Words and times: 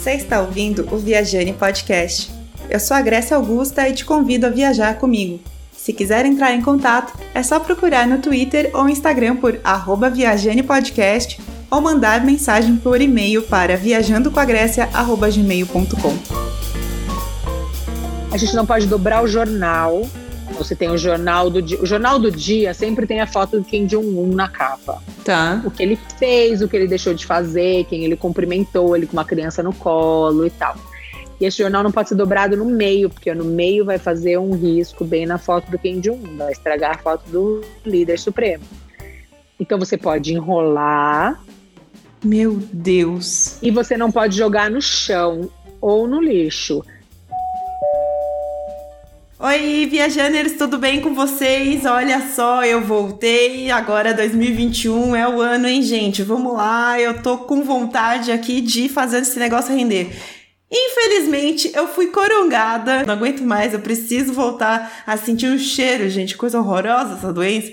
Você 0.00 0.12
está 0.12 0.40
ouvindo 0.40 0.88
o 0.90 0.96
Viajane 0.96 1.52
Podcast. 1.52 2.32
Eu 2.70 2.80
sou 2.80 2.96
a 2.96 3.02
Grécia 3.02 3.36
Augusta 3.36 3.86
e 3.86 3.92
te 3.92 4.02
convido 4.02 4.46
a 4.46 4.48
viajar 4.48 4.94
comigo. 4.94 5.38
Se 5.76 5.92
quiser 5.92 6.24
entrar 6.24 6.54
em 6.54 6.62
contato, 6.62 7.12
é 7.34 7.42
só 7.42 7.60
procurar 7.60 8.06
no 8.06 8.16
Twitter 8.16 8.70
ou 8.72 8.88
Instagram 8.88 9.36
por 9.36 9.60
@viajanepodcast 10.14 11.38
ou 11.70 11.82
mandar 11.82 12.24
mensagem 12.24 12.76
por 12.76 12.98
e-mail 12.98 13.42
para 13.42 13.76
viajandocoagrécia@gmail.com. 13.76 16.16
A 18.32 18.38
gente 18.38 18.56
não 18.56 18.64
pode 18.64 18.86
dobrar 18.86 19.22
o 19.22 19.28
jornal. 19.28 20.08
Você 20.60 20.76
tem 20.76 20.90
o 20.90 20.98
jornal 20.98 21.48
do 21.48 21.62
dia. 21.62 21.80
O 21.80 21.86
jornal 21.86 22.18
do 22.18 22.30
dia 22.30 22.74
sempre 22.74 23.06
tem 23.06 23.18
a 23.18 23.26
foto 23.26 23.58
do 23.58 23.64
Kim 23.64 23.86
Jong-un 23.86 24.34
na 24.34 24.46
capa. 24.46 25.02
Tá. 25.24 25.62
O 25.64 25.70
que 25.70 25.82
ele 25.82 25.98
fez, 26.18 26.60
o 26.60 26.68
que 26.68 26.76
ele 26.76 26.86
deixou 26.86 27.14
de 27.14 27.24
fazer, 27.24 27.84
quem 27.84 28.04
ele 28.04 28.14
cumprimentou, 28.14 28.94
ele 28.94 29.06
com 29.06 29.14
uma 29.14 29.24
criança 29.24 29.62
no 29.62 29.72
colo 29.72 30.46
e 30.46 30.50
tal. 30.50 30.76
E 31.40 31.46
esse 31.46 31.56
jornal 31.56 31.82
não 31.82 31.90
pode 31.90 32.10
ser 32.10 32.14
dobrado 32.14 32.58
no 32.58 32.66
meio, 32.66 33.08
porque 33.08 33.32
no 33.32 33.44
meio 33.44 33.86
vai 33.86 33.96
fazer 33.96 34.38
um 34.38 34.54
risco 34.54 35.02
bem 35.02 35.24
na 35.24 35.38
foto 35.38 35.70
do 35.70 35.78
Kim 35.78 35.98
Jong-un, 35.98 36.36
vai 36.36 36.52
estragar 36.52 36.90
a 36.90 36.98
foto 36.98 37.22
do 37.30 37.62
líder 37.86 38.18
supremo. 38.18 38.62
Então 39.58 39.78
você 39.78 39.96
pode 39.96 40.34
enrolar. 40.34 41.42
Meu 42.22 42.58
Deus. 42.70 43.56
E 43.62 43.70
você 43.70 43.96
não 43.96 44.12
pode 44.12 44.36
jogar 44.36 44.70
no 44.70 44.82
chão 44.82 45.48
ou 45.80 46.06
no 46.06 46.20
lixo. 46.20 46.84
Oi, 49.42 49.86
viajantes, 49.86 50.58
tudo 50.58 50.76
bem 50.76 51.00
com 51.00 51.14
vocês? 51.14 51.86
Olha 51.86 52.28
só, 52.28 52.62
eu 52.62 52.82
voltei. 52.82 53.70
Agora 53.70 54.12
2021 54.12 55.16
é 55.16 55.26
o 55.26 55.40
ano, 55.40 55.66
hein, 55.66 55.82
gente? 55.82 56.22
Vamos 56.22 56.52
lá, 56.52 57.00
eu 57.00 57.22
tô 57.22 57.38
com 57.38 57.64
vontade 57.64 58.30
aqui 58.30 58.60
de 58.60 58.86
fazer 58.86 59.20
esse 59.20 59.38
negócio 59.38 59.74
render. 59.74 60.14
Infelizmente, 60.70 61.72
eu 61.74 61.88
fui 61.88 62.08
corongada. 62.08 63.02
Não 63.04 63.14
aguento 63.14 63.40
mais, 63.40 63.72
eu 63.72 63.80
preciso 63.80 64.34
voltar 64.34 65.02
a 65.06 65.16
sentir 65.16 65.46
o 65.46 65.58
cheiro, 65.58 66.10
gente. 66.10 66.36
Coisa 66.36 66.58
horrorosa 66.58 67.14
essa 67.14 67.32
doença. 67.32 67.72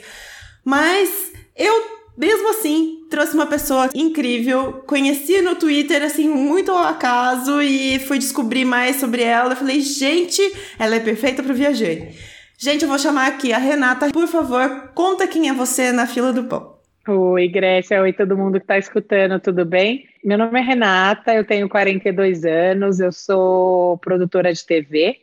Mas 0.63 1.33
eu 1.53 1.73
mesmo 2.17 2.49
assim, 2.49 2.96
trouxe 3.09 3.33
uma 3.33 3.45
pessoa 3.45 3.89
incrível, 3.95 4.83
conheci 4.85 5.41
no 5.41 5.55
Twitter, 5.55 6.03
assim, 6.03 6.27
muito 6.27 6.71
ao 6.71 6.83
acaso, 6.83 7.61
e 7.61 7.99
fui 7.99 8.17
descobrir 8.17 8.65
mais 8.65 8.97
sobre 8.97 9.23
ela. 9.23 9.53
Eu 9.53 9.57
falei, 9.57 9.81
gente, 9.81 10.41
ela 10.77 10.95
é 10.95 10.99
perfeita 10.99 11.41
para 11.41 11.53
viajante. 11.53 12.17
Gente, 12.57 12.83
eu 12.83 12.89
vou 12.89 12.97
chamar 12.97 13.27
aqui 13.27 13.53
a 13.53 13.57
Renata. 13.57 14.09
Por 14.11 14.27
favor, 14.27 14.91
conta 14.95 15.27
quem 15.27 15.47
é 15.49 15.53
você 15.53 15.91
na 15.91 16.07
fila 16.07 16.33
do 16.33 16.45
pão. 16.45 16.77
Oi, 17.07 17.47
Grécia. 17.47 18.01
Oi, 18.01 18.11
todo 18.11 18.37
mundo 18.37 18.53
que 18.53 18.65
está 18.65 18.77
escutando, 18.77 19.39
tudo 19.39 19.63
bem? 19.63 20.05
Meu 20.23 20.37
nome 20.37 20.59
é 20.59 20.63
Renata, 20.63 21.33
eu 21.33 21.45
tenho 21.45 21.69
42 21.69 22.43
anos, 22.43 22.99
eu 22.99 23.11
sou 23.11 23.97
produtora 23.99 24.51
de 24.51 24.65
TV 24.65 25.15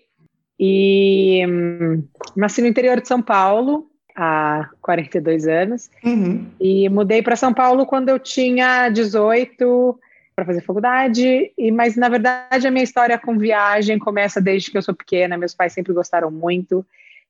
e 0.58 1.44
hum, 1.46 2.02
nasci 2.36 2.62
no 2.62 2.68
interior 2.68 3.00
de 3.00 3.08
São 3.08 3.20
Paulo 3.20 3.90
há 4.14 4.68
42 4.80 5.46
anos 5.46 5.90
Uhum. 6.04 6.46
e 6.60 6.88
mudei 6.88 7.22
para 7.22 7.36
São 7.36 7.52
Paulo 7.52 7.84
quando 7.86 8.08
eu 8.08 8.18
tinha 8.18 8.88
18 8.88 9.98
para 10.36 10.44
fazer 10.44 10.62
faculdade, 10.62 11.52
e 11.56 11.70
mas 11.70 11.96
na 11.96 12.08
verdade 12.08 12.66
a 12.66 12.70
minha 12.70 12.82
história 12.82 13.16
com 13.18 13.38
viagem 13.38 13.98
começa 13.98 14.40
desde 14.40 14.70
que 14.70 14.76
eu 14.76 14.82
sou 14.82 14.94
pequena, 14.94 15.38
meus 15.38 15.54
pais 15.54 15.72
sempre 15.72 15.92
gostaram 15.92 16.30
muito. 16.30 16.84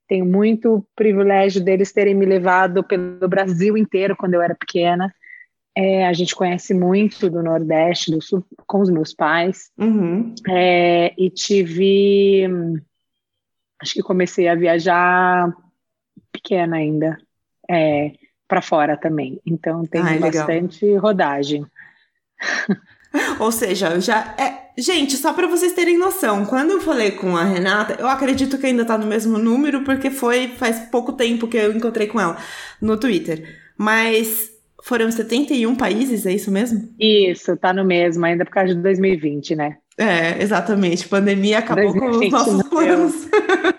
Tenho 0.09 0.25
muito 0.27 0.87
privilégio 0.95 1.63
deles 1.63 1.93
terem 1.93 2.15
me 2.15 2.27
levado 2.27 2.85
pelo 2.85 3.27
Brasil 3.29 3.77
inteiro 3.77 4.15
quando 4.17 4.35
eu 4.35 4.43
era 4.43 4.55
pequena. 4.55 5.15
É, 5.77 6.07
a 6.07 6.13
gente 6.13 6.35
conhece 6.37 6.73
muito 6.73 7.29
do 7.29 7.43
Nordeste, 7.43 8.11
do 8.11 8.23
Sul, 8.23 8.45
com 8.67 8.81
os 8.81 8.91
meus 8.91 9.13
pais. 9.13 9.71
Uhum. 9.77 10.35
É, 10.49 11.13
e 11.19 11.29
tive. 11.31 12.47
Acho 13.83 13.95
que 13.95 14.03
comecei 14.03 14.47
a 14.47 14.55
viajar 14.55 15.53
pequena 16.35 16.77
ainda, 16.77 17.17
é, 17.71 18.13
para 18.49 18.61
fora 18.61 18.97
também. 18.97 19.41
Então 19.47 19.87
tem 19.87 20.03
Ai, 20.03 20.19
legal. 20.19 20.47
bastante 20.47 20.95
rodagem. 20.97 21.65
Ou 23.39 23.53
seja, 23.53 23.91
eu 23.91 24.01
já. 24.01 24.35
É... 24.37 24.65
Gente, 24.77 25.17
só 25.17 25.33
para 25.33 25.47
vocês 25.47 25.73
terem 25.73 25.97
noção, 25.97 26.45
quando 26.45 26.73
eu 26.73 26.81
falei 26.81 27.13
com 27.13 27.37
a 27.37 27.45
Renata, 27.45 27.95
eu 27.97 28.09
acredito 28.09 28.59
que 28.59 28.67
ainda 28.67 28.85
tá 28.85 28.99
no 28.99 29.07
mesmo 29.07 29.39
número, 29.39 29.85
porque 29.85 30.11
foi 30.11 30.49
faz 30.49 30.81
pouco 30.91 31.13
tempo 31.13 31.47
que 31.47 31.57
eu 31.57 31.71
encontrei 31.73 32.09
com 32.09 32.21
ela 32.21 32.37
no 32.83 32.97
Twitter. 32.97 33.57
Mas 33.79 34.51
foram 34.83 35.13
71 35.13 35.77
países, 35.77 36.27
é 36.27 36.33
isso 36.33 36.51
mesmo? 36.51 36.93
Isso, 36.99 37.57
tá 37.57 37.73
no 37.73 37.85
mesmo, 37.85 38.25
ainda 38.25 38.45
por 38.45 38.51
causa 38.51 38.75
de 38.75 38.83
2020, 38.83 39.55
né? 39.55 39.77
É, 39.97 40.43
exatamente. 40.43 41.09
Pandemia 41.09 41.59
acabou 41.59 41.93
com 41.93 42.11
os 42.11 42.19
2020 42.19 42.33
nossos 42.33 42.63
planos. 42.69 43.29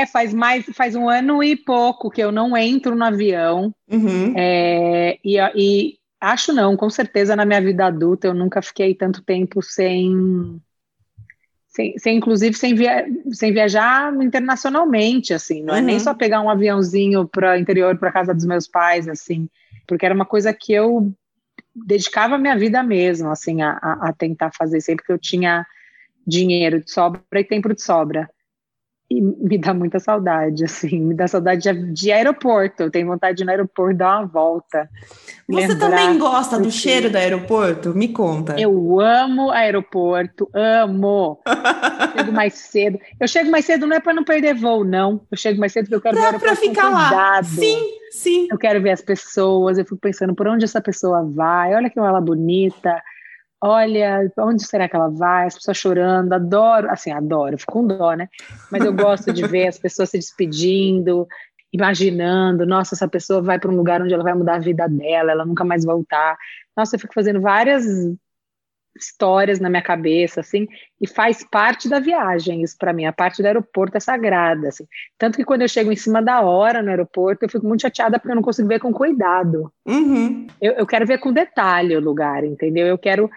É, 0.00 0.06
faz 0.06 0.32
mais, 0.32 0.64
faz 0.74 0.94
um 0.94 1.08
ano 1.08 1.42
e 1.42 1.54
pouco 1.56 2.10
que 2.10 2.22
eu 2.22 2.32
não 2.32 2.56
entro 2.56 2.94
no 2.94 3.04
avião. 3.04 3.74
Uhum. 3.90 4.32
É, 4.36 5.18
e, 5.24 5.36
e 5.54 5.98
acho 6.20 6.52
não, 6.52 6.76
com 6.76 6.88
certeza 6.88 7.36
na 7.36 7.44
minha 7.44 7.60
vida 7.60 7.86
adulta 7.86 8.26
eu 8.26 8.34
nunca 8.34 8.62
fiquei 8.62 8.94
tanto 8.94 9.22
tempo 9.22 9.62
sem, 9.62 10.60
sem, 11.68 11.98
sem 11.98 12.16
inclusive 12.16 12.56
sem, 12.56 12.74
via, 12.74 13.06
sem 13.32 13.52
viajar 13.52 14.14
internacionalmente, 14.22 15.32
assim, 15.34 15.62
não 15.62 15.74
é 15.74 15.80
Uhum. 15.80 15.86
nem 15.86 15.98
só 16.00 16.14
pegar 16.14 16.40
um 16.40 16.50
aviãozinho 16.50 17.26
para 17.26 17.58
interior, 17.58 17.96
para 17.96 18.12
casa 18.12 18.34
dos 18.34 18.44
meus 18.44 18.66
pais, 18.66 19.08
assim, 19.08 19.48
porque 19.86 20.04
era 20.04 20.14
uma 20.14 20.26
coisa 20.26 20.52
que 20.52 20.72
eu 20.72 21.12
dedicava 21.74 22.34
a 22.34 22.38
minha 22.38 22.56
vida 22.56 22.82
mesmo, 22.82 23.30
assim, 23.30 23.62
a, 23.62 23.72
a 23.80 24.12
tentar 24.12 24.50
fazer 24.52 24.80
sempre 24.80 25.04
que 25.04 25.12
eu 25.12 25.18
tinha 25.18 25.66
dinheiro 26.26 26.82
de 26.82 26.90
sobra 26.90 27.22
e 27.34 27.44
tempo 27.44 27.72
de 27.74 27.82
sobra. 27.82 28.28
E 29.12 29.20
me 29.20 29.58
dá 29.58 29.74
muita 29.74 29.98
saudade, 29.98 30.64
assim, 30.64 31.00
me 31.00 31.14
dá 31.14 31.26
saudade 31.26 31.62
de, 31.62 31.92
de 31.92 32.12
aeroporto. 32.12 32.84
Eu 32.84 32.90
tenho 32.92 33.08
vontade 33.08 33.36
de 33.38 33.42
ir 33.42 33.44
no 33.44 33.50
aeroporto 33.50 33.98
dar 33.98 34.18
uma 34.20 34.26
volta. 34.26 34.88
Você 35.48 35.76
também 35.76 36.16
gosta 36.16 36.56
do 36.58 36.66
do 36.66 36.70
cheiro 36.70 37.06
que- 37.06 37.12
do 37.12 37.18
aeroporto? 37.18 37.92
Me 37.92 38.06
conta. 38.08 38.54
Eu 38.56 39.00
amo 39.00 39.50
aeroporto, 39.50 40.48
amo. 40.54 41.40
chego 42.16 42.32
mais 42.32 42.54
cedo. 42.54 43.00
Eu 43.18 43.26
chego 43.26 43.50
mais 43.50 43.64
cedo 43.64 43.84
não 43.84 43.96
é 43.96 44.00
para 44.00 44.14
não 44.14 44.22
perder 44.22 44.54
voo, 44.54 44.84
não. 44.84 45.20
Eu 45.28 45.36
chego 45.36 45.58
mais 45.58 45.72
cedo 45.72 45.86
porque 45.86 45.96
eu 45.96 46.00
quero 46.00 46.16
ver 46.16 46.20
o 46.20 46.28
Pra, 46.30 46.38
pra 46.38 46.48
aeroporto 46.50 46.68
ficar 46.68 46.86
com 47.10 47.16
lá. 47.16 47.42
Sim, 47.42 47.90
sim. 48.12 48.46
Eu 48.48 48.58
quero 48.58 48.80
ver 48.80 48.90
as 48.90 49.00
pessoas, 49.00 49.76
eu 49.76 49.84
fico 49.84 49.96
pensando 49.98 50.36
por 50.36 50.46
onde 50.46 50.64
essa 50.64 50.80
pessoa 50.80 51.24
vai, 51.24 51.74
olha 51.74 51.90
que 51.90 51.98
ela 51.98 52.20
bonita, 52.20 53.02
olha, 53.62 54.32
onde 54.38 54.64
será 54.64 54.88
que 54.88 54.96
ela 54.96 55.10
vai, 55.10 55.46
as 55.46 55.54
pessoas 55.54 55.76
chorando, 55.76 56.32
adoro, 56.32 56.90
assim, 56.90 57.12
adoro, 57.12 57.58
fico 57.58 57.72
com 57.72 57.86
dó, 57.86 58.12
né? 58.14 58.28
Mas 58.70 58.84
eu 58.84 58.92
gosto 58.92 59.32
de 59.32 59.46
ver 59.46 59.68
as 59.68 59.78
pessoas 59.78 60.10
se 60.10 60.18
despedindo, 60.18 61.26
imaginando, 61.72 62.66
nossa, 62.66 62.94
essa 62.94 63.06
pessoa 63.06 63.42
vai 63.42 63.58
para 63.58 63.70
um 63.70 63.76
lugar 63.76 64.00
onde 64.02 64.14
ela 64.14 64.24
vai 64.24 64.34
mudar 64.34 64.56
a 64.56 64.60
vida 64.60 64.88
dela, 64.88 65.32
ela 65.32 65.44
nunca 65.44 65.64
mais 65.64 65.84
voltar. 65.84 66.36
Nossa, 66.76 66.96
eu 66.96 67.00
fico 67.00 67.14
fazendo 67.14 67.40
várias 67.40 67.84
histórias 68.96 69.60
na 69.60 69.70
minha 69.70 69.82
cabeça, 69.82 70.40
assim, 70.40 70.66
e 71.00 71.06
faz 71.06 71.44
parte 71.48 71.88
da 71.88 72.00
viagem, 72.00 72.62
isso 72.62 72.76
para 72.76 72.92
mim, 72.92 73.04
a 73.04 73.12
parte 73.12 73.40
do 73.40 73.46
aeroporto 73.46 73.96
é 73.96 74.00
sagrada, 74.00 74.68
assim. 74.68 74.84
Tanto 75.16 75.36
que 75.36 75.44
quando 75.44 75.62
eu 75.62 75.68
chego 75.68 75.92
em 75.92 75.96
cima 75.96 76.20
da 76.20 76.40
hora 76.40 76.82
no 76.82 76.90
aeroporto, 76.90 77.44
eu 77.44 77.48
fico 77.48 77.66
muito 77.66 77.82
chateada 77.82 78.18
porque 78.18 78.32
eu 78.32 78.36
não 78.36 78.42
consigo 78.42 78.68
ver 78.68 78.80
com 78.80 78.92
cuidado. 78.92 79.72
Uhum. 79.86 80.46
Eu, 80.60 80.72
eu 80.72 80.86
quero 80.86 81.06
ver 81.06 81.18
com 81.18 81.32
detalhe 81.32 81.96
o 81.96 82.00
lugar, 82.00 82.44
entendeu? 82.44 82.86
Eu 82.86 82.98
quero 82.98 83.30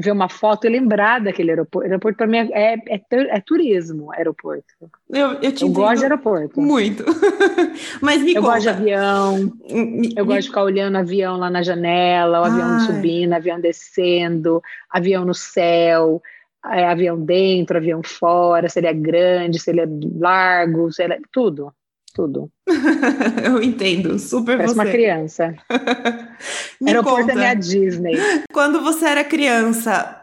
ver 0.00 0.12
uma 0.12 0.28
foto 0.28 0.66
e 0.66 0.70
lembrar 0.70 1.20
daquele 1.20 1.50
aeroporto. 1.50 1.86
Aeroporto 1.86 2.16
para 2.16 2.26
mim 2.26 2.38
é, 2.38 2.48
é, 2.52 2.74
é, 2.88 3.00
é 3.10 3.40
turismo, 3.40 4.12
aeroporto. 4.12 4.64
Eu, 5.08 5.32
eu 5.42 5.52
te 5.52 5.62
Eu 5.62 5.70
gosto 5.70 5.98
de 5.98 6.04
aeroporto. 6.04 6.60
muito. 6.60 7.04
Mas 8.00 8.22
me 8.22 8.34
Eu 8.34 8.42
conta. 8.42 8.54
gosto 8.54 8.62
de 8.62 8.68
avião, 8.68 9.36
Me- 9.68 10.12
eu 10.16 10.24
me- 10.24 10.24
gosto 10.24 10.40
de 10.42 10.48
ficar 10.48 10.62
olhando 10.64 10.96
avião 10.96 11.36
lá 11.36 11.50
na 11.50 11.62
janela, 11.62 12.40
o 12.40 12.44
avião 12.44 12.68
Ai. 12.74 12.80
subindo, 12.80 13.32
avião 13.32 13.60
descendo, 13.60 14.62
avião 14.90 15.24
no 15.24 15.34
céu, 15.34 16.22
é, 16.66 16.84
avião 16.86 17.18
dentro, 17.20 17.76
avião 17.76 18.02
fora, 18.02 18.68
se 18.68 18.78
ele 18.80 18.86
é 18.86 18.94
grande, 18.94 19.58
se 19.58 19.70
ele 19.70 19.80
é 19.80 19.86
largo, 20.18 20.92
se 20.92 21.02
ele 21.02 21.14
é... 21.14 21.18
tudo, 21.32 21.72
tudo. 22.14 22.50
eu 23.44 23.62
entendo, 23.62 24.18
super 24.18 24.56
Parece 24.56 24.74
você. 24.74 24.80
uma 24.80 24.90
criança. 24.90 25.54
Me 26.80 26.90
Aeroporto 26.90 27.20
conta, 27.20 27.32
é 27.32 27.34
minha 27.36 27.54
Disney. 27.54 28.16
quando 28.52 28.80
você 28.82 29.04
era 29.06 29.24
criança, 29.24 30.16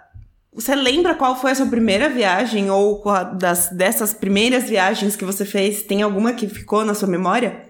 você 0.53 0.75
lembra 0.75 1.15
qual 1.15 1.35
foi 1.39 1.51
a 1.51 1.55
sua 1.55 1.67
primeira 1.67 2.09
viagem 2.09 2.69
ou 2.69 2.99
qual 3.01 3.35
das 3.35 3.69
dessas 3.69 4.13
primeiras 4.13 4.67
viagens 4.69 5.15
que 5.15 5.25
você 5.25 5.45
fez? 5.45 5.83
Tem 5.83 6.01
alguma 6.01 6.33
que 6.33 6.47
ficou 6.47 6.83
na 6.83 6.93
sua 6.93 7.07
memória? 7.07 7.63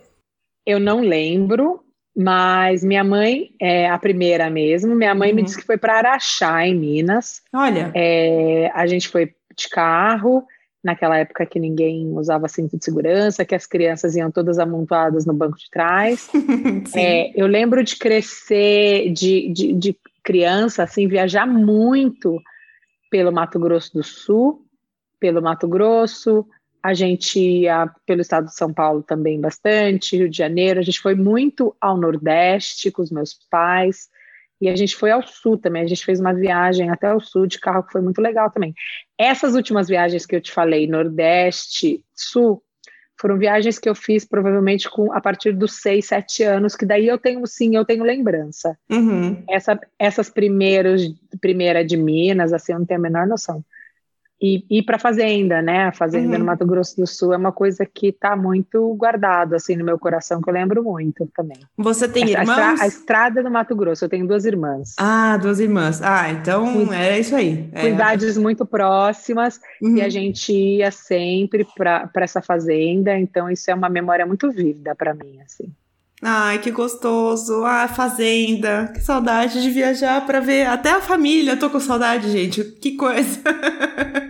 Eu 0.65 0.79
não 0.79 0.99
lembro, 1.01 1.83
mas 2.15 2.83
minha 2.83 3.03
mãe 3.03 3.51
é 3.61 3.89
a 3.89 3.97
primeira 3.97 4.49
mesmo. 4.49 4.95
Minha 4.95 5.13
mãe 5.15 5.31
me 5.33 5.41
Uhum. 5.41 5.45
disse 5.45 5.57
que 5.59 5.65
foi 5.65 5.77
para 5.77 5.97
Araxá, 5.97 6.65
em 6.65 6.75
Minas. 6.75 7.41
Olha, 7.53 7.91
É, 7.95 8.71
a 8.73 8.85
gente 8.87 9.07
foi 9.07 9.33
de 9.57 9.69
carro, 9.69 10.45
naquela 10.87 11.17
época 11.17 11.45
que 11.45 11.59
ninguém 11.59 12.17
usava 12.17 12.47
cinto 12.47 12.77
de 12.77 12.85
segurança, 12.85 13.43
que 13.43 13.53
as 13.53 13.67
crianças 13.67 14.15
iam 14.15 14.31
todas 14.31 14.57
amontoadas 14.57 15.25
no 15.25 15.33
banco 15.33 15.57
de 15.57 15.69
trás. 15.69 16.29
É, 16.95 17.31
eu 17.39 17.45
lembro 17.47 17.83
de 17.83 17.97
crescer, 17.97 19.11
de, 19.11 19.51
de, 19.51 19.73
de 19.73 19.99
criança, 20.23 20.83
assim, 20.83 21.07
viajar 21.07 21.45
muito 21.45 22.39
pelo 23.11 23.31
Mato 23.31 23.59
Grosso 23.59 23.93
do 23.93 24.03
Sul, 24.03 24.65
pelo 25.19 25.41
Mato 25.41 25.67
Grosso, 25.67 26.45
a 26.81 26.93
gente 26.93 27.39
ia 27.39 27.91
pelo 28.05 28.21
estado 28.21 28.45
de 28.45 28.55
São 28.55 28.73
Paulo 28.73 29.03
também 29.03 29.39
bastante, 29.41 30.15
Rio 30.15 30.29
de 30.29 30.37
Janeiro, 30.37 30.79
a 30.79 30.83
gente 30.83 31.01
foi 31.01 31.15
muito 31.15 31.75
ao 31.81 31.97
Nordeste 31.97 32.89
com 32.89 33.01
os 33.01 33.11
meus 33.11 33.33
pais, 33.49 34.07
e 34.59 34.69
a 34.69 34.75
gente 34.75 34.95
foi 34.95 35.11
ao 35.11 35.25
Sul 35.25 35.57
também, 35.57 35.83
a 35.83 35.87
gente 35.87 36.03
fez 36.03 36.19
uma 36.19 36.33
viagem 36.33 36.89
até 36.89 37.13
o 37.13 37.19
Sul 37.19 37.47
de 37.47 37.59
carro 37.59 37.83
que 37.83 37.91
foi 37.91 38.01
muito 38.01 38.21
legal 38.21 38.49
também. 38.49 38.73
Essas 39.17 39.55
últimas 39.55 39.87
viagens 39.87 40.25
que 40.25 40.35
eu 40.35 40.41
te 40.41 40.51
falei, 40.51 40.87
Nordeste, 40.87 42.03
Sul, 42.13 42.61
foram 43.19 43.37
viagens 43.37 43.79
que 43.79 43.89
eu 43.89 43.95
fiz 43.95 44.23
provavelmente 44.25 44.89
com 44.89 45.11
a 45.11 45.19
partir 45.19 45.51
dos 45.51 45.81
seis, 45.81 46.05
sete 46.05 46.43
anos, 46.43 46.75
que 46.75 46.85
daí 46.85 47.07
eu 47.07 47.17
tenho 47.17 47.45
sim, 47.47 47.75
eu 47.75 47.83
tenho 47.83 48.03
lembrança. 48.03 48.77
Uhum. 48.89 49.43
Essa, 49.49 49.79
essas 49.97 50.29
primeiros, 50.29 51.01
primeira 51.41 51.83
de 51.83 51.97
Minas, 51.97 52.53
assim, 52.53 52.73
eu 52.73 52.79
não 52.79 52.85
tenho 52.85 52.99
a 52.99 53.03
menor 53.03 53.25
noção. 53.25 53.63
E 54.39 54.63
ir 54.69 54.83
para 54.83 54.99
fazenda, 54.99 55.61
né? 55.61 55.85
A 55.85 55.91
fazenda 55.91 56.33
uhum. 56.33 56.39
no 56.39 56.45
Mato 56.45 56.65
Grosso 56.65 56.95
do 56.95 57.07
Sul 57.07 57.33
é 57.33 57.37
uma 57.37 57.51
coisa 57.51 57.85
que 57.85 58.09
está 58.09 58.35
muito 58.35 58.93
guardado 58.93 59.55
assim 59.55 59.75
no 59.75 59.83
meu 59.83 59.97
coração, 59.97 60.41
que 60.41 60.49
eu 60.49 60.53
lembro 60.53 60.83
muito 60.83 61.27
também. 61.35 61.57
Você 61.75 62.07
tem 62.07 62.35
a, 62.35 62.41
irmãos? 62.41 62.57
A, 62.57 62.71
estra, 62.73 62.83
a, 62.83 62.87
estrada 62.87 63.43
do 63.43 63.49
Mato 63.49 63.75
Grosso, 63.75 64.05
eu 64.05 64.09
tenho 64.09 64.27
duas 64.27 64.45
irmãs. 64.45 64.93
Ah, 64.99 65.37
duas 65.37 65.59
irmãs. 65.59 66.01
Ah, 66.03 66.29
então 66.29 66.93
é 66.93 67.19
isso 67.19 67.35
aí. 67.35 67.67
É. 67.71 67.81
Cuidades 67.81 68.37
muito 68.37 68.63
próximas 68.63 69.59
uhum. 69.81 69.97
e 69.97 70.01
a 70.01 70.09
gente 70.09 70.53
ia 70.53 70.91
sempre 70.91 71.65
para 71.75 72.11
essa 72.17 72.41
fazenda, 72.41 73.17
então 73.17 73.49
isso 73.49 73.71
é 73.71 73.73
uma 73.73 73.89
memória 73.89 74.25
muito 74.25 74.51
vívida 74.51 74.93
para 74.93 75.15
mim, 75.15 75.39
assim. 75.43 75.71
Ai, 76.21 76.59
que 76.59 76.71
gostoso. 76.71 77.63
Ah, 77.63 77.87
fazenda. 77.87 78.91
Que 78.93 79.01
saudade 79.01 79.61
de 79.61 79.69
viajar 79.69 80.25
para 80.25 80.39
ver 80.39 80.65
até 80.65 80.91
a 80.91 81.01
família. 81.01 81.57
tô 81.57 81.69
com 81.69 81.79
saudade, 81.79 82.29
gente. 82.31 82.63
Que 82.63 82.95
coisa. 82.95 83.39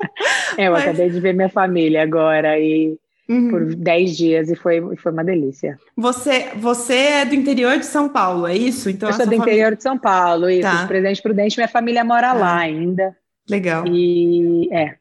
É, 0.56 0.68
eu 0.68 0.72
Mas... 0.72 0.82
acabei 0.84 1.10
de 1.10 1.18
ver 1.18 1.34
minha 1.34 1.48
família 1.48 2.02
agora 2.02 2.58
e 2.58 2.96
uhum. 3.28 3.50
por 3.50 3.74
10 3.74 4.16
dias 4.16 4.50
e 4.50 4.54
foi, 4.54 4.80
foi 4.96 5.12
uma 5.12 5.24
delícia. 5.24 5.78
Você, 5.96 6.50
você 6.56 6.94
é 6.94 7.24
do 7.24 7.34
interior 7.34 7.78
de 7.78 7.86
São 7.86 8.08
Paulo, 8.08 8.46
é 8.46 8.56
isso? 8.56 8.88
Então, 8.88 9.08
eu 9.08 9.14
sou 9.14 9.24
do 9.24 9.30
família... 9.30 9.42
interior 9.42 9.76
de 9.76 9.82
São 9.82 9.98
Paulo, 9.98 10.48
isso. 10.48 10.62
Tá. 10.62 10.82
De 10.82 10.86
Presidente 10.86 11.22
Prudente, 11.22 11.56
minha 11.56 11.68
família 11.68 12.04
mora 12.04 12.28
tá. 12.28 12.34
lá 12.34 12.58
ainda. 12.58 13.16
Legal. 13.48 13.84
E 13.86 14.68
é. 14.72 14.94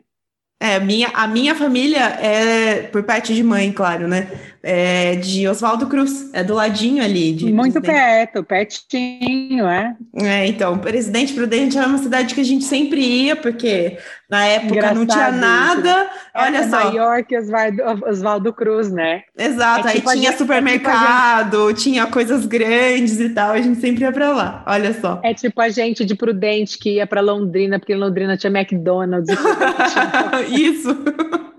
É, 0.60 0.80
minha, 0.80 1.10
a 1.14 1.28
minha 1.28 1.54
família 1.54 2.00
é, 2.00 2.84
por 2.84 3.04
parte 3.04 3.34
de 3.34 3.44
mãe, 3.44 3.72
claro, 3.72 4.08
né? 4.08 4.30
É 4.66 5.18
de 5.18 5.46
Oswaldo 5.46 5.88
Cruz, 5.88 6.30
é 6.32 6.42
do 6.42 6.54
ladinho 6.54 7.04
ali. 7.04 7.52
Muito 7.52 7.82
perto, 7.82 8.42
pertinho, 8.46 9.68
é. 9.68 9.94
É, 10.16 10.48
então, 10.48 10.78
Presidente 10.78 11.34
Prudente 11.34 11.78
é 11.78 11.86
uma 11.86 11.98
cidade 11.98 12.34
que 12.34 12.40
a 12.40 12.46
gente 12.46 12.64
sempre 12.64 13.02
ia, 13.02 13.36
porque 13.36 13.98
na 14.30 14.46
época 14.46 14.76
Engraçado 14.76 15.00
não 15.00 15.06
tinha 15.06 15.32
nada. 15.34 16.04
Isso. 16.04 16.10
Olha 16.36 16.58
é 16.60 16.64
só. 16.70 16.86
maior 16.86 17.24
que 17.24 17.38
Oswaldo, 17.38 17.84
Oswaldo 18.08 18.54
Cruz, 18.54 18.90
né? 18.90 19.24
Exato, 19.38 19.90
é 19.90 19.96
tipo 19.96 20.10
aí 20.10 20.18
tinha 20.18 20.32
gente, 20.32 20.38
supermercado, 20.38 21.70
é 21.70 21.74
tipo 21.74 21.82
tinha 21.82 22.08
coisas 22.08 22.46
grandes 22.46 23.20
e 23.20 23.30
tal, 23.30 23.52
a 23.52 23.62
gente 23.62 23.82
sempre 23.82 24.04
ia 24.04 24.14
pra 24.14 24.32
lá, 24.32 24.64
olha 24.66 24.94
só. 24.94 25.20
É 25.26 25.34
tipo 25.34 25.60
a 25.60 25.68
gente 25.68 26.06
de 26.06 26.16
Prudente 26.16 26.78
que 26.78 26.96
ia 26.96 27.06
pra 27.06 27.20
Londrina, 27.20 27.80
porque 27.80 27.92
em 27.92 27.98
Londrina 27.98 28.38
tinha 28.38 28.50
McDonald's. 28.50 29.28
isso. 30.50 30.96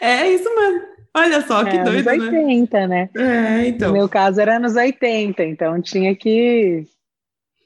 É 0.00 0.28
isso 0.28 0.52
mesmo. 0.52 0.80
Olha 1.14 1.40
só, 1.40 1.64
que 1.64 1.76
é, 1.76 1.82
doido, 1.82 2.08
anos 2.08 2.28
80, 2.28 2.86
né? 2.86 3.10
né? 3.14 3.64
É, 3.64 3.68
então. 3.68 3.88
No 3.88 3.94
meu 3.94 4.08
caso 4.08 4.40
era 4.40 4.56
anos 4.56 4.76
80, 4.76 5.42
então 5.44 5.80
tinha 5.82 6.14
que 6.14 6.86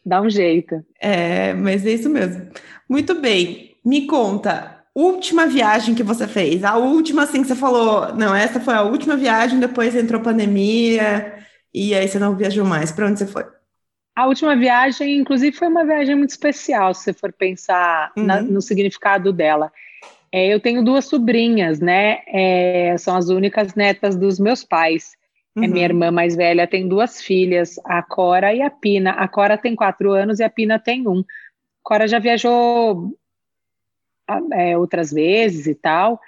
dar 0.05 0.23
um 0.23 0.31
jeito. 0.31 0.83
É, 1.01 1.53
mas 1.53 1.85
é 1.85 1.91
isso 1.91 2.09
mesmo. 2.09 2.49
Muito 2.89 3.15
bem. 3.15 3.77
Me 3.85 4.07
conta, 4.07 4.83
última 4.95 5.47
viagem 5.47 5.95
que 5.95 6.03
você 6.03 6.27
fez? 6.27 6.65
A 6.65 6.77
última, 6.77 7.25
assim, 7.25 7.43
que 7.43 7.49
você 7.49 7.55
falou, 7.55 8.15
não, 8.15 8.35
essa 8.35 8.61
foi 8.61 8.75
a 8.75 8.83
última 8.83 9.17
viagem, 9.17 9.61
depois 9.61 9.95
entrou 9.95 10.23
pandemia, 10.23 11.35
e 11.73 11.95
aí 11.95 12.09
você 12.09 12.19
não 12.19 12.37
viajou 12.37 12.65
mais. 12.65 12.93
Para 12.93 13.07
onde 13.07 13.19
você 13.19 13.27
foi? 13.27 13.45
A 14.17 14.27
última 14.27 14.55
viagem, 14.57 15.19
inclusive, 15.19 15.57
foi 15.57 15.67
uma 15.67 15.85
viagem 15.85 16.15
muito 16.15 16.31
especial, 16.31 16.95
se 16.95 17.03
você 17.03 17.13
for 17.13 17.33
pensar 17.33 18.13
uhum. 18.17 18.25
na, 18.25 18.41
no 18.41 18.63
significado 18.63 19.33
dela. 19.33 19.73
É, 20.35 20.53
eu 20.53 20.59
tenho 20.59 20.83
duas 20.83 21.05
sobrinhas, 21.05 21.79
né? 21.79 22.23
É, 22.27 22.99
são 22.99 23.17
as 23.17 23.29
únicas 23.29 23.77
netas 23.77 24.17
dos 24.17 24.41
meus 24.41 24.65
pais. 24.65 25.13
Uhum. 25.55 25.63
É, 25.63 25.69
minha 25.69 25.85
irmã 25.85 26.11
mais 26.11 26.35
velha 26.35 26.67
tem 26.67 26.89
duas 26.89 27.23
filhas, 27.23 27.79
a 27.85 28.03
Cora 28.03 28.53
e 28.53 28.61
a 28.61 28.69
Pina. 28.69 29.13
A 29.13 29.29
Cora 29.29 29.57
tem 29.57 29.77
quatro 29.77 30.11
anos 30.11 30.41
e 30.41 30.43
a 30.43 30.51
Pina 30.51 30.77
tem 30.77 31.07
um. 31.07 31.23
Cora 31.85 32.09
já 32.09 32.19
viajou 32.19 33.17
é, 34.55 34.77
outras 34.77 35.13
vezes 35.13 35.69
e 35.69 35.75
tal. 35.77 36.21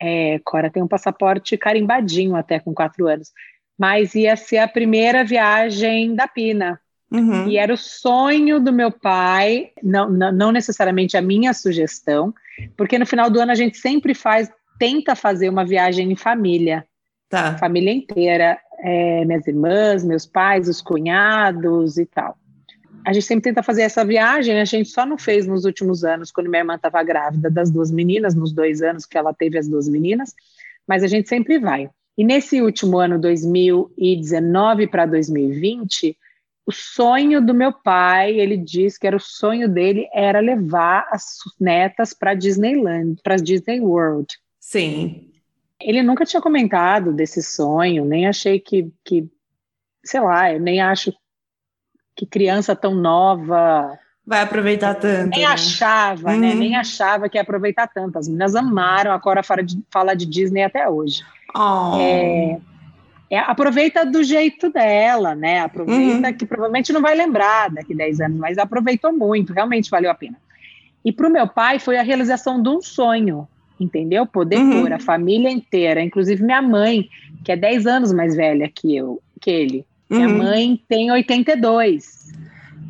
É, 0.00 0.38
Cora 0.38 0.70
tem 0.70 0.82
um 0.82 0.88
passaporte 0.88 1.58
carimbadinho 1.58 2.36
até 2.36 2.58
com 2.58 2.72
quatro 2.72 3.08
anos. 3.08 3.30
Mas 3.78 4.14
ia 4.14 4.36
ser 4.36 4.56
a 4.56 4.68
primeira 4.68 5.22
viagem 5.22 6.14
da 6.14 6.26
Pina. 6.26 6.80
Uhum. 7.10 7.48
E 7.48 7.56
era 7.56 7.74
o 7.74 7.76
sonho 7.76 8.60
do 8.60 8.72
meu 8.72 8.90
pai, 8.92 9.70
não, 9.82 10.08
não, 10.08 10.30
não, 10.30 10.52
necessariamente 10.52 11.16
a 11.16 11.22
minha 11.22 11.52
sugestão, 11.52 12.32
porque 12.76 12.98
no 12.98 13.06
final 13.06 13.28
do 13.28 13.40
ano 13.40 13.50
a 13.50 13.56
gente 13.56 13.78
sempre 13.78 14.14
faz, 14.14 14.48
tenta 14.78 15.16
fazer 15.16 15.48
uma 15.48 15.64
viagem 15.64 16.10
em 16.12 16.16
família. 16.16 16.86
Tá. 17.28 17.56
Família 17.58 17.92
inteira, 17.92 18.58
é, 18.80 19.24
minhas 19.24 19.46
irmãs, 19.46 20.04
meus 20.04 20.26
pais, 20.26 20.68
os 20.68 20.80
cunhados 20.80 21.98
e 21.98 22.06
tal. 22.06 22.36
A 23.04 23.12
gente 23.12 23.26
sempre 23.26 23.44
tenta 23.44 23.62
fazer 23.62 23.82
essa 23.82 24.04
viagem, 24.04 24.60
a 24.60 24.64
gente 24.64 24.88
só 24.88 25.06
não 25.06 25.16
fez 25.16 25.46
nos 25.46 25.64
últimos 25.64 26.04
anos, 26.04 26.30
quando 26.30 26.48
minha 26.48 26.60
irmã 26.60 26.74
estava 26.74 27.02
grávida 27.02 27.50
das 27.50 27.70
duas 27.70 27.90
meninas, 27.90 28.34
nos 28.34 28.52
dois 28.52 28.82
anos 28.82 29.06
que 29.06 29.16
ela 29.16 29.32
teve 29.32 29.58
as 29.58 29.66
duas 29.66 29.88
meninas, 29.88 30.34
mas 30.86 31.02
a 31.02 31.06
gente 31.06 31.28
sempre 31.28 31.58
vai. 31.58 31.88
E 32.16 32.24
nesse 32.24 32.60
último 32.60 32.98
ano, 32.98 33.18
2019 33.18 34.86
para 34.88 35.06
2020, 35.06 36.16
o 36.70 36.72
sonho 36.72 37.44
do 37.44 37.52
meu 37.52 37.72
pai, 37.72 38.38
ele 38.38 38.56
diz 38.56 38.96
que 38.96 39.06
era 39.06 39.16
o 39.16 39.20
sonho 39.20 39.68
dele 39.68 40.08
era 40.14 40.38
levar 40.38 41.06
as 41.10 41.38
netas 41.60 42.14
para 42.14 42.34
Disneyland, 42.34 43.20
para 43.22 43.36
Disney 43.36 43.80
World. 43.80 44.26
Sim. 44.60 45.28
Ele 45.80 46.02
nunca 46.02 46.24
tinha 46.24 46.40
comentado 46.40 47.12
desse 47.12 47.42
sonho, 47.42 48.04
nem 48.04 48.28
achei 48.28 48.60
que, 48.60 48.92
que 49.04 49.28
sei 50.04 50.20
lá, 50.20 50.52
eu 50.52 50.60
nem 50.60 50.80
acho 50.80 51.12
que 52.14 52.24
criança 52.24 52.76
tão 52.76 52.94
nova 52.94 53.98
vai 54.24 54.42
aproveitar 54.42 54.94
tanto. 54.94 55.30
Nem 55.30 55.40
né? 55.40 55.46
achava, 55.46 56.36
né? 56.36 56.54
Nem 56.54 56.74
uhum. 56.74 56.78
achava 56.78 57.28
que 57.28 57.36
ia 57.36 57.42
aproveitar 57.42 57.88
tanto. 57.88 58.16
As 58.16 58.28
meninas 58.28 58.54
amaram 58.54 59.12
a 59.12 59.18
Cora 59.18 59.42
fala 59.42 59.64
de, 59.64 59.82
fala 59.90 60.14
de 60.14 60.24
Disney 60.24 60.62
até 60.62 60.88
hoje. 60.88 61.24
Oh. 61.52 61.98
É, 61.98 62.60
é, 63.30 63.38
aproveita 63.38 64.04
do 64.04 64.24
jeito 64.24 64.70
dela, 64.70 65.36
né? 65.36 65.60
Aproveita 65.60 66.28
uhum. 66.28 66.34
que 66.34 66.44
provavelmente 66.44 66.92
não 66.92 67.00
vai 67.00 67.14
lembrar 67.14 67.70
daqui 67.70 67.94
10 67.94 68.20
anos, 68.20 68.38
mas 68.38 68.58
aproveitou 68.58 69.12
muito, 69.12 69.52
realmente 69.52 69.88
valeu 69.88 70.10
a 70.10 70.14
pena. 70.14 70.36
E 71.04 71.12
para 71.12 71.28
o 71.28 71.32
meu 71.32 71.46
pai 71.46 71.78
foi 71.78 71.96
a 71.96 72.02
realização 72.02 72.60
de 72.60 72.68
um 72.68 72.82
sonho, 72.82 73.46
entendeu? 73.78 74.26
Poder 74.26 74.58
uhum. 74.58 74.82
pôr 74.82 74.92
a 74.92 74.98
família 74.98 75.48
inteira, 75.48 76.02
inclusive 76.02 76.42
minha 76.42 76.60
mãe, 76.60 77.08
que 77.44 77.52
é 77.52 77.56
10 77.56 77.86
anos 77.86 78.12
mais 78.12 78.34
velha 78.34 78.68
que 78.68 78.96
eu, 78.96 79.22
que 79.40 79.50
ele. 79.50 79.86
Uhum. 80.10 80.16
Minha 80.16 80.28
mãe 80.28 80.82
tem 80.88 81.12
82. 81.12 82.32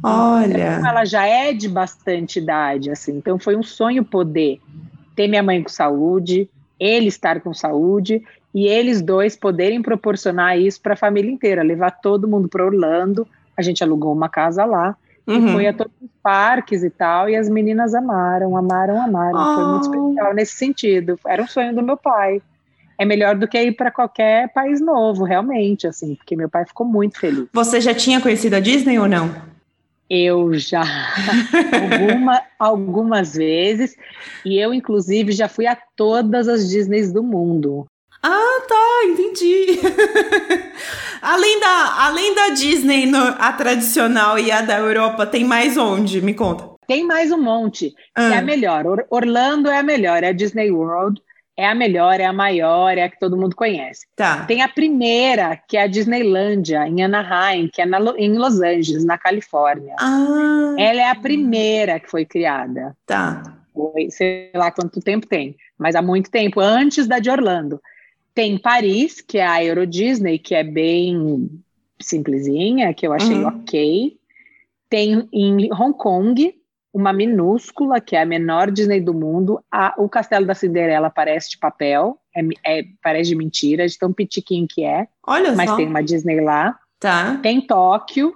Olha. 0.03 0.79
Então, 0.79 0.89
ela 0.89 1.05
já 1.05 1.27
é 1.27 1.53
de 1.53 1.69
bastante 1.69 2.39
idade, 2.39 2.91
assim. 2.91 3.19
Então 3.19 3.39
foi 3.39 3.55
um 3.57 3.63
sonho 3.63 4.03
poder 4.03 4.59
ter 5.15 5.29
minha 5.29 5.43
mãe 5.43 5.63
com 5.63 5.69
saúde, 5.69 6.49
ele 6.79 7.09
estar 7.09 7.41
com 7.41 7.53
saúde 7.53 8.23
e 8.55 8.67
eles 8.67 9.01
dois 9.01 9.37
poderem 9.37 9.81
proporcionar 9.81 10.59
isso 10.59 10.81
para 10.81 10.95
a 10.95 10.97
família 10.97 11.31
inteira, 11.31 11.63
levar 11.63 11.93
todo 11.93 12.29
mundo 12.29 12.49
para 12.49 12.65
Orlando. 12.65 13.27
A 13.57 13.63
gente 13.63 13.83
alugou 13.83 14.13
uma 14.13 14.29
casa 14.29 14.65
lá 14.65 14.97
uhum. 15.27 15.49
e 15.49 15.53
foi 15.53 15.67
a 15.67 15.73
todos 15.73 15.93
os 16.03 16.11
parques 16.23 16.83
e 16.83 16.91
tal, 16.91 17.29
e 17.29 17.37
as 17.37 17.49
meninas 17.49 17.95
amaram, 17.95 18.57
amaram, 18.57 19.01
amaram. 19.01 19.39
Oh. 19.39 19.55
Foi 19.55 19.65
muito 19.65 19.89
oh. 19.89 20.09
especial 20.09 20.35
nesse 20.35 20.53
sentido. 20.57 21.19
Era 21.27 21.43
um 21.43 21.47
sonho 21.47 21.75
do 21.75 21.83
meu 21.83 21.97
pai. 21.97 22.43
É 22.99 23.05
melhor 23.05 23.35
do 23.35 23.49
que 23.49 23.59
ir 23.59 23.73
para 23.73 23.91
qualquer 23.91 24.53
país 24.53 24.79
novo, 24.81 25.25
realmente, 25.25 25.87
assim, 25.87 26.17
porque 26.17 26.37
meu 26.37 26.51
pai 26.51 26.67
ficou 26.67 26.87
muito 26.87 27.19
feliz. 27.19 27.47
Você 27.53 27.81
já 27.81 27.95
tinha 27.95 28.21
conhecido 28.21 28.57
a 28.57 28.61
Disney 28.61 28.99
ou 28.99 29.09
não? 29.09 29.35
Eu 30.09 30.53
já, 30.55 30.83
Alguma, 31.81 32.43
algumas 32.59 33.35
vezes, 33.35 33.97
e 34.45 34.59
eu, 34.59 34.75
inclusive, 34.75 35.33
já 35.33 35.49
fui 35.49 35.67
a 35.67 35.79
todas 35.97 36.47
as 36.47 36.69
Disneys 36.69 37.11
do 37.11 37.23
mundo. 37.23 37.87
Ah, 38.23 38.61
tá, 38.69 39.07
entendi. 39.07 39.81
além, 41.23 41.59
da, 41.61 42.05
além 42.05 42.35
da 42.35 42.49
Disney, 42.51 43.07
no, 43.07 43.19
a 43.19 43.53
tradicional 43.53 44.39
e 44.39 44.51
a 44.53 44.61
da 44.61 44.79
Europa, 44.79 45.27
tem 45.27 45.45
mais 45.45 45.77
onde? 45.77 46.21
Me 46.21 46.35
conta. 46.35 46.69
Tem 46.87 47.07
mais 47.07 47.31
um 47.33 47.41
monte. 47.41 47.95
Ah. 48.15 48.35
É 48.35 48.39
a 48.39 48.43
melhor. 48.43 48.85
Orlando 49.11 49.69
é 49.71 49.79
a 49.79 49.83
melhor, 49.83 50.23
é 50.23 50.29
a 50.29 50.33
Disney 50.33 50.71
World. 50.71 51.21
é 51.57 51.67
a 51.69 51.75
melhor, 51.75 52.19
é 52.21 52.25
a 52.25 52.33
maior, 52.33 52.97
é 52.97 53.03
a 53.05 53.09
que 53.11 53.19
todo 53.19 53.37
mundo 53.37 53.55
conhece. 53.55 54.07
Tá. 54.17 54.45
Tem 54.47 54.63
a 54.63 54.69
primeira, 54.69 55.59
que 55.69 55.77
é 55.77 55.83
a 55.83 55.87
Disneylândia, 55.87 56.87
em 56.89 57.03
Anaheim, 57.03 57.69
que 57.73 57.83
é 57.83 57.87
na, 57.87 57.99
em 58.17 58.37
Los 58.39 58.61
Angeles, 58.61 59.05
na 59.05 59.19
Califórnia. 59.19 59.95
Ah. 60.01 60.75
Ela 60.79 61.01
é 61.03 61.11
a 61.11 61.15
primeira 61.15 62.01
que 62.01 62.11
foi 62.11 62.25
criada. 62.25 62.97
Tá. 63.07 63.43
Foi, 63.75 64.11
sei 64.11 64.51
lá 64.55 64.71
quanto 64.71 65.01
tempo 65.01 65.27
tem, 65.27 65.55
mas 65.79 65.95
há 65.95 66.03
muito 66.03 66.31
tempo, 66.31 66.61
antes 66.61 67.07
da 67.07 67.19
de 67.19 67.31
Orlando. 67.31 67.81
Tem 68.41 68.57
Paris, 68.57 69.21
que 69.21 69.37
é 69.37 69.47
a 69.47 69.63
Euro 69.63 69.87
Disney, 69.87 70.39
que 70.39 70.55
é 70.55 70.65
bem 70.65 71.51
simplesinha, 72.01 72.95
que 72.95 73.07
eu 73.07 73.13
achei 73.13 73.37
Uhum. 73.37 73.49
ok. 73.49 74.17
Tem 74.89 75.29
em 75.31 75.71
Hong 75.71 75.93
Kong, 75.99 76.55
uma 76.91 77.13
minúscula, 77.13 78.01
que 78.01 78.17
é 78.17 78.23
a 78.23 78.25
menor 78.25 78.71
Disney 78.71 78.99
do 78.99 79.13
mundo. 79.13 79.63
A- 79.71 79.95
o 79.99 80.09
Castelo 80.09 80.47
da 80.47 80.55
Cinderela 80.55 81.11
parece 81.11 81.51
de 81.51 81.59
papel, 81.59 82.17
é, 82.35 82.41
é- 82.81 82.85
parece 83.03 83.29
de 83.29 83.37
mentira, 83.37 83.87
de 83.87 83.99
tão 83.99 84.11
pitiquinho 84.11 84.67
que 84.67 84.85
é, 84.85 85.07
Olha 85.27 85.53
mas 85.55 85.69
só. 85.69 85.77
tem 85.77 85.87
uma 85.87 86.03
Disney 86.03 86.41
lá. 86.41 86.79
Tá. 86.99 87.37
Tem 87.43 87.61
Tóquio, 87.61 88.35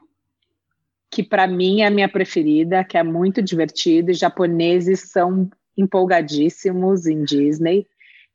que 1.10 1.22
para 1.22 1.46
mim 1.46 1.80
é 1.80 1.86
a 1.86 1.90
minha 1.90 2.10
preferida, 2.10 2.84
que 2.84 2.98
é 2.98 3.02
muito 3.02 3.40
divertido. 3.40 4.12
Os 4.12 4.18
japoneses 4.18 5.10
são 5.10 5.48
empolgadíssimos 5.78 7.06
em 7.06 7.24
Disney. 7.24 7.86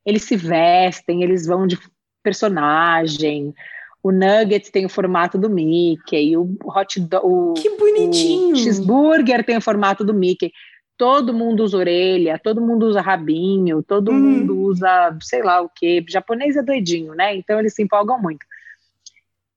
Eles 0.04 0.22
se 0.24 0.36
vestem, 0.36 1.22
eles 1.22 1.46
vão 1.46 1.66
de 1.66 1.78
personagem. 2.22 3.54
O 4.02 4.10
Nuggets 4.10 4.70
tem 4.70 4.86
o 4.86 4.88
formato 4.90 5.36
do 5.36 5.50
Mickey, 5.50 6.36
o 6.36 6.56
hot 6.64 6.98
dog, 7.00 7.22
o, 7.26 7.52
Que 7.54 7.76
bonitinho. 7.76 8.54
o 8.54 8.56
cheeseburger 8.56 9.44
tem 9.44 9.56
o 9.58 9.60
formato 9.60 10.04
do 10.04 10.14
Mickey. 10.14 10.50
Todo 10.96 11.32
mundo 11.34 11.62
usa 11.62 11.76
orelha, 11.78 12.38
todo 12.42 12.60
mundo 12.60 12.86
usa 12.86 13.00
rabinho, 13.00 13.82
todo 13.82 14.10
Uhum. 14.10 14.20
mundo 14.20 14.58
usa 14.62 15.16
sei 15.22 15.42
lá 15.42 15.60
o 15.60 15.68
que. 15.68 16.04
japonês 16.08 16.56
é 16.56 16.62
doidinho, 16.62 17.14
né? 17.14 17.34
Então 17.36 17.58
eles 17.58 17.74
se 17.74 17.82
empolgam 17.82 18.20
muito. 18.20 18.44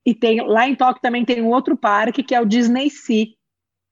E 0.05 0.13
tem 0.13 0.41
lá 0.45 0.67
em 0.67 0.75
Tóquio 0.75 1.01
também 1.01 1.23
tem 1.23 1.41
um 1.41 1.49
outro 1.49 1.77
parque 1.77 2.21
que 2.23 2.35
é 2.35 2.41
o 2.41 2.45
Disney 2.45 2.89
Sea, 2.89 3.27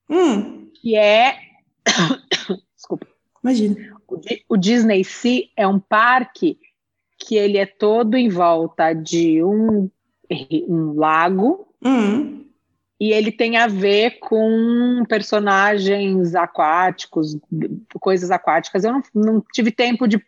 Hum, 0.09 0.69
que 0.81 0.95
é 0.97 1.37
desculpa, 2.75 3.07
imagina. 3.41 3.75
O, 4.11 4.17
Di- 4.17 4.43
o 4.49 4.57
Disney 4.57 5.03
Sea 5.03 5.43
é 5.55 5.67
um 5.67 5.79
parque 5.79 6.57
que 7.17 7.35
ele 7.35 7.57
é 7.57 7.65
todo 7.65 8.15
em 8.17 8.29
volta 8.29 8.93
de 8.93 9.43
um, 9.43 9.89
um 10.67 10.93
lago 10.95 11.67
Hum, 11.83 12.45
e 12.99 13.11
ele 13.11 13.31
tem 13.31 13.57
a 13.57 13.65
ver 13.67 14.19
com 14.19 15.03
personagens 15.09 16.35
aquáticos, 16.35 17.35
coisas 17.99 18.29
aquáticas. 18.29 18.83
Eu 18.83 18.93
não, 18.93 19.01
não 19.15 19.45
tive 19.51 19.71
tempo 19.71 20.07
de 20.07 20.23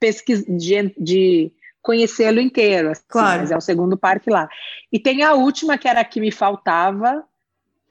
pesquisar, 0.00 0.44
de, 0.48 0.92
de 0.98 1.52
conhecê-lo 1.80 2.40
inteiro, 2.40 2.90
assim, 2.90 3.04
Claro. 3.06 3.40
mas 3.42 3.50
é 3.52 3.56
o 3.56 3.60
segundo 3.60 3.96
parque 3.96 4.28
lá. 4.28 4.48
E 4.90 4.98
tem 4.98 5.22
a 5.22 5.34
última, 5.34 5.78
que 5.78 5.86
era 5.86 6.00
a 6.00 6.04
que 6.04 6.18
me 6.20 6.32
faltava, 6.32 7.22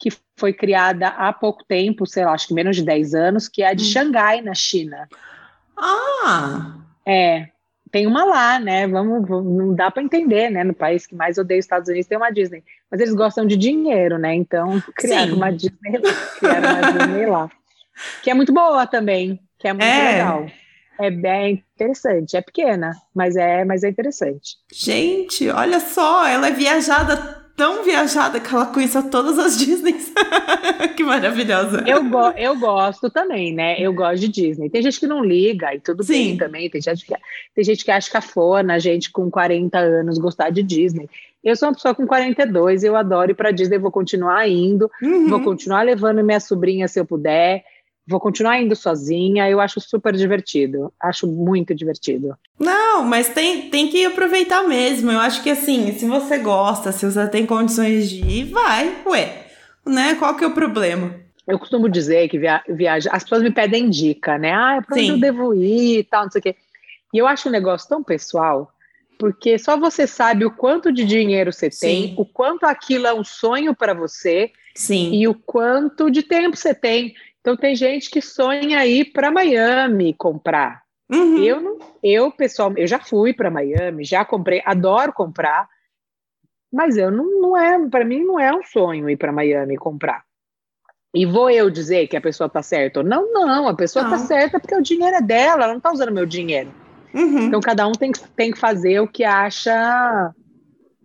que 0.09 0.15
foi 0.38 0.53
criada 0.53 1.07
há 1.07 1.33
pouco 1.33 1.63
tempo, 1.63 2.05
sei 2.05 2.24
lá, 2.24 2.33
acho 2.33 2.47
que 2.47 2.53
menos 2.53 2.75
de 2.75 2.83
10 2.83 3.15
anos, 3.15 3.47
que 3.47 3.63
é 3.63 3.69
a 3.69 3.74
de 3.74 3.83
Hum. 3.83 3.88
Xangai, 3.88 4.41
na 4.41 4.53
China. 4.53 5.07
Ah, 5.77 6.77
É, 7.07 7.50
tem 7.91 8.07
uma 8.07 8.24
lá, 8.25 8.59
né? 8.59 8.88
Vamos, 8.88 9.27
vamos- 9.27 9.57
não 9.57 9.74
dá 9.75 9.89
para 9.91 10.03
entender, 10.03 10.50
né? 10.50 10.63
No 10.63 10.74
país 10.74 11.05
que 11.07 11.15
mais 11.15 11.38
odeia 11.38 11.59
os 11.59 11.65
Estados 11.65 11.88
Unidos 11.89 12.07
tem 12.07 12.17
uma 12.17 12.31
Disney, 12.31 12.63
mas 12.91 13.00
eles 13.00 13.13
gostam 13.13 13.45
de 13.45 13.55
dinheiro, 13.55 14.17
né? 14.17 14.33
Então 14.35 14.81
criaram 14.95 15.35
uma 15.35 15.51
Disney, 15.51 16.01
criaram 16.39 16.67
uma 16.69 16.83
Disney 16.83 17.25
lá, 17.27 17.50
que 18.21 18.29
é 18.29 18.33
muito 18.33 18.53
boa 18.53 18.88
também, 18.88 19.39
que 19.59 19.67
é 19.67 19.74
muito 19.74 19.85
É. 19.85 20.03
legal. 20.03 20.51
É 20.97 21.12
bem 21.12 21.63
interessante, 21.75 22.38
é 22.38 22.41
pequena, 22.41 22.91
mas 23.13 23.35
é, 23.35 23.65
mas 23.65 23.83
é 23.83 23.89
interessante. 23.89 24.57
gente, 24.71 25.50
olha 25.50 25.79
só, 25.79 26.25
ela 26.25 26.47
é 26.47 26.51
viajada, 26.51 27.44
tão 27.55 27.83
viajada 27.83 28.39
que 28.39 28.53
ela 28.53 28.65
conheceu 28.65 29.09
todas 29.09 29.39
as 29.39 29.57
Disneys. 29.59 30.12
que 30.95 31.03
maravilhosa. 31.03 31.83
Eu, 31.88 32.03
go 32.03 32.29
eu 32.38 32.57
gosto 32.59 33.09
também, 33.09 33.53
né? 33.53 33.79
Eu 33.79 33.93
gosto 33.93 34.19
de 34.21 34.27
Disney. 34.27 34.69
Tem 34.69 34.81
gente 34.81 35.00
que 35.00 35.07
não 35.07 35.24
liga 35.24 35.74
e 35.74 35.79
tudo 35.79 36.03
Sim. 36.03 36.13
bem 36.13 36.38
também. 36.38 36.69
Tem 36.69 36.81
gente, 36.81 37.05
que, 37.05 37.13
tem 37.53 37.63
gente 37.63 37.85
que 37.85 37.91
acha 37.91 38.12
cafona, 38.12 38.79
gente 38.79 39.12
com 39.12 39.29
40 39.31 39.77
anos 39.77 40.17
gostar 40.17 40.50
de 40.50 40.62
Disney. 40.62 41.09
Eu 41.43 41.55
sou 41.55 41.69
uma 41.69 41.75
pessoa 41.75 41.93
com 41.93 42.07
42, 42.07 42.83
eu 42.83 42.95
adoro 42.95 43.31
ir 43.31 43.35
para 43.35 43.51
Disney, 43.51 43.77
vou 43.77 43.91
continuar 43.91 44.50
indo, 44.50 44.89
Uhum. 45.01 45.27
vou 45.29 45.41
continuar 45.41 45.83
levando 45.83 46.24
minha 46.24 46.39
sobrinha 46.39 46.88
se 46.88 47.00
eu 47.00 47.05
puder, 47.05 47.63
vou 48.07 48.19
continuar 48.19 48.62
indo 48.62 48.75
sozinha. 48.75 49.50
Eu 49.50 49.59
acho 49.59 49.79
super 49.81 50.15
divertido, 50.15 50.93
acho 51.00 51.27
muito 51.27 51.74
divertido. 51.74 52.38
Não, 52.59 53.03
mas 53.03 53.29
tem, 53.29 53.69
tem 53.69 53.88
que 53.88 54.05
aproveitar 54.05 54.63
mesmo. 54.67 55.12
Eu 55.12 55.19
acho 55.19 55.41
que 55.41 55.50
assim, 55.50 55.91
se 55.93 56.05
você 56.05 56.38
gosta, 56.38 56.91
se 56.91 57.05
você 57.05 57.27
tem 57.27 57.45
condições 57.45 58.09
de 58.09 58.21
ir, 58.21 58.43
vai, 58.45 59.01
ué. 59.05 59.47
Né? 59.85 60.15
Qual 60.15 60.35
que 60.35 60.43
é 60.43 60.47
o 60.47 60.53
problema? 60.53 61.15
Eu 61.47 61.59
costumo 61.59 61.88
dizer 61.88 62.27
que 62.27 62.39
via 62.39 62.63
viaja, 62.67 63.09
as 63.12 63.24
pessoas 63.24 63.43
me 63.43 63.51
pedem 63.51 63.89
dica, 63.89 64.38
né? 64.38 64.51
Ah, 64.51 64.81
para 64.85 64.97
onde 64.97 65.09
eu 65.09 65.19
devo 65.19 65.53
ir 65.53 66.00
e 66.00 66.03
tal, 66.03 66.24
não 66.24 66.31
sei 66.31 66.39
o 66.39 66.41
quê. 66.41 66.55
E 67.13 67.17
eu 67.19 67.27
acho 67.27 67.47
um 67.47 67.51
negócio 67.51 67.88
tão 67.88 68.03
pessoal, 68.03 68.71
porque 69.19 69.59
só 69.59 69.77
você 69.77 70.07
sabe 70.07 70.43
o 70.43 70.51
quanto 70.51 70.91
de 70.91 71.05
dinheiro 71.05 71.53
você 71.53 71.69
tem, 71.69 72.07
Sim. 72.07 72.15
o 72.17 72.25
quanto 72.25 72.65
aquilo 72.65 73.05
é 73.05 73.13
um 73.13 73.24
sonho 73.24 73.75
para 73.75 73.93
você 73.93 74.51
Sim. 74.75 75.13
e 75.13 75.27
o 75.27 75.35
quanto 75.35 76.09
de 76.09 76.24
tempo 76.24 76.57
você 76.57 76.74
tem. 76.74 77.13
Então 77.45 77.55
tem 77.55 77.75
gente 77.75 78.09
que 78.09 78.23
sonha 78.23 78.83
ir 78.87 79.05
para 79.13 79.29
Miami 79.29 80.15
comprar. 80.15 80.81
Uhum. 81.13 81.37
Eu 81.37 81.61
não, 81.61 81.77
eu 82.01 82.31
pessoal, 82.31 82.73
eu 82.75 82.87
já 82.87 82.99
fui 82.99 83.33
para 83.35 83.51
Miami, 83.51 84.03
já 84.03 84.25
comprei, 84.25 84.63
adoro 84.65 85.13
comprar, 85.13 85.69
mas 86.73 86.97
eu 86.97 87.11
não, 87.11 87.39
não 87.39 87.55
é, 87.55 87.87
para 87.87 88.03
mim 88.03 88.23
não 88.23 88.39
é 88.39 88.51
um 88.51 88.63
sonho 88.63 89.07
ir 89.07 89.15
para 89.15 89.31
Miami 89.31 89.77
comprar. 89.77 90.23
E 91.13 91.23
vou 91.23 91.51
eu 91.51 91.69
dizer 91.69 92.07
que 92.07 92.17
a 92.17 92.21
pessoa 92.21 92.49
tá 92.49 92.63
certa? 92.63 93.01
ou 93.01 93.05
Não, 93.05 93.31
não, 93.31 93.67
a 93.67 93.75
pessoa 93.75 94.05
tá 94.05 94.17
Não. 94.17 94.25
certa 94.25 94.59
porque 94.59 94.75
o 94.75 94.81
dinheiro 94.81 95.15
é 95.15 95.21
dela, 95.21 95.65
ela 95.65 95.73
não 95.73 95.79
tá 95.79 95.91
usando 95.91 96.11
meu 96.11 96.25
dinheiro. 96.25 96.73
Uhum. 97.13 97.43
Então 97.45 97.61
cada 97.61 97.87
um 97.87 97.91
tem, 97.91 98.11
que- 98.11 98.27
tem 98.29 98.49
que 98.51 98.57
fazer 98.57 99.01
o 99.01 99.07
que 99.07 99.23
acha 99.23 100.33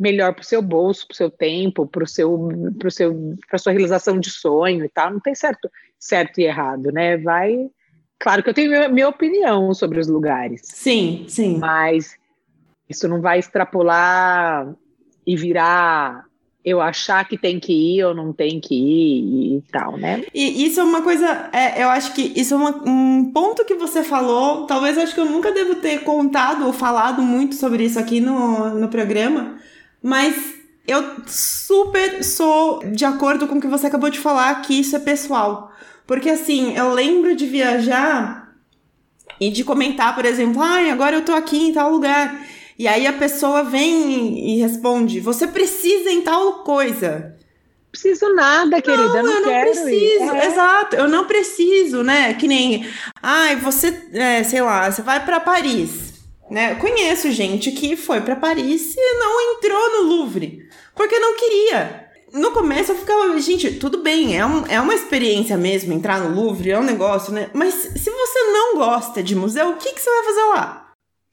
melhor 0.00 0.34
pro 0.34 0.42
seu 0.42 0.62
bolso, 0.62 1.06
pro 1.06 1.14
seu 1.16 1.30
tempo, 1.30 1.86
pro 1.86 2.06
seu, 2.06 2.48
pro 2.78 2.90
seu, 2.90 3.34
pra 3.48 3.58
sua 3.58 3.72
realização 3.72 4.18
de 4.18 4.30
sonho 4.30 4.84
e 4.84 4.88
tal. 4.88 5.12
Não 5.12 5.20
tem 5.20 5.34
certo, 5.34 5.70
certo 5.98 6.40
e 6.40 6.44
errado, 6.44 6.90
né? 6.90 7.18
Vai. 7.18 7.68
Claro 8.18 8.42
que 8.42 8.48
eu 8.50 8.54
tenho 8.54 8.70
minha, 8.70 8.88
minha 8.88 9.08
opinião 9.08 9.72
sobre 9.74 10.00
os 10.00 10.08
lugares, 10.08 10.62
Sim, 10.64 11.24
sim. 11.28 11.58
mas 11.58 12.16
isso 12.88 13.06
não 13.06 13.20
vai 13.20 13.38
extrapolar 13.38 14.74
e 15.26 15.36
virar 15.36 16.24
eu 16.62 16.78
achar 16.80 17.26
que 17.26 17.38
tem 17.38 17.58
que 17.58 17.72
ir 17.72 18.04
ou 18.04 18.14
não 18.14 18.34
tem 18.34 18.60
que 18.60 18.74
ir 18.74 19.56
e 19.58 19.62
tal, 19.72 19.96
né? 19.96 20.22
E 20.34 20.66
isso 20.66 20.78
é 20.80 20.84
uma 20.84 21.00
coisa, 21.00 21.48
é, 21.54 21.82
eu 21.82 21.88
acho 21.88 22.12
que 22.14 22.20
isso 22.38 22.52
é 22.52 22.56
uma- 22.58 22.82
um 22.86 23.32
ponto 23.32 23.64
que 23.64 23.74
você 23.74 24.02
falou. 24.02 24.66
Talvez 24.66 24.98
acho 24.98 25.14
que 25.14 25.20
eu 25.20 25.24
nunca 25.24 25.52
devo 25.52 25.76
ter 25.76 26.00
contado 26.04 26.66
ou 26.66 26.72
falado 26.74 27.22
muito 27.22 27.54
sobre 27.54 27.84
isso 27.84 27.98
aqui 27.98 28.20
no, 28.20 28.78
no 28.78 28.88
programa, 28.88 29.58
mas 30.02 30.54
eu 30.86 31.02
super 31.26 32.24
sou 32.24 32.80
de 32.84 33.04
acordo 33.04 33.46
com 33.46 33.56
o 33.56 33.60
que 33.60 33.66
você 33.66 33.86
acabou 33.86 34.10
de 34.10 34.18
falar, 34.18 34.62
que 34.62 34.78
isso 34.78 34.96
é 34.96 34.98
pessoal. 34.98 35.72
Porque 36.06 36.30
assim, 36.30 36.76
eu 36.76 36.92
lembro 36.92 37.36
de 37.36 37.46
viajar 37.46 38.52
e 39.40 39.50
de 39.50 39.62
comentar, 39.62 40.14
por 40.14 40.24
exemplo, 40.24 40.60
ai, 40.62 40.90
agora 40.90 41.16
eu 41.16 41.24
tô 41.24 41.32
aqui 41.32 41.68
em 41.68 41.72
tal 41.72 41.90
lugar. 41.90 42.44
E 42.78 42.88
aí 42.88 43.06
a 43.06 43.12
pessoa 43.12 43.62
vem 43.62 44.56
e 44.56 44.60
responde: 44.60 45.20
você 45.20 45.46
precisa 45.46 46.10
em 46.10 46.22
tal 46.22 46.64
coisa. 46.64 47.36
Preciso 47.92 48.32
nada, 48.34 48.80
querida, 48.80 49.02
eu 49.02 49.22
não, 49.22 49.32
eu 49.32 49.40
não 49.40 49.60
preciso. 49.60 50.30
É. 50.32 50.46
exato, 50.46 50.96
eu 50.96 51.08
não 51.08 51.26
preciso, 51.26 52.02
né? 52.02 52.34
Que 52.34 52.46
nem, 52.46 52.88
ai, 53.20 53.56
você, 53.56 54.08
é, 54.12 54.44
sei 54.44 54.62
lá, 54.62 54.90
você 54.90 55.02
vai 55.02 55.24
pra 55.24 55.40
Paris, 55.40 56.09
né? 56.50 56.72
Eu 56.72 56.76
conheço 56.76 57.30
gente 57.30 57.70
que 57.72 57.96
foi 57.96 58.20
pra 58.20 58.36
Paris 58.36 58.94
e 58.96 59.14
não 59.18 59.54
entrou 59.56 59.90
no 60.02 60.08
Louvre, 60.08 60.68
porque 60.94 61.18
não 61.18 61.36
queria. 61.36 62.08
No 62.32 62.52
começo 62.52 62.92
eu 62.92 62.96
ficava, 62.96 63.38
gente, 63.40 63.72
tudo 63.74 64.02
bem, 64.02 64.38
é, 64.38 64.46
um, 64.46 64.64
é 64.66 64.80
uma 64.80 64.94
experiência 64.94 65.56
mesmo 65.56 65.92
entrar 65.92 66.20
no 66.20 66.34
Louvre, 66.34 66.70
é 66.70 66.78
um 66.78 66.82
negócio, 66.84 67.32
né? 67.32 67.50
Mas 67.52 67.74
se 67.74 68.10
você 68.10 68.38
não 68.52 68.76
gosta 68.76 69.22
de 69.22 69.34
museu, 69.34 69.70
o 69.70 69.76
que, 69.76 69.92
que 69.92 70.00
você 70.00 70.10
vai 70.10 70.24
fazer 70.24 70.44
lá? 70.44 70.86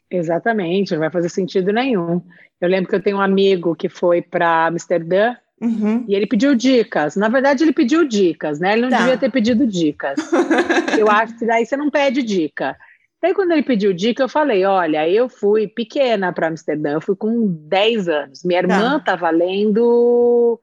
Exatamente, 0.09 0.93
não 0.93 0.99
vai 0.99 1.11
fazer 1.11 1.29
sentido 1.29 1.71
nenhum. 1.71 2.21
Eu 2.59 2.67
lembro 2.69 2.89
que 2.89 2.95
eu 2.95 3.03
tenho 3.03 3.17
um 3.17 3.21
amigo 3.21 3.75
que 3.75 3.89
foi 3.89 4.21
para 4.21 4.67
Amsterdã 4.67 5.35
Uhum. 5.59 6.05
e 6.07 6.13
ele 6.13 6.27
pediu 6.27 6.53
dicas. 6.53 7.15
Na 7.15 7.29
verdade, 7.29 7.63
ele 7.63 7.73
pediu 7.73 8.07
dicas, 8.07 8.59
né? 8.59 8.73
Ele 8.73 8.83
não 8.83 8.89
Tá. 8.89 8.97
devia 8.99 9.17
ter 9.17 9.31
pedido 9.31 9.65
dicas. 9.65 10.17
eu 10.97 11.09
acho 11.09 11.35
que 11.37 11.45
daí 11.47 11.65
você 11.65 11.75
não 11.75 11.89
pede 11.89 12.21
dica. 12.21 12.75
Daí, 13.27 13.33
quando 13.33 13.51
ele 13.51 13.63
pediu 13.63 13.91
dica, 13.91 14.23
eu 14.23 14.29
falei: 14.29 14.63
olha, 14.63 15.07
eu 15.09 15.27
fui 15.27 15.67
pequena 15.67 16.31
para 16.31 16.47
Amsterdã, 16.47 16.93
eu 16.93 17.01
fui 17.01 17.13
com 17.13 17.45
10 17.67 18.07
anos. 18.07 18.43
Minha 18.45 18.59
irmã 18.59 18.97
estava 18.97 19.29
lendo 19.29 19.83
o 19.85 20.59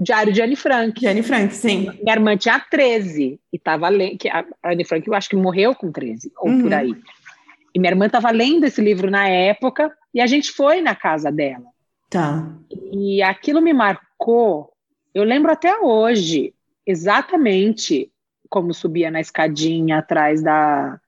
Diário 0.00 0.32
de 0.32 0.42
Anne 0.42 0.56
Frank. 0.56 1.00
Jane 1.00 1.22
Frank, 1.22 1.54
sim. 1.54 1.88
Minha 2.02 2.14
irmã 2.16 2.36
tinha 2.36 2.58
13 2.58 3.38
e 3.52 3.56
estava 3.56 3.88
lendo. 3.88 4.18
que 4.18 4.28
A 4.28 4.44
Anne 4.64 4.84
Frank, 4.84 5.06
eu 5.06 5.14
acho 5.14 5.28
que 5.28 5.36
morreu 5.36 5.72
com 5.72 5.92
13, 5.92 6.32
ou 6.36 6.48
Uhum. 6.50 6.62
por 6.62 6.74
aí. 6.74 6.96
E 7.72 7.78
minha 7.78 7.92
irmã 7.92 8.06
estava 8.06 8.32
lendo 8.32 8.64
esse 8.64 8.80
livro 8.80 9.08
na 9.08 9.28
época 9.28 9.92
e 10.12 10.20
a 10.20 10.26
gente 10.26 10.50
foi 10.50 10.80
na 10.80 10.96
casa 10.96 11.30
dela. 11.30 11.66
Tá. 12.10 12.44
E 12.92 13.22
aquilo 13.22 13.62
me 13.62 13.72
marcou. 13.72 14.72
Eu 15.14 15.22
lembro 15.22 15.52
até 15.52 15.78
hoje 15.78 16.52
exatamente 16.84 18.10
como 18.50 18.74
subia 18.74 19.12
na 19.12 19.20
escadinha 19.20 19.98
atrás 19.98 20.42
da 20.42 20.98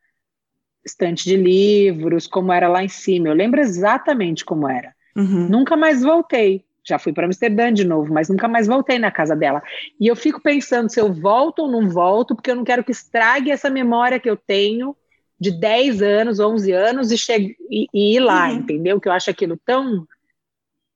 estante 0.85 1.25
de 1.25 1.37
livros, 1.37 2.27
como 2.27 2.53
era 2.53 2.69
lá 2.69 2.85
em 2.85 2.89
cima. 2.89 3.29
Eu 3.29 3.35
lembro 3.35 3.61
exatamente 3.61 4.45
como 4.45 4.69
era. 4.69 4.95
Uhum. 5.17 5.49
Nunca 5.49 5.77
mais 5.77 6.03
voltei. 6.03 6.65
Já 6.87 6.99
fui 6.99 7.13
para 7.13 7.25
Amsterdã 7.25 7.73
de 7.73 7.85
novo, 7.85 8.13
mas 8.13 8.29
nunca 8.29 8.47
mais 8.47 8.67
voltei 8.67 8.99
na 8.99 9.11
casa 9.11 9.35
dela. 9.35 9.63
E 9.99 10.07
eu 10.07 10.15
fico 10.15 10.41
pensando 10.41 10.91
se 10.91 11.01
eu 11.01 11.13
volto 11.13 11.61
ou 11.61 11.71
não 11.71 11.89
volto, 11.89 12.35
porque 12.35 12.51
eu 12.51 12.57
não 12.57 12.65
quero 12.65 12.85
que 12.85 12.93
estrague 12.93 13.51
essa 13.51 13.71
memória 13.71 14.21
que 14.21 14.29
eu 14.29 14.37
tenho 14.37 14.95
de 15.41 15.51
10 15.51 16.03
anos, 16.03 16.41
11 16.41 16.73
anos 16.73 17.11
e, 17.11 17.19
che 17.19 17.57
e, 17.71 17.87
e 17.93 18.17
ir 18.17 18.21
lá, 18.21 18.49
uhum. 18.49 18.57
entendeu? 18.57 19.01
Que 19.01 19.09
eu 19.09 19.13
acho 19.13 19.31
aquilo 19.31 19.59
tão 19.65 20.07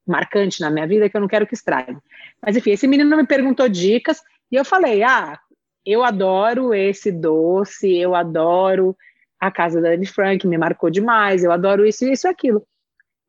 marcante 0.07 0.61
na 0.61 0.71
minha 0.71 0.87
vida 0.87 1.09
que 1.09 1.17
eu 1.17 1.21
não 1.21 1.29
quero 1.29 1.47
que 1.47 1.55
estrague. 1.55 1.97
Mas 2.43 2.57
enfim, 2.57 2.71
esse 2.73 2.87
menino 2.87 3.17
me 3.17 3.27
perguntou 3.27 3.69
dicas 3.69 4.23
e 4.51 4.57
eu 4.57 4.65
falei: 4.65 5.03
ah, 5.03 5.39
eu 5.85 6.05
adoro 6.05 6.75
esse 6.75 7.11
doce, 7.11 7.97
eu 7.97 8.15
adoro 8.15 8.95
a 9.41 9.51
casa 9.51 9.81
da 9.81 9.91
Anne 9.91 10.07
Frank, 10.07 10.47
me 10.47 10.59
marcou 10.59 10.91
demais, 10.91 11.45
eu 11.45 11.53
adoro 11.53 11.87
isso, 11.87 12.05
isso 12.09 12.27
e 12.27 12.31
aquilo. 12.31 12.67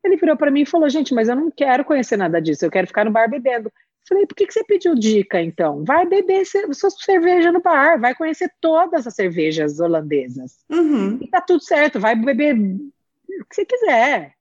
Ele 0.04 0.16
virou 0.16 0.36
para 0.36 0.50
mim 0.50 0.62
e 0.62 0.66
falou: 0.66 0.88
gente, 0.88 1.14
mas 1.14 1.28
eu 1.28 1.36
não 1.36 1.50
quero 1.50 1.84
conhecer 1.84 2.16
nada 2.16 2.40
disso, 2.40 2.64
eu 2.64 2.70
quero 2.70 2.86
ficar 2.86 3.04
no 3.04 3.10
bar 3.10 3.28
bebendo. 3.28 3.70
Falei, 4.08 4.26
por 4.26 4.34
que, 4.34 4.46
que 4.46 4.52
você 4.52 4.64
pediu 4.64 4.94
dica 4.94 5.40
então? 5.40 5.84
Vai 5.84 6.06
beber 6.06 6.44
sua 6.44 6.90
cerveja 6.90 7.52
no 7.52 7.60
bar, 7.60 8.00
vai 8.00 8.14
conhecer 8.14 8.50
todas 8.60 9.06
as 9.06 9.14
cervejas 9.14 9.78
holandesas. 9.78 10.58
Uhum. 10.68 11.18
E 11.20 11.28
tá 11.28 11.40
tudo 11.40 11.62
certo, 11.62 12.00
vai 12.00 12.16
beber 12.16 12.56
o 12.56 13.44
que 13.48 13.54
você 13.54 13.64
quiser. 13.64 14.32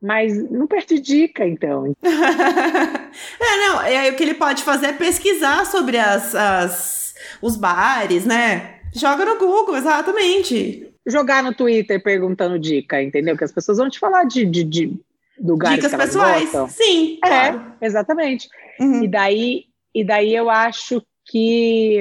Mas 0.00 0.50
não 0.50 0.66
perde 0.66 1.00
dica, 1.00 1.46
então. 1.46 1.96
é, 2.04 3.56
não, 3.56 3.82
é, 3.82 4.10
o 4.10 4.16
que 4.16 4.22
ele 4.22 4.34
pode 4.34 4.62
fazer 4.62 4.88
é 4.88 4.92
pesquisar 4.92 5.64
sobre 5.64 5.98
as, 5.98 6.34
as, 6.34 7.14
os 7.40 7.56
bares, 7.56 8.26
né? 8.26 8.73
Joga 8.94 9.24
no 9.24 9.38
Google, 9.38 9.76
exatamente. 9.76 10.94
Jogar 11.06 11.42
no 11.42 11.54
Twitter 11.54 12.02
perguntando 12.02 12.58
dica, 12.58 13.02
entendeu? 13.02 13.36
Que 13.36 13.44
as 13.44 13.52
pessoas 13.52 13.78
vão 13.78 13.90
te 13.90 13.98
falar 13.98 14.24
de, 14.24 14.44
de, 14.44 14.64
de 14.64 15.00
lugares 15.38 15.76
Dicas 15.76 15.90
que 15.92 15.98
pessoais. 15.98 16.42
Gostam. 16.44 16.68
Sim, 16.68 17.18
é, 17.24 17.28
claro. 17.28 17.72
exatamente. 17.80 18.48
Uhum. 18.80 19.04
E 19.04 19.08
daí, 19.08 19.64
e 19.94 20.04
daí 20.04 20.34
eu 20.34 20.48
acho 20.48 21.02
que 21.26 21.98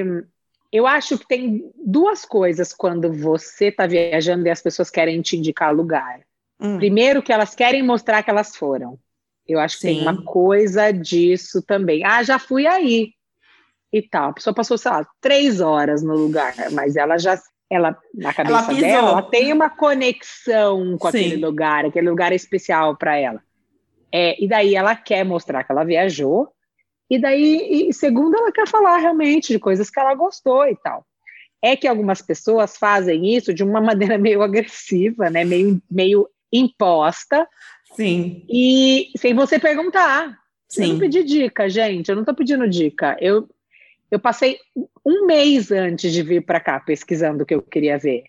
eu 0.71 0.87
acho 0.87 1.19
que 1.19 1.27
tem 1.27 1.71
duas 1.75 2.25
coisas 2.25 2.73
quando 2.73 3.11
você 3.13 3.67
está 3.67 3.85
viajando 3.85 4.47
e 4.47 4.49
as 4.49 4.61
pessoas 4.61 4.89
querem 4.89 5.21
te 5.21 5.37
indicar 5.37 5.73
lugar. 5.73 6.21
Hum. 6.59 6.77
Primeiro, 6.77 7.21
que 7.21 7.31
elas 7.31 7.53
querem 7.53 7.83
mostrar 7.83 8.23
que 8.23 8.29
elas 8.29 8.55
foram. 8.55 8.97
Eu 9.47 9.59
acho 9.59 9.75
que 9.75 9.81
Sim. 9.81 9.87
tem 9.95 10.01
uma 10.01 10.23
coisa 10.23 10.91
disso 10.91 11.61
também. 11.61 12.03
Ah, 12.03 12.23
já 12.23 12.39
fui 12.39 12.65
aí. 12.65 13.13
E 13.93 14.01
tal. 14.01 14.31
A 14.31 14.33
pessoa 14.33 14.55
passou, 14.55 14.75
sei 14.75 14.91
lá, 14.91 15.07
três 15.21 15.61
horas 15.61 16.01
no 16.01 16.15
lugar, 16.15 16.55
mas 16.71 16.95
ela 16.95 17.17
já. 17.17 17.39
Ela, 17.69 17.97
na 18.13 18.33
cabeça 18.33 18.71
Ela 18.71 18.81
dela, 18.81 19.09
ela 19.09 19.21
tem 19.23 19.53
uma 19.53 19.69
conexão 19.69 20.97
com 20.97 21.11
Sim. 21.11 21.17
aquele 21.17 21.45
lugar, 21.45 21.85
aquele 21.85 22.09
lugar 22.09 22.31
é 22.31 22.35
especial 22.35 22.95
para 22.97 23.15
ela. 23.17 23.41
É, 24.11 24.43
e 24.43 24.47
daí 24.47 24.75
ela 24.75 24.95
quer 24.95 25.23
mostrar 25.23 25.63
que 25.63 25.71
ela 25.71 25.83
viajou, 25.83 26.53
e 27.09 27.19
daí, 27.19 27.87
e 27.89 27.93
segundo, 27.93 28.35
ela 28.35 28.51
quer 28.51 28.67
falar 28.67 28.97
realmente 28.97 29.53
de 29.53 29.59
coisas 29.59 29.89
que 29.89 29.99
ela 29.99 30.15
gostou 30.15 30.67
e 30.67 30.75
tal. 30.75 31.05
É 31.61 31.75
que 31.75 31.87
algumas 31.87 32.21
pessoas 32.21 32.77
fazem 32.77 33.35
isso 33.35 33.53
de 33.53 33.63
uma 33.63 33.79
maneira 33.81 34.17
meio 34.17 34.41
agressiva, 34.41 35.29
né? 35.29 35.43
Meio, 35.43 35.81
meio 35.89 36.27
imposta, 36.51 37.47
Sim. 37.95 38.45
e 38.49 39.11
sem 39.17 39.33
você 39.33 39.57
perguntar. 39.57 40.37
Eu 40.75 40.87
não 40.87 40.93
Sim. 40.95 40.99
pedi 40.99 41.23
dica, 41.23 41.69
gente. 41.69 42.09
Eu 42.09 42.15
não 42.15 42.23
tô 42.23 42.33
pedindo 42.33 42.67
dica. 42.67 43.15
Eu, 43.19 43.47
eu 44.13 44.19
passei 44.19 44.59
um 45.03 45.25
mês 45.25 45.71
antes 45.71 46.13
de 46.13 46.21
vir 46.21 46.45
para 46.45 46.59
cá 46.59 46.79
pesquisando 46.79 47.41
o 47.41 47.45
que 47.47 47.55
eu 47.55 47.63
queria 47.63 47.97
ver. 47.97 48.25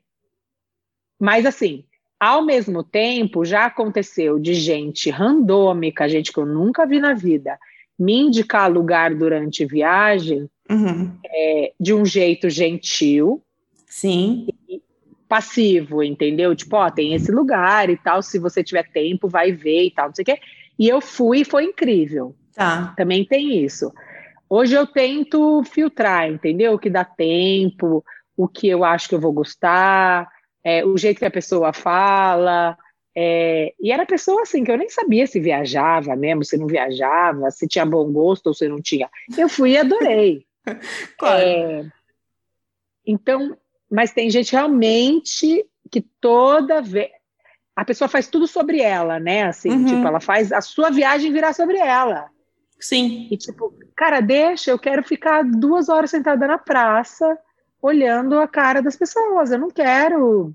Mas 1.20 1.44
assim, 1.44 1.85
ao 2.18 2.42
mesmo 2.42 2.82
tempo, 2.82 3.44
já 3.44 3.66
aconteceu 3.66 4.38
de 4.38 4.54
gente 4.54 5.11
randômica, 5.11 6.08
gente 6.08 6.32
que 6.32 6.38
eu 6.38 6.46
nunca 6.46 6.87
vi 6.87 6.98
na 6.98 7.12
vida, 7.12 7.58
me 7.98 8.14
indicar 8.14 8.72
lugar 8.72 9.14
durante 9.14 9.66
viagem 9.66 10.48
Uhum. 10.70 11.18
é, 11.22 11.74
de 11.78 11.92
um 11.92 12.06
jeito 12.06 12.48
gentil, 12.48 13.42
Sim. 13.87 14.46
passivo, 15.28 16.02
entendeu? 16.02 16.56
Tipo, 16.56 16.76
ó, 16.76 16.90
tem 16.90 17.12
esse 17.12 17.30
lugar 17.30 17.90
e 17.90 17.98
tal, 17.98 18.22
se 18.22 18.38
você 18.38 18.64
tiver 18.64 18.90
tempo, 18.90 19.28
vai 19.28 19.52
ver 19.52 19.85
e 19.85 19.90
tal, 19.90 20.06
não 20.06 20.14
sei 20.14 20.22
o 20.22 20.24
quê. 20.24 20.38
E 20.78 20.88
eu 20.88 21.02
fui 21.02 21.40
e 21.40 21.44
foi 21.44 21.64
incrível. 21.64 22.35
Tá. 22.54 22.94
Também 22.96 23.22
tem 23.22 23.62
isso. 23.62 23.92
Hoje 24.48 24.74
eu 24.74 24.87
tento 24.87 25.62
filtrar, 25.64 26.28
entendeu? 26.30 26.74
O 26.74 26.78
que 26.78 26.90
dá 26.90 27.04
tempo, 27.04 28.04
o 28.37 28.46
que 28.48 28.68
eu 28.68 28.85
acho 28.85 29.09
que 29.09 29.14
eu 29.14 29.20
vou 29.20 29.33
gostar, 29.33 30.28
é, 30.62 30.85
o 30.85 30.96
jeito 30.96 31.18
que 31.18 31.24
a 31.24 31.30
pessoa 31.30 31.72
fala. 31.72 32.76
é, 33.16 33.72
e 33.80 33.92
era 33.92 34.04
pessoa 34.07 34.42
assim 34.42 34.64
que 34.64 34.70
eu 34.70 34.76
nem 34.78 34.88
sabia 34.88 35.26
se 35.26 35.38
viajava 35.40 36.14
mesmo, 36.16 36.44
se 36.44 36.57
não 36.57 36.66
viajava, 36.66 37.50
se 37.50 37.66
tinha 37.68 37.87
bom 37.87 38.11
gosto 38.12 38.48
ou 38.48 38.54
se 38.54 38.68
não 38.68 38.80
tinha. 38.83 39.09
Eu 39.38 39.48
fui 39.48 39.72
e 39.72 39.78
adorei. 39.78 40.44
Claro. 41.18 41.42
É, 41.46 41.85
então, 43.07 43.57
mas 43.90 44.12
tem 44.12 44.30
gente 44.30 44.52
realmente 44.52 45.64
que 45.90 46.00
toda 46.20 46.80
vez. 46.80 47.11
A 47.76 47.85
pessoa 47.85 48.09
faz 48.09 48.28
tudo 48.28 48.46
sobre 48.46 48.80
ela, 48.80 49.18
né? 49.18 49.42
Assim, 49.44 49.70
Uhum. 49.70 49.85
tipo, 49.85 50.07
ela 50.07 50.20
faz 50.20 50.52
a 50.52 50.61
sua 50.61 50.90
viagem 50.90 51.33
virar 51.33 51.52
sobre 51.52 51.76
ela. 51.76 52.30
Sim. 52.80 53.28
E 53.30 53.37
tipo, 53.37 53.72
cara, 53.96 54.20
deixa, 54.20 54.70
eu 54.70 54.78
quero 54.78 55.02
ficar 55.02 55.42
duas 55.44 55.88
horas 55.88 56.10
sentada 56.10 56.46
na 56.46 56.58
praça 56.58 57.38
olhando 57.80 58.38
a 58.38 58.48
cara 58.48 58.80
das 58.82 58.96
pessoas. 58.96 59.50
Eu 59.50 59.58
não 59.58 59.70
quero 59.70 60.52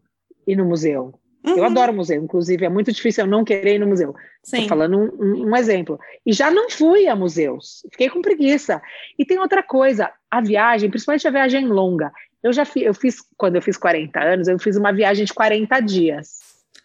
ir 0.47 0.55
no 0.55 0.65
museu. 0.65 1.13
Eu 1.43 1.58
Uhum. 1.58 1.63
adoro 1.65 1.93
museu, 1.93 2.21
inclusive 2.21 2.65
é 2.65 2.69
muito 2.69 2.91
difícil 2.91 3.23
eu 3.23 3.29
não 3.29 3.45
querer 3.45 3.75
ir 3.75 3.79
no 3.79 3.88
museu. 3.88 4.13
Sim. 4.43 4.63
Tô 4.63 4.67
falando 4.69 4.97
um, 4.97 5.05
um- 5.23 5.49
um 5.49 5.55
exemplo. 5.55 5.97
E 6.25 6.34
já 6.34 6.51
não 6.51 6.69
fui 6.69 7.08
a 7.08 7.15
museus, 7.15 7.82
fiquei 7.91 8.10
com 8.10 8.21
preguiça. 8.21 8.82
E 9.17 9.25
tem 9.25 9.39
outra 9.39 9.63
coisa, 9.63 10.12
a 10.29 10.41
viagem, 10.41 10.89
principalmente 10.89 11.27
a 11.27 11.32
viagem 11.32 11.65
longa. 11.65 12.12
Eu 12.43 12.51
já 12.51 12.65
fiz, 12.65 12.84
eu 12.84 12.93
fiz, 12.93 13.17
quando 13.38 13.55
eu 13.55 13.62
fiz 13.62 13.77
40 13.77 14.19
anos, 14.21 14.47
eu 14.49 14.60
fiz 14.60 14.75
uma 14.75 14.91
viagem 14.91 15.25
de 15.25 15.34
40 15.34 15.79
dias. 15.79 16.39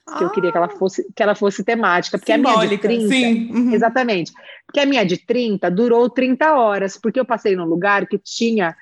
Que 0.07 0.23
eu 0.23 0.31
queria 0.31 0.53
que 0.53 0.57
ela 0.59 0.69
fosse, 0.69 1.11
que 1.14 1.23
ela 1.23 1.35
fosse 1.35 1.64
temática, 1.64 2.19
porque 2.19 2.33
a 2.33 2.38
minha 2.38 2.53
de 2.53 2.59
Ah. 2.59 2.61
Simbólica. 2.61 2.88
30, 2.88 3.09
Sim. 3.09 3.51
Uhum. 3.51 3.73
Exatamente. 3.73 4.33
Porque 4.67 4.81
a 4.81 4.87
minha 4.87 5.05
de 5.05 5.17
30 5.17 5.71
durou 5.71 6.11
30 6.11 6.55
horas, 6.55 6.99
porque 6.99 7.19
eu 7.19 7.25
passei 7.25 7.57
num 7.57 7.64
lugar 7.64 8.07
que 8.07 8.19
tinha 8.19 8.77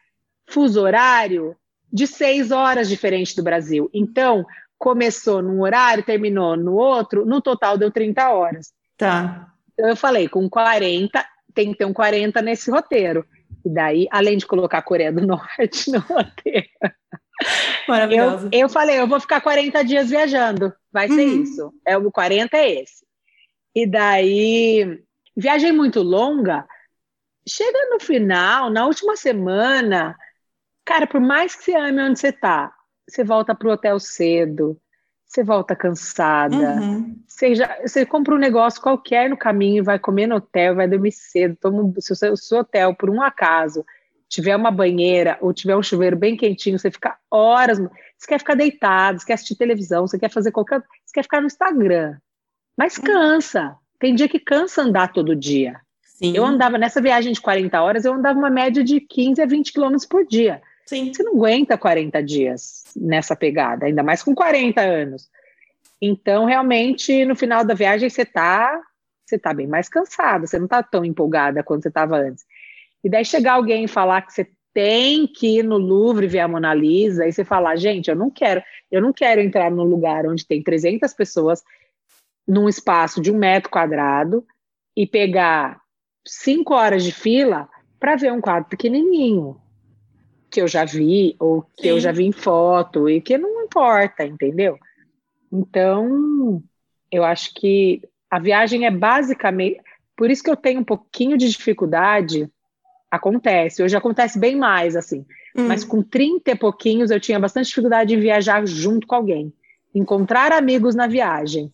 fuso 0.48 0.80
horário 0.80 1.56
de 1.92 2.06
6 2.06 2.50
horas 2.50 2.88
diferente 2.88 3.36
do 3.36 3.42
Brasil. 3.42 3.88
Então, 3.94 4.44
começou 4.78 5.40
num 5.40 5.60
horário, 5.60 6.02
terminou 6.02 6.56
no 6.56 6.74
outro, 6.74 7.24
no 7.24 7.40
total 7.40 7.78
deu 7.78 7.90
30 7.90 8.30
horas. 8.32 8.72
Tá. 8.96 9.52
Então 9.72 9.88
eu 9.88 9.96
falei, 9.96 10.28
com 10.28 10.50
40, 10.50 11.24
tem 11.54 11.70
que 11.70 11.78
ter 11.78 11.84
um 11.84 11.92
40 11.92 12.42
nesse 12.42 12.68
roteiro. 12.68 13.24
E 13.64 13.70
daí, 13.70 14.08
além 14.10 14.36
de 14.36 14.44
colocar 14.44 14.78
a 14.78 14.82
Coreia 14.82 15.12
do 15.12 15.24
Norte 15.24 15.88
no 15.92 16.00
roteiro, 16.00 16.66
eu, 18.10 18.50
eu 18.52 18.68
falei, 18.68 18.98
eu 18.98 19.06
vou 19.06 19.20
ficar 19.20 19.40
40 19.40 19.82
dias 19.82 20.10
viajando. 20.10 20.72
Vai 20.92 21.08
ser 21.08 21.26
Uhum. 21.26 21.42
isso. 21.42 21.72
É, 21.86 21.96
o 21.96 22.10
40 22.10 22.56
é 22.56 22.82
esse. 22.82 23.04
E 23.74 23.86
daí, 23.86 25.02
viagem 25.36 25.72
muito 25.72 26.02
longa, 26.02 26.66
chega 27.48 27.90
no 27.90 28.00
final, 28.00 28.70
na 28.70 28.86
última 28.86 29.16
semana, 29.16 30.16
cara, 30.84 31.06
por 31.06 31.20
mais 31.20 31.56
que 31.56 31.64
você 31.64 31.74
ame 31.74 32.02
onde 32.02 32.18
você 32.20 32.32
tá, 32.32 32.72
você 33.08 33.24
volta 33.24 33.54
pro 33.54 33.70
hotel 33.70 33.98
cedo, 33.98 34.78
você 35.26 35.42
volta 35.42 35.74
cansada, 35.74 36.74
Uhum. 36.82 37.16
você, 37.26 37.54
já, 37.54 37.78
você 37.80 38.04
compra 38.04 38.34
um 38.34 38.38
negócio 38.38 38.80
qualquer 38.82 39.30
no 39.30 39.36
caminho, 39.36 39.82
vai 39.82 39.98
comer 39.98 40.26
no 40.26 40.36
hotel, 40.36 40.74
vai 40.74 40.86
dormir 40.86 41.12
cedo, 41.12 41.56
toma 41.58 41.82
o 41.82 42.02
seu, 42.02 42.36
seu 42.36 42.58
hotel, 42.58 42.94
por 42.94 43.08
um 43.08 43.22
acaso, 43.22 43.84
tiver 44.32 44.56
uma 44.56 44.70
banheira 44.70 45.36
ou 45.42 45.52
tiver 45.52 45.76
um 45.76 45.82
chuveiro 45.82 46.16
bem 46.16 46.38
quentinho, 46.38 46.78
você 46.78 46.90
fica 46.90 47.18
horas, 47.30 47.78
você 47.78 48.26
quer 48.26 48.38
ficar 48.38 48.54
deitado, 48.54 49.20
você 49.20 49.26
quer 49.26 49.34
assistir 49.34 49.56
televisão, 49.56 50.06
você 50.06 50.18
quer 50.18 50.30
fazer 50.30 50.50
qualquer, 50.50 50.80
você 51.04 51.12
quer 51.12 51.22
ficar 51.22 51.42
no 51.42 51.46
Instagram, 51.46 52.16
mas 52.74 52.96
cansa, 52.96 53.76
tem 53.98 54.14
dia 54.14 54.26
que 54.26 54.40
cansa 54.40 54.80
andar 54.80 55.12
todo 55.12 55.36
dia. 55.36 55.78
Sim. 56.02 56.32
Eu 56.34 56.46
andava, 56.46 56.78
nessa 56.78 56.98
viagem 56.98 57.34
de 57.34 57.42
40 57.42 57.82
horas, 57.82 58.06
eu 58.06 58.14
andava 58.14 58.38
uma 58.38 58.48
média 58.48 58.82
de 58.82 59.00
15 59.00 59.42
a 59.42 59.44
20 59.44 59.70
quilômetros 59.70 60.06
por 60.06 60.26
dia. 60.26 60.62
Sim. 60.86 61.12
Você 61.12 61.22
não 61.22 61.34
aguenta 61.34 61.76
40 61.76 62.22
dias 62.22 62.84
nessa 62.96 63.36
pegada, 63.36 63.84
ainda 63.84 64.02
mais 64.02 64.22
com 64.22 64.34
40 64.34 64.80
anos. 64.80 65.28
Então, 66.00 66.46
realmente, 66.46 67.26
no 67.26 67.36
final 67.36 67.66
da 67.66 67.74
viagem, 67.74 68.08
você 68.08 68.24
tá, 68.24 68.80
você 69.26 69.38
tá 69.38 69.52
bem 69.52 69.66
mais 69.66 69.90
cansada, 69.90 70.46
você 70.46 70.58
não 70.58 70.66
tá 70.66 70.82
tão 70.82 71.04
empolgada 71.04 71.62
quanto 71.62 71.82
você 71.82 71.88
estava 71.88 72.16
antes. 72.16 72.46
E 73.02 73.08
daí 73.08 73.24
chegar 73.24 73.54
alguém 73.54 73.84
e 73.84 73.88
falar 73.88 74.22
que 74.22 74.32
você 74.32 74.48
tem 74.72 75.26
que 75.26 75.58
ir 75.58 75.62
no 75.62 75.76
Louvre 75.76 76.26
ver 76.26 76.40
a 76.40 76.48
Mona 76.48 76.72
Lisa 76.72 77.26
e 77.26 77.32
você 77.32 77.44
falar, 77.44 77.76
gente, 77.76 78.08
eu 78.08 78.16
não 78.16 78.30
quero, 78.30 78.62
eu 78.90 79.02
não 79.02 79.12
quero 79.12 79.40
entrar 79.40 79.70
num 79.70 79.84
lugar 79.84 80.26
onde 80.26 80.46
tem 80.46 80.62
300 80.62 81.12
pessoas 81.12 81.62
num 82.46 82.68
espaço 82.68 83.20
de 83.20 83.30
um 83.30 83.38
metro 83.38 83.70
quadrado 83.70 84.44
e 84.96 85.06
pegar 85.06 85.80
cinco 86.26 86.74
horas 86.74 87.04
de 87.04 87.12
fila 87.12 87.68
para 87.98 88.16
ver 88.16 88.32
um 88.32 88.40
quadro 88.40 88.68
pequenininho 88.68 89.60
que 90.50 90.60
eu 90.60 90.68
já 90.68 90.84
vi 90.84 91.34
ou 91.38 91.62
que 91.62 91.84
Sim. 91.84 91.88
eu 91.88 92.00
já 92.00 92.12
vi 92.12 92.24
em 92.24 92.32
foto 92.32 93.08
e 93.08 93.20
que 93.20 93.38
não 93.38 93.64
importa, 93.64 94.24
entendeu? 94.24 94.78
Então, 95.50 96.62
eu 97.10 97.24
acho 97.24 97.54
que 97.54 98.02
a 98.30 98.38
viagem 98.38 98.86
é 98.86 98.90
basicamente, 98.90 99.80
por 100.16 100.30
isso 100.30 100.42
que 100.42 100.50
eu 100.50 100.56
tenho 100.56 100.80
um 100.80 100.84
pouquinho 100.84 101.38
de 101.38 101.48
dificuldade 101.48 102.50
Acontece, 103.12 103.82
hoje 103.82 103.94
acontece 103.94 104.38
bem 104.38 104.56
mais, 104.56 104.96
assim. 104.96 105.26
Hum. 105.54 105.68
Mas 105.68 105.84
com 105.84 106.02
30 106.02 106.50
e 106.50 106.54
pouquinhos 106.54 107.10
eu 107.10 107.20
tinha 107.20 107.38
bastante 107.38 107.66
dificuldade 107.66 108.14
em 108.14 108.18
viajar 108.18 108.66
junto 108.66 109.06
com 109.06 109.14
alguém. 109.14 109.52
Encontrar 109.94 110.50
amigos 110.50 110.94
na 110.94 111.06
viagem. 111.06 111.70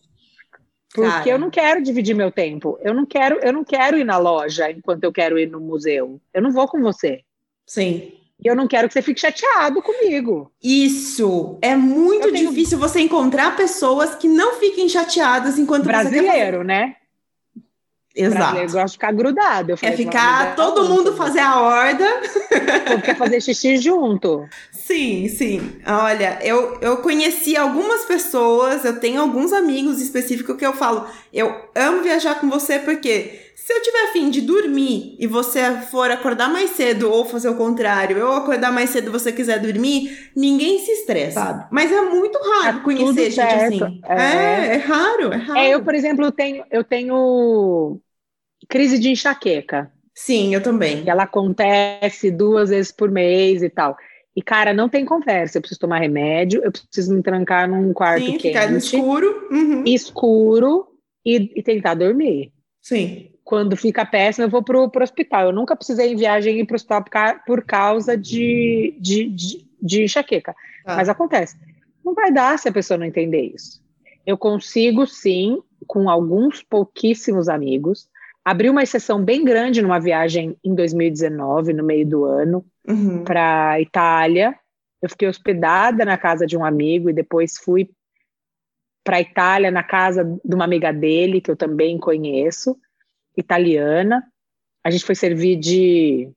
Porque 0.93 1.09
Cara. 1.09 1.29
eu 1.29 1.39
não 1.39 1.49
quero 1.49 1.81
dividir 1.81 2.13
meu 2.13 2.29
tempo. 2.29 2.77
Eu 2.81 2.93
não 2.93 3.05
quero, 3.05 3.39
eu 3.41 3.53
não 3.53 3.63
quero 3.63 3.97
ir 3.97 4.03
na 4.03 4.17
loja 4.17 4.69
enquanto 4.69 5.05
eu 5.05 5.13
quero 5.13 5.39
ir 5.39 5.49
no 5.49 5.61
museu. 5.61 6.19
Eu 6.33 6.41
não 6.41 6.51
vou 6.51 6.67
com 6.67 6.81
você. 6.81 7.21
Sim. 7.65 8.11
E 8.43 8.45
eu 8.45 8.53
não 8.53 8.67
quero 8.67 8.89
que 8.89 8.93
você 8.93 9.01
fique 9.01 9.21
chateado 9.21 9.81
comigo. 9.81 10.51
Isso. 10.61 11.57
É 11.61 11.73
muito 11.73 12.33
tenho... 12.33 12.49
difícil 12.49 12.77
você 12.77 12.99
encontrar 12.99 13.55
pessoas 13.55 14.13
que 14.15 14.27
não 14.27 14.55
fiquem 14.55 14.89
chateadas 14.89 15.57
enquanto 15.57 15.85
Brasileiro, 15.85 16.57
você 16.57 16.63
né? 16.65 16.95
Exato. 18.23 18.57
Eu 18.57 18.69
gosto 18.69 18.85
de 18.85 18.91
ficar 18.93 19.11
grudado. 19.13 19.75
É 19.81 19.91
ficar 19.91 20.55
todo 20.55 20.87
mundo 20.87 21.15
fazer 21.15 21.39
a 21.39 21.59
horda. 21.59 22.05
Ou 22.91 23.01
quer 23.01 23.15
fazer 23.15 23.41
xixi 23.41 23.77
junto. 23.77 24.47
Sim, 24.71 25.27
sim. 25.29 25.79
Olha, 25.85 26.39
eu, 26.41 26.77
eu 26.81 26.97
conheci 26.97 27.55
algumas 27.55 28.05
pessoas, 28.05 28.83
eu 28.83 28.99
tenho 28.99 29.21
alguns 29.21 29.53
amigos 29.53 30.01
específicos 30.01 30.55
que 30.57 30.65
eu 30.65 30.73
falo, 30.73 31.05
eu 31.33 31.53
amo 31.75 32.01
viajar 32.01 32.39
com 32.39 32.49
você 32.49 32.79
porque 32.79 33.49
se 33.69 33.73
eu 33.73 33.81
tiver 33.83 34.09
afim 34.09 34.31
de 34.31 34.41
dormir 34.41 35.15
e 35.19 35.27
você 35.27 35.81
for 35.91 36.09
acordar 36.09 36.49
mais 36.49 36.71
cedo 36.71 37.11
ou 37.11 37.23
fazer 37.23 37.49
o 37.49 37.55
contrário, 37.55 38.17
eu 38.17 38.33
acordar 38.33 38.71
mais 38.71 38.89
cedo 38.89 39.09
e 39.09 39.11
você 39.11 39.31
quiser 39.31 39.59
dormir, 39.59 40.31
ninguém 40.35 40.79
se 40.79 40.91
estressa. 40.91 41.39
Sabe? 41.39 41.67
Mas 41.69 41.91
é 41.91 42.01
muito 42.01 42.39
raro 42.39 42.79
é 42.79 42.81
conhecer 42.81 43.29
gente 43.29 43.35
certo. 43.35 43.83
assim. 43.85 44.01
É. 44.07 44.15
é. 44.15 44.73
é, 44.73 44.77
raro, 44.77 45.33
é 45.33 45.37
raro. 45.37 45.59
É, 45.59 45.69
eu, 45.69 45.83
por 45.83 45.93
exemplo, 45.93 46.31
tenho, 46.31 46.63
eu 46.71 46.83
tenho 46.83 48.01
crise 48.69 48.99
de 48.99 49.09
enxaqueca. 49.09 49.91
Sim, 50.13 50.53
eu 50.53 50.61
também. 50.61 51.03
Ela 51.07 51.23
acontece 51.23 52.29
duas 52.29 52.69
vezes 52.69 52.91
por 52.91 53.09
mês 53.09 53.63
e 53.63 53.69
tal. 53.69 53.97
E, 54.35 54.41
cara, 54.41 54.73
não 54.73 54.87
tem 54.87 55.03
conversa. 55.03 55.57
Eu 55.57 55.61
preciso 55.61 55.79
tomar 55.79 55.99
remédio, 55.99 56.61
eu 56.63 56.71
preciso 56.71 57.13
me 57.13 57.23
trancar 57.23 57.67
num 57.69 57.91
quarto 57.91 58.23
Sim, 58.23 58.31
quente. 58.33 58.47
Ficar 58.49 58.69
no 58.69 58.77
escuro. 58.77 59.47
Uhum. 59.51 59.83
Escuro 59.85 60.87
e, 61.25 61.51
e, 61.55 61.63
tentar 61.63 61.95
dormir. 61.95 62.53
Sim. 62.81 63.31
Quando 63.43 63.75
fica 63.75 64.05
péssimo, 64.05 64.45
eu 64.45 64.49
vou 64.49 64.63
pro, 64.63 64.89
pro 64.89 65.03
hospital. 65.03 65.47
Eu 65.47 65.53
nunca 65.53 65.75
precisei 65.75 66.13
em 66.13 66.15
viagem 66.15 66.59
ir 66.59 66.65
pro 66.65 66.75
hospital 66.75 67.03
por, 67.03 67.43
por 67.45 67.65
causa 67.65 68.15
de, 68.15 68.95
de, 68.99 69.27
de, 69.29 69.67
de 69.81 70.03
enxaqueca. 70.03 70.55
Ah. 70.85 70.97
Mas 70.97 71.09
acontece. 71.09 71.57
Não 72.05 72.13
vai 72.13 72.31
dar 72.31 72.59
se 72.59 72.69
a 72.69 72.71
pessoa 72.71 72.97
não 72.97 73.05
entender 73.05 73.53
isso. 73.55 73.81
Eu 74.25 74.37
consigo, 74.37 75.07
sim, 75.07 75.59
com 75.87 76.09
alguns 76.09 76.61
pouquíssimos 76.61 77.49
amigos, 77.49 78.07
abri 78.49 78.67
uma 78.67 78.81
exceção 78.81 79.23
bem 79.23 79.45
grande 79.45 79.79
numa 79.79 79.99
viagem 79.99 80.57
em 80.63 80.73
2019, 80.73 81.71
no 81.71 81.83
meio 81.83 82.07
do 82.07 82.25
ano, 82.25 82.65
uhum. 82.87 83.23
para 83.23 83.79
Itália. 83.79 84.55
Eu 84.99 85.07
fiquei 85.07 85.27
hospedada 85.27 86.03
na 86.03 86.17
casa 86.17 86.47
de 86.47 86.57
um 86.57 86.65
amigo 86.65 87.11
e 87.11 87.13
depois 87.13 87.59
fui 87.59 87.91
para 89.03 89.21
Itália 89.21 89.69
na 89.69 89.83
casa 89.83 90.23
de 90.23 90.55
uma 90.55 90.65
amiga 90.65 90.91
dele 90.91 91.39
que 91.39 91.51
eu 91.51 91.55
também 91.55 91.99
conheço, 91.99 92.75
italiana. 93.37 94.23
A 94.83 94.89
gente 94.89 95.05
foi 95.05 95.13
servir 95.13 95.55
de, 95.55 96.31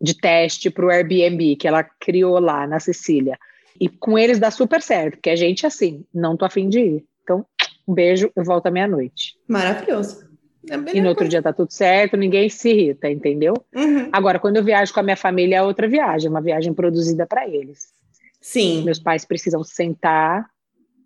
de 0.00 0.14
teste 0.18 0.70
para 0.70 0.86
o 0.86 0.90
Airbnb 0.90 1.56
que 1.56 1.68
ela 1.68 1.84
criou 1.84 2.38
lá 2.38 2.66
na 2.66 2.80
Sicília. 2.80 3.38
E 3.78 3.86
com 3.86 4.18
eles 4.18 4.38
dá 4.38 4.50
super 4.50 4.80
certo, 4.80 5.16
porque 5.16 5.30
a 5.30 5.36
gente 5.36 5.66
assim, 5.66 6.06
não 6.12 6.38
tô 6.38 6.46
afim 6.46 6.70
de 6.70 6.80
ir. 6.80 7.04
Então, 7.22 7.44
um 7.86 7.92
beijo, 7.92 8.32
eu 8.34 8.44
volto 8.44 8.66
à 8.66 8.70
meia-noite. 8.70 9.36
Maravilhoso. 9.46 10.29
É 10.68 10.96
e 10.96 11.00
no 11.00 11.08
outro 11.08 11.26
dia 11.26 11.42
tá 11.42 11.52
tudo 11.52 11.72
certo, 11.72 12.16
ninguém 12.16 12.48
se 12.48 12.70
irrita, 12.70 13.10
entendeu? 13.10 13.54
Uhum. 13.74 14.08
Agora, 14.12 14.38
quando 14.38 14.56
eu 14.56 14.64
viajo 14.64 14.92
com 14.92 15.00
a 15.00 15.02
minha 15.02 15.16
família, 15.16 15.56
é 15.56 15.62
outra 15.62 15.88
viagem, 15.88 16.28
uma 16.28 16.40
viagem 16.40 16.74
produzida 16.74 17.26
para 17.26 17.48
eles. 17.48 17.92
Sim. 18.40 18.84
Meus 18.84 18.98
pais 18.98 19.24
precisam 19.24 19.62
sentar 19.64 20.48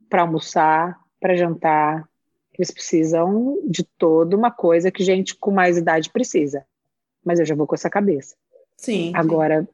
para 0.09 0.23
almoçar, 0.23 0.99
para 1.21 1.37
jantar. 1.37 2.09
Eles 2.57 2.71
precisam 2.71 3.59
de 3.65 3.85
toda 3.85 4.37
uma 4.37 4.51
coisa 4.51 4.91
que 4.91 5.03
gente 5.03 5.35
com 5.35 5.51
mais 5.51 5.77
idade 5.77 6.11
precisa. 6.11 6.65
Mas 7.25 7.41
eu 7.41 7.47
já 7.47 7.55
vou 7.55 7.67
com 7.67 7.75
essa 7.75 7.91
cabeça. 7.91 8.37
Sim. 8.77 9.13
Agora, 9.15 9.67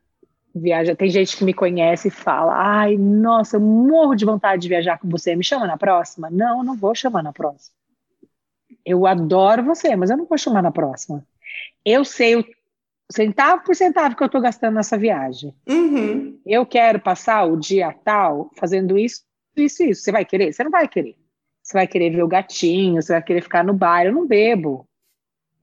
viaja. 0.55 0.95
Tem 0.95 1.11
gente 1.11 1.37
que 1.37 1.45
me 1.45 1.53
conhece 1.53 2.09
e 2.09 2.11
fala: 2.11 2.55
ai, 2.55 2.97
nossa, 2.97 3.57
eu 3.57 3.61
morro 3.61 4.15
de 4.15 4.25
vontade 4.25 4.63
de 4.63 4.69
viajar 4.69 4.99
com 4.99 5.09
você. 5.09 5.35
Me 5.37 5.45
chama 5.45 5.67
na 5.67 5.77
próxima? 5.77 6.31
Não, 6.31 6.63
não 6.63 6.77
vou 6.77 6.95
chamar 6.95 7.23
na 7.23 7.33
próxima. 7.33 7.75
Eu 8.85 9.07
adoro 9.07 9.63
você, 9.63 9.95
mas 9.97 10.11
eu 10.11 10.17
não 10.17 10.27
vou 10.27 10.39
chamar 10.39 10.63
na 10.63 10.71
próxima. 10.71 11.25
Eu 11.85 12.05
sei 12.05 12.37
o 12.37 12.45
centavo 13.11 13.63
por 13.65 13.75
centavo 13.75 14.17
que 14.17 14.23
eu 14.23 14.27
estou 14.27 14.41
gastando 14.41 14.75
nessa 14.75 14.97
viagem. 14.97 15.55
Uhum. 15.69 16.39
Eu 16.47 16.65
quero 16.65 17.01
passar 17.01 17.45
o 17.45 17.57
dia 17.57 17.95
tal 18.05 18.51
fazendo 18.57 18.99
isso, 18.99 19.23
isso, 19.57 19.83
isso. 19.83 20.03
Você 20.03 20.13
vai 20.13 20.25
querer? 20.25 20.53
Você 20.53 20.65
não 20.65 20.71
vai 20.71 20.87
querer. 20.87 21.17
Você 21.63 21.75
vai 21.75 21.87
querer 21.87 22.11
ver 22.11 22.23
o 22.23 22.29
gatinho, 22.29 23.03
você 23.03 23.13
vai 23.13 23.23
querer 23.23 23.43
ficar 23.43 23.65
no 23.65 23.75
bar. 23.75 24.05
Eu 24.05 24.13
não 24.13 24.27
bebo. 24.27 24.87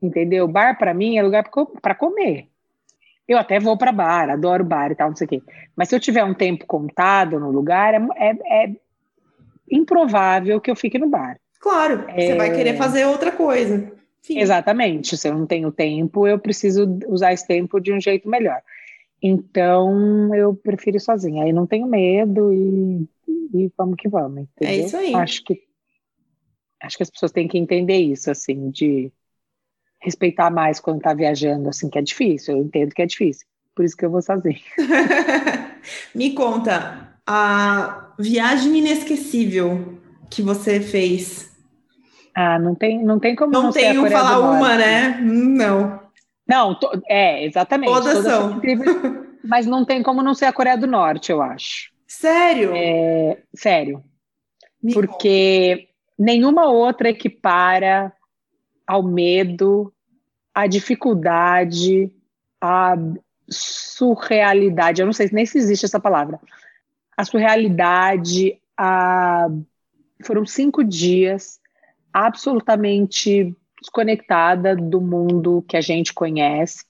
Entendeu? 0.01 0.47
Bar 0.47 0.77
para 0.77 0.93
mim 0.93 1.17
é 1.17 1.23
lugar 1.23 1.49
para 1.82 1.95
comer. 1.95 2.47
Eu 3.27 3.38
até 3.38 3.60
vou 3.60 3.77
para 3.77 3.91
bar, 3.91 4.30
adoro 4.30 4.63
bar 4.63 4.91
e 4.91 4.95
tal, 4.95 5.10
não 5.10 5.15
sei 5.15 5.25
o 5.25 5.30
quê. 5.30 5.41
Mas 5.75 5.89
se 5.89 5.95
eu 5.95 5.99
tiver 5.99 6.23
um 6.23 6.34
tempo 6.34 6.65
contado 6.65 7.39
no 7.39 7.51
lugar, 7.51 7.93
é, 7.93 7.99
é, 8.15 8.63
é 8.63 8.75
improvável 9.69 10.62
que 10.62 10.71
eu 10.71 10.75
fique 10.75 10.97
no 10.97 11.10
bar. 11.10 11.38
Claro, 11.67 12.06
é... 12.08 12.27
você 12.27 12.36
vai 12.36 12.56
querer 12.56 12.69
é. 12.69 12.77
fazer 12.77 13.06
outra 13.06 13.30
coisa. 13.30 13.91
Exatamente. 14.30 15.17
Se 15.17 15.27
eu 15.27 15.34
não 15.34 15.45
tenho 15.45 15.69
tempo, 15.69 16.25
eu 16.25 16.39
preciso 16.39 16.97
usar 17.08 17.34
esse 17.34 17.45
tempo 17.45 17.80
de 17.82 17.91
um 17.91 17.99
jeito 17.99 18.30
melhor. 18.30 18.62
Então, 19.21 20.34
eu 20.34 20.56
prefiro 20.56 20.95
ir 20.95 21.01
sozinha. 21.01 21.43
Aí 21.43 21.51
não 21.51 21.67
tenho 21.67 21.86
medo 21.86 22.53
e, 22.53 23.06
e 23.53 23.71
vamos 23.77 23.95
que 23.97 24.08
vamos. 24.08 24.43
Entendeu? 24.43 24.73
É 24.73 24.77
isso 24.77 24.95
aí. 24.95 25.13
Acho 25.13 25.43
que, 25.43 25.62
acho 26.82 26.95
que 26.95 27.03
as 27.03 27.10
pessoas 27.10 27.34
têm 27.34 27.49
que 27.49 27.58
entender 27.58 27.97
isso, 27.97 28.32
assim, 28.32 28.69
de 28.69 29.12
respeitar 29.99 30.49
mais 30.49 30.80
quando 30.80 31.01
tá 31.01 31.13
viajando, 31.13 31.67
assim, 31.67 31.89
que 31.89 31.99
é 31.99 32.01
difícil. 32.01 32.56
Eu 32.56 32.63
entendo 32.63 32.93
que 32.93 33.01
é 33.01 33.06
difícil. 33.06 33.45
Por 33.75 33.84
isso 33.84 33.95
que 33.95 34.06
eu 34.06 34.12
vou 34.12 34.21
sozinha. 34.21 34.58
Me 36.15 36.34
conta, 36.34 37.19
a 37.25 38.13
viagem 38.17 38.77
inesquecível 38.77 39.97
que 40.30 40.41
você 40.41 40.80
fez? 40.80 41.46
Ah, 42.39 42.60
não 42.60 42.76
tem, 42.76 43.04
não 43.04 43.19
tem 43.19 43.36
como 43.36 43.52
não, 43.52 43.63
não 43.63 43.71
tenho 43.71 44.08
falar 44.12 44.38
uma, 44.38 44.78
né? 44.78 45.17
Não. 45.19 46.00
Não, 46.47 46.76
to, 46.76 46.88
é, 47.10 47.43
exatamente. 47.43 47.91
Todas, 47.91 48.13
todas 48.13 48.32
são. 48.32 48.58
Incríveis, 48.58 48.95
mas 49.43 49.65
não 49.65 49.84
tem 49.84 50.04
como 50.04 50.21
não 50.21 50.36
ser 50.36 50.45
a 50.45 50.54
Coreia 50.54 50.78
do 50.78 50.86
Norte, 50.86 51.32
eu 51.32 51.41
acho. 51.41 51.91
Sério? 52.08 52.73
É, 52.76 53.41
sério. 53.56 54.04
Me 54.84 54.93
Porque 54.93 55.88
nenhuma 56.15 56.67
outra 56.67 57.10
equipara 57.10 58.13
ao 58.86 59.02
medo, 59.02 59.91
à 60.54 60.67
dificuldade, 60.67 62.13
à 62.62 62.93
surrealidade. 63.50 65.02
Eu 65.02 65.08
não 65.08 65.13
sei 65.13 65.28
nem 65.34 65.47
se 65.47 65.58
existe 65.58 65.86
essa 65.86 66.00
palavra. 66.00 66.39
A 67.17 67.26
surrealidade, 67.26 68.62
a 68.78 69.47
foram 70.23 70.45
cinco 70.45 70.84
dias 70.84 71.56
absolutamente 72.17 73.56
desconectada 73.80 74.75
do 74.75 74.99
mundo 74.99 75.63
que 75.67 75.77
a 75.77 75.82
gente 75.82 76.12
conhece, 76.12 76.84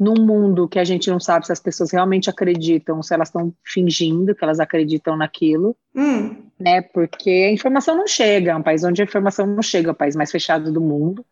num 0.00 0.14
mundo 0.14 0.66
que 0.66 0.78
a 0.78 0.84
gente 0.84 1.10
não 1.10 1.20
sabe 1.20 1.44
se 1.44 1.52
as 1.52 1.60
pessoas 1.60 1.90
realmente 1.90 2.30
acreditam, 2.30 3.02
se 3.02 3.12
elas 3.12 3.28
estão 3.28 3.52
fingindo 3.62 4.34
que 4.34 4.42
elas 4.42 4.58
acreditam 4.58 5.14
naquilo, 5.14 5.76
hum. 5.94 6.42
né? 6.58 6.80
Porque 6.80 7.30
a 7.30 7.52
informação 7.52 7.94
não 7.94 8.06
chega, 8.06 8.52
é 8.52 8.56
um 8.56 8.62
país 8.62 8.82
onde 8.82 9.02
a 9.02 9.04
informação 9.04 9.46
não 9.46 9.60
chega, 9.60 9.90
é 9.90 9.92
o 9.92 9.96
país 9.96 10.16
mais 10.16 10.30
fechado 10.30 10.72
do 10.72 10.80
mundo. 10.80 11.24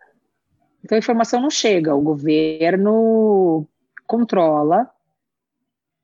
Então 0.84 0.96
a 0.96 0.98
informação 0.98 1.40
não 1.40 1.50
chega, 1.50 1.94
o 1.94 2.02
governo 2.02 3.66
controla 4.06 4.86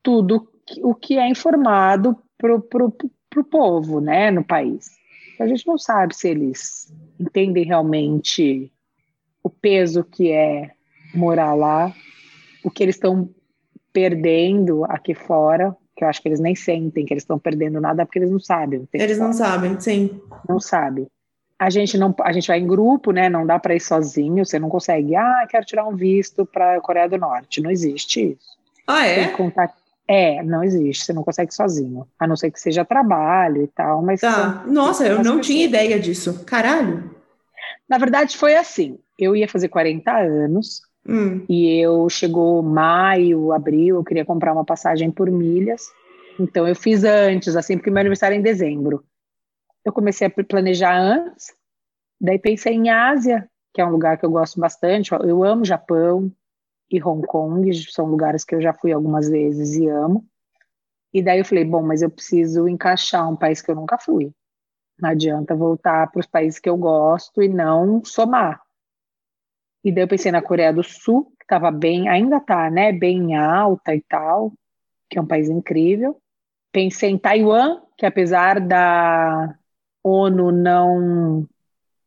tudo 0.02 0.48
o 0.83 0.94
que 0.94 1.18
é 1.18 1.28
informado 1.28 2.16
para 2.38 2.54
o 2.54 3.44
povo, 3.44 4.00
né, 4.00 4.30
no 4.30 4.42
país. 4.42 4.99
A 5.40 5.46
gente 5.46 5.66
não 5.66 5.79
sabe 5.79 6.14
se 6.14 6.29
eles 6.29 6.92
entendem 7.18 7.64
realmente 7.64 8.70
o 9.42 9.48
peso 9.48 10.05
que 10.05 10.31
é 10.31 10.70
morar 11.14 11.55
lá, 11.55 11.94
o 12.62 12.70
que 12.70 12.83
eles 12.83 12.96
estão 12.96 13.29
perdendo 13.92 14.85
aqui 14.85 15.14
fora, 15.14 15.74
que 15.96 16.05
eu 16.05 16.09
acho 16.09 16.20
que 16.20 16.29
eles 16.29 16.40
nem 16.40 16.55
sentem 16.55 17.05
que 17.05 17.12
eles 17.12 17.22
estão 17.22 17.38
perdendo 17.38 17.81
nada 17.81 18.05
porque 18.05 18.18
eles 18.18 18.31
não 18.31 18.38
sabem. 18.38 18.87
Eles 18.92 19.18
não 19.18 19.33
sabem, 19.33 19.81
sim. 19.81 20.20
Não 20.48 20.61
sabem. 20.61 21.07
A 21.59 21.68
gente 21.68 21.98
não, 21.98 22.14
a 22.22 22.33
gente 22.33 22.48
vai 22.48 22.59
em 22.59 22.66
grupo, 22.66 23.11
né? 23.12 23.29
Não 23.29 23.46
dá 23.46 23.59
para 23.59 23.74
ir 23.74 23.81
sozinho. 23.81 24.44
Você 24.46 24.59
não 24.59 24.70
consegue. 24.70 25.14
Ah, 25.14 25.46
quero 25.48 25.64
tirar 25.66 25.87
um 25.87 25.94
visto 25.94 26.46
para 26.46 26.76
a 26.76 26.81
Coreia 26.81 27.09
do 27.09 27.18
Norte. 27.18 27.61
Não 27.61 27.70
existe 27.70 28.33
isso. 28.33 28.57
Ah, 28.87 29.07
é? 29.07 29.29
Contar... 29.29 29.74
É, 30.12 30.42
não 30.42 30.64
existe. 30.64 31.04
Você 31.04 31.12
não 31.12 31.22
consegue 31.22 31.54
sozinho. 31.54 32.04
A 32.18 32.26
não 32.26 32.34
ser 32.34 32.50
que 32.50 32.58
seja 32.58 32.84
trabalho 32.84 33.62
e 33.62 33.68
tal. 33.68 34.02
Mas 34.02 34.20
tá. 34.20 34.64
Nossa, 34.66 35.06
eu 35.06 35.22
não 35.22 35.40
tinha 35.40 35.64
ideia 35.64 36.00
disso. 36.00 36.42
Caralho. 36.44 37.14
Na 37.88 37.96
verdade, 37.96 38.36
foi 38.36 38.56
assim. 38.56 38.98
Eu 39.16 39.36
ia 39.36 39.48
fazer 39.48 39.68
40 39.68 40.10
anos. 40.10 40.82
Hum. 41.08 41.44
E 41.48 41.78
eu 41.78 42.08
chegou 42.08 42.60
maio, 42.60 43.52
abril, 43.52 43.96
eu 43.96 44.04
queria 44.04 44.24
comprar 44.24 44.52
uma 44.52 44.64
passagem 44.64 45.12
por 45.12 45.30
milhas. 45.30 45.84
Então 46.40 46.66
eu 46.66 46.74
fiz 46.74 47.04
antes, 47.04 47.54
assim, 47.54 47.76
porque 47.76 47.90
meu 47.90 48.00
aniversário 48.00 48.34
é 48.34 48.38
em 48.38 48.42
dezembro. 48.42 49.04
Eu 49.84 49.92
comecei 49.92 50.26
a 50.26 50.44
planejar 50.44 50.98
antes, 50.98 51.54
daí 52.20 52.38
pensei 52.38 52.74
em 52.74 52.90
Ásia, 52.90 53.48
que 53.72 53.80
é 53.80 53.86
um 53.86 53.90
lugar 53.90 54.18
que 54.18 54.26
eu 54.26 54.30
gosto 54.30 54.58
bastante. 54.58 55.12
Eu 55.12 55.44
amo 55.44 55.64
Japão 55.64 56.30
e 56.90 57.03
Hong 57.03 57.26
Kong, 57.26 57.72
são 57.90 58.07
lugares 58.07 58.44
que 58.44 58.55
eu 58.55 58.61
já 58.61 58.72
fui 58.72 58.92
algumas 58.92 59.29
vezes 59.29 59.76
e 59.76 59.88
amo. 59.88 60.26
E 61.12 61.22
daí 61.22 61.38
eu 61.38 61.44
falei, 61.44 61.64
bom, 61.64 61.83
mas 61.83 62.03
eu 62.03 62.11
preciso 62.11 62.68
encaixar 62.68 63.31
um 63.31 63.37
país 63.37 63.62
que 63.62 63.70
eu 63.70 63.74
nunca 63.74 63.98
fui. 63.98 64.33
Não 65.00 65.11
adianta 65.11 65.55
voltar 65.55 66.11
para 66.11 66.20
os 66.20 66.26
países 66.26 66.59
que 66.59 66.68
eu 66.68 66.76
gosto 66.76 67.42
e 67.42 67.48
não 67.48 68.05
somar. 68.05 68.61
E 69.85 69.90
daí 69.90 70.05
eu 70.05 70.09
pensei 70.09 70.31
na 70.31 70.42
Coreia 70.42 70.72
do 70.72 70.83
Sul, 70.83 71.33
que 71.38 71.44
estava 71.44 71.70
bem, 71.70 72.09
ainda 72.09 72.37
está, 72.37 72.70
né, 72.70 72.92
bem 72.92 73.37
alta 73.37 73.94
e 73.94 74.00
tal, 74.03 74.53
que 75.09 75.18
é 75.18 75.22
um 75.22 75.26
país 75.26 75.48
incrível. 75.48 76.20
Pensei 76.70 77.11
em 77.11 77.18
Taiwan, 77.18 77.81
que 77.96 78.05
apesar 78.05 78.61
da 78.61 79.57
ONU 80.03 80.53
não 80.53 81.48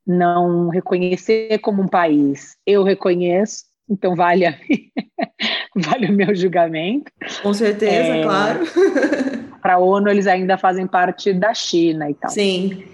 não 0.05 0.67
reconhecer 0.67 1.59
como 1.59 1.81
um 1.81 1.87
país, 1.87 2.57
eu 2.65 2.83
reconheço, 2.83 3.65
então 3.89 4.15
vale 4.15 4.45
a 4.45 4.55
vale 5.75 6.07
o 6.07 6.13
meu 6.13 6.33
julgamento. 6.35 7.11
Com 7.41 7.53
certeza, 7.53 8.17
é, 8.17 8.23
claro. 8.23 8.59
Para 9.61 9.75
a 9.75 9.79
ONU 9.79 10.09
eles 10.09 10.27
ainda 10.27 10.57
fazem 10.57 10.85
parte 10.85 11.33
da 11.33 11.53
China 11.53 12.09
e 12.09 12.13
tal. 12.13 12.29
Sim. 12.29 12.85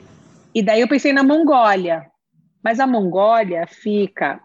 E 0.53 0.61
daí 0.61 0.81
eu 0.81 0.87
pensei 0.87 1.13
na 1.13 1.23
Mongólia, 1.23 2.05
mas 2.63 2.79
a 2.79 2.87
Mongólia 2.87 3.65
fica 3.67 4.39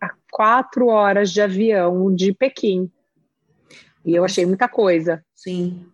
a 0.00 0.10
quatro 0.30 0.88
horas 0.88 1.30
de 1.32 1.40
avião 1.40 2.14
de 2.14 2.32
Pequim. 2.32 2.90
E 4.04 4.14
eu 4.14 4.24
achei 4.24 4.46
muita 4.46 4.68
coisa. 4.68 5.24
Sim. 5.34 5.84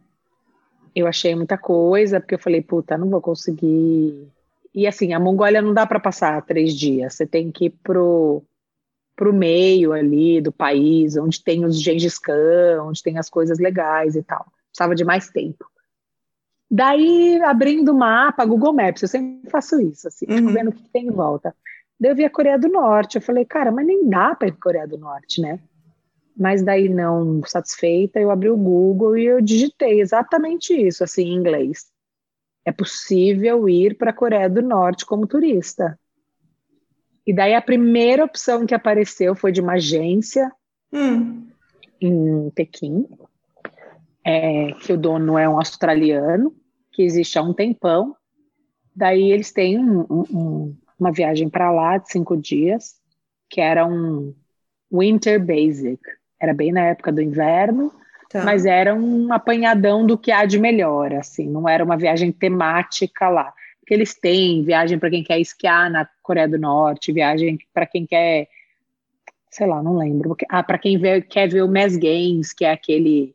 Eu 0.95 1.07
achei 1.07 1.35
muita 1.35 1.57
coisa, 1.57 2.21
porque 2.21 2.35
eu 2.35 2.39
falei, 2.39 2.61
puta, 2.61 2.99
não 2.99 3.09
vou 3.09 3.23
conseguir. 3.23 4.29
E 4.75 4.87
assim, 4.87 5.15
a 5.15 5.21
Mongólia 5.21 5.63
não 5.63 5.73
dá 5.73 5.87
para 5.87 5.99
passar 5.99 6.43
três 6.43 6.75
dias. 6.75 7.15
Você 7.15 7.27
tem 7.27 7.51
que 7.51 7.67
ir 7.67 7.71
pro, 7.83 8.43
pro 9.14 9.33
meio 9.33 9.92
ali 9.92 10.40
do 10.40 10.53
país, 10.53 11.16
onde 11.16 11.42
tem 11.42 11.64
os 11.64 11.81
Gengis 11.81 12.18
Khan, 12.18 12.83
onde 12.83 13.03
tem 13.03 13.18
as 13.18 13.29
coisas 13.29 13.59
legais 13.59 14.16
e 14.16 14.22
tal. 14.22 14.46
Precisava 14.70 14.94
de 14.94 15.05
mais 15.05 15.29
tempo. 15.31 15.66
Daí, 16.70 17.38
abrindo 17.42 17.92
o 17.92 17.94
mapa, 17.94 18.46
Google 18.46 18.72
Maps, 18.72 19.03
eu 19.03 19.09
sempre 19.09 19.51
faço 19.51 19.79
isso, 19.79 20.09
assim, 20.09 20.25
uhum. 20.27 20.53
vendo 20.53 20.70
o 20.70 20.72
que 20.72 20.88
tem 20.88 21.07
em 21.07 21.11
volta. 21.11 21.55
Daí 22.01 22.11
eu 22.11 22.16
vi 22.16 22.25
a 22.25 22.31
Coreia 22.31 22.59
do 22.59 22.68
Norte. 22.68 23.16
Eu 23.16 23.22
falei, 23.22 23.44
cara, 23.44 23.70
mas 23.70 23.87
nem 23.87 24.09
dá 24.09 24.35
para 24.35 24.48
ir 24.48 24.53
para 24.53 24.61
Coreia 24.61 24.88
do 24.88 24.96
Norte, 24.96 25.40
né? 25.42 25.61
Mas 26.35 26.62
daí, 26.62 26.88
não 26.88 27.42
satisfeita, 27.44 28.18
eu 28.18 28.31
abri 28.31 28.48
o 28.48 28.57
Google 28.57 29.18
e 29.18 29.27
eu 29.27 29.42
digitei 29.42 30.01
exatamente 30.01 30.75
isso, 30.75 31.05
assim, 31.05 31.25
em 31.25 31.35
inglês. 31.35 31.92
É 32.64 32.72
possível 32.72 33.68
ir 33.68 33.98
para 33.98 34.11
a 34.11 34.14
Coreia 34.14 34.48
do 34.48 34.62
Norte 34.62 35.05
como 35.05 35.27
turista. 35.27 35.98
E 37.27 37.33
daí 37.33 37.55
a 37.55 37.63
primeira 37.63 38.25
opção 38.25 38.67
que 38.67 38.75
apareceu 38.75 39.35
foi 39.35 39.53
de 39.53 39.61
uma 39.61 39.75
agência 39.75 40.51
hum. 40.93 41.47
em 42.01 42.51
Pequim, 42.51 43.07
é, 44.25 44.73
que 44.73 44.93
o 44.93 44.99
dono 44.99 45.39
é 45.39 45.49
um 45.49 45.57
australiano, 45.57 46.55
que 46.93 47.03
existe 47.03 47.39
há 47.39 47.43
um 47.43 47.53
tempão. 47.53 48.15
Daí 48.95 49.33
eles 49.33 49.53
têm 49.53 49.79
um, 49.79 50.07
um, 50.11 50.77
uma 50.99 51.13
viagem 51.13 51.49
para 51.49 51.71
lá 51.71 51.99
de 51.99 52.11
cinco 52.11 52.37
dias, 52.37 52.97
que 53.49 53.61
era 53.61 53.87
um 53.87 54.35
Winter 54.93 55.45
Basic. 55.45 56.01
Era 56.41 56.53
bem 56.53 56.73
na 56.73 56.83
época 56.87 57.13
do 57.13 57.23
inverno, 57.23 57.93
tá. 58.29 58.45
mas 58.45 58.67
era 58.67 58.95
um 58.95 59.33
apanhadão 59.33 60.05
do 60.05 60.19
que 60.19 60.33
há 60.33 60.45
de 60.45 60.59
melhor, 60.59 61.15
assim, 61.15 61.49
não 61.49 61.69
era 61.69 61.85
uma 61.85 61.97
viagem 61.97 62.33
temática 62.33 63.29
lá. 63.29 63.55
Porque 63.83 63.95
eles 63.95 64.14
têm 64.14 64.62
viagem 64.62 64.97
para 64.97 65.11
quem 65.11 65.25
quer 65.25 65.40
esquiar 65.40 65.90
na 65.90 66.09
Coreia 66.23 66.49
do 66.49 66.57
Norte, 66.57 67.12
viagem 67.12 67.59
para 67.75 67.85
quem 67.85 68.07
quer, 68.07 68.49
sei 69.51 69.66
lá, 69.66 69.83
não 69.83 69.97
lembro. 69.97 70.37
Ah, 70.49 70.62
para 70.62 70.79
quem 70.79 70.97
vê, 70.97 71.21
quer 71.21 71.49
ver 71.49 71.62
o 71.62 71.68
Mass 71.68 71.97
Games, 71.97 72.53
que 72.53 72.64
é 72.64 72.71
aquele 72.71 73.35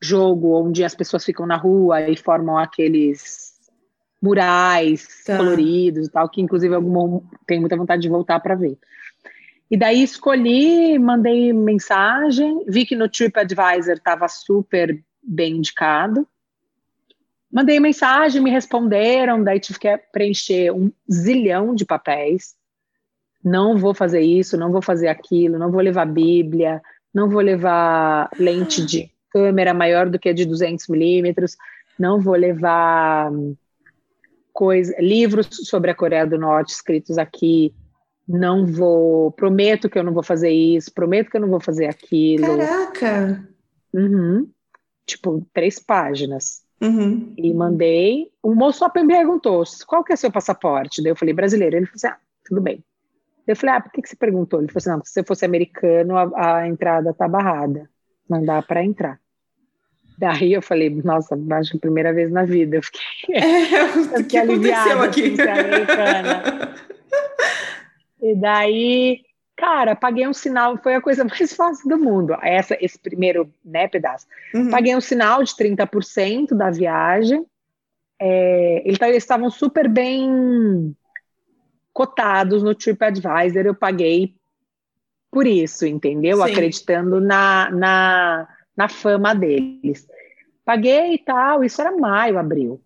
jogo 0.00 0.54
onde 0.54 0.84
as 0.84 0.94
pessoas 0.94 1.24
ficam 1.24 1.44
na 1.44 1.56
rua 1.56 2.08
e 2.08 2.16
formam 2.16 2.56
aqueles 2.56 3.56
murais 4.22 5.24
tá. 5.24 5.36
coloridos 5.36 6.06
e 6.06 6.10
tal, 6.10 6.28
que 6.28 6.40
inclusive 6.40 6.74
alguma, 6.74 7.20
tenho 7.46 7.60
muita 7.60 7.76
vontade 7.76 8.02
de 8.02 8.08
voltar 8.08 8.38
para 8.38 8.54
ver. 8.54 8.78
E 9.68 9.76
daí 9.76 10.02
escolhi, 10.02 10.98
mandei 10.98 11.52
mensagem, 11.52 12.64
vi 12.68 12.86
que 12.86 12.94
no 12.94 13.08
TripAdvisor 13.08 13.94
estava 13.94 14.28
super 14.28 15.02
bem 15.20 15.56
indicado. 15.56 16.26
Mandei 17.56 17.80
mensagem, 17.80 18.42
me 18.42 18.50
responderam, 18.50 19.42
daí 19.42 19.58
tive 19.58 19.78
que 19.78 19.96
preencher 20.12 20.70
um 20.72 20.92
zilhão 21.10 21.74
de 21.74 21.86
papéis. 21.86 22.54
Não 23.42 23.78
vou 23.78 23.94
fazer 23.94 24.20
isso, 24.20 24.58
não 24.58 24.70
vou 24.70 24.82
fazer 24.82 25.08
aquilo, 25.08 25.58
não 25.58 25.72
vou 25.72 25.80
levar 25.80 26.04
Bíblia, 26.04 26.82
não 27.14 27.30
vou 27.30 27.40
levar 27.40 28.28
lente 28.38 28.84
de 28.84 29.10
câmera 29.30 29.72
maior 29.72 30.10
do 30.10 30.18
que 30.18 30.28
a 30.28 30.34
de 30.34 30.44
200 30.44 30.86
milímetros, 30.88 31.56
não 31.98 32.20
vou 32.20 32.34
levar 32.34 33.32
coisa, 34.52 34.94
livros 34.98 35.48
sobre 35.50 35.90
a 35.90 35.94
Coreia 35.94 36.26
do 36.26 36.36
Norte 36.36 36.74
escritos 36.74 37.16
aqui. 37.16 37.74
Não 38.28 38.66
vou, 38.66 39.32
prometo 39.32 39.88
que 39.88 39.98
eu 39.98 40.04
não 40.04 40.12
vou 40.12 40.22
fazer 40.22 40.50
isso, 40.50 40.92
prometo 40.92 41.30
que 41.30 41.38
eu 41.38 41.40
não 41.40 41.48
vou 41.48 41.60
fazer 41.60 41.86
aquilo. 41.86 42.58
Caraca! 42.58 43.48
Uhum. 43.94 44.46
Tipo, 45.06 45.42
três 45.54 45.78
páginas. 45.78 46.65
Uhum. 46.80 47.32
E 47.36 47.54
mandei. 47.54 48.30
O 48.42 48.54
moço 48.54 48.80
só 48.80 48.90
me 48.94 49.06
perguntou: 49.06 49.64
qual 49.86 50.04
que 50.04 50.12
é 50.12 50.16
seu 50.16 50.30
passaporte? 50.30 51.02
Daí 51.02 51.12
eu 51.12 51.16
falei, 51.16 51.34
brasileiro. 51.34 51.76
Ele 51.76 51.86
falou 51.86 51.96
assim: 51.96 52.06
ah, 52.08 52.18
tudo 52.44 52.60
bem. 52.60 52.84
Eu 53.46 53.56
falei, 53.56 53.76
ah, 53.76 53.80
por 53.80 53.92
que, 53.92 54.02
que 54.02 54.08
você 54.08 54.16
perguntou? 54.16 54.60
Ele 54.60 54.68
falou 54.68 54.78
assim: 54.78 54.90
não, 54.90 55.04
se 55.04 55.12
você 55.12 55.24
fosse 55.24 55.44
americano, 55.44 56.16
a, 56.16 56.58
a 56.58 56.68
entrada 56.68 57.14
tá 57.14 57.26
barrada. 57.28 57.88
Não 58.28 58.44
dá 58.44 58.60
para 58.60 58.84
entrar. 58.84 59.20
Daí 60.18 60.54
eu 60.54 60.62
falei, 60.62 60.90
nossa, 60.90 61.38
acho 61.52 61.72
que 61.72 61.76
a 61.76 61.80
primeira 61.80 62.12
vez 62.12 62.30
na 62.30 62.44
vida 62.44 62.76
eu 62.76 62.82
fiquei, 62.82 63.02
é, 63.36 63.82
eu 63.82 63.88
fiquei 64.18 64.40
aliviada 64.40 65.04
aqui. 65.04 65.34
Assim, 65.34 65.42
americana. 65.42 66.74
e 68.22 68.34
daí, 68.34 69.20
cara, 69.56 69.96
paguei 69.96 70.26
um 70.28 70.32
sinal, 70.32 70.76
foi 70.78 70.94
a 70.94 71.00
coisa 71.00 71.24
mais 71.26 71.52
fácil 71.54 71.88
do 71.88 71.98
mundo. 71.98 72.36
Essa, 72.42 72.76
esse 72.80 72.98
primeiro 72.98 73.52
né, 73.64 73.88
pedaço. 73.88 74.26
Uhum. 74.54 74.70
Paguei 74.70 74.94
um 74.94 75.00
sinal 75.00 75.42
de 75.42 75.52
30% 75.54 76.54
da 76.54 76.70
viagem. 76.70 77.44
É, 78.20 78.82
eles 78.84 78.98
estavam 79.16 79.50
super 79.50 79.88
bem 79.88 80.96
cotados 81.92 82.62
no 82.62 82.74
TripAdvisor, 82.74 83.64
eu 83.64 83.74
paguei 83.74 84.34
por 85.30 85.46
isso, 85.46 85.86
entendeu? 85.86 86.38
Sim. 86.38 86.42
Acreditando 86.42 87.20
na, 87.20 87.70
na 87.70 88.48
na 88.76 88.88
fama 88.88 89.34
deles. 89.34 90.06
Paguei 90.64 91.14
e 91.14 91.18
tal, 91.18 91.64
isso 91.64 91.80
era 91.80 91.96
maio, 91.96 92.38
abril. 92.38 92.80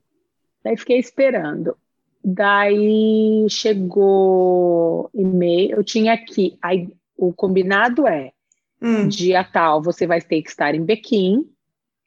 Daí 0.63 0.77
fiquei 0.77 0.99
esperando. 0.99 1.77
Daí 2.23 3.47
chegou 3.49 5.11
e-mail, 5.15 5.77
eu 5.77 5.85
tinha 5.85 6.13
aqui, 6.13 6.59
aí, 6.61 6.89
o 7.17 7.33
combinado 7.33 8.07
é, 8.07 8.33
hum. 8.81 9.09
dia 9.09 9.43
tal, 9.43 9.83
você 9.83 10.07
vai 10.07 10.21
ter 10.21 10.43
que 10.43 10.51
estar 10.51 10.75
em 10.75 10.85
Pequim. 10.85 11.51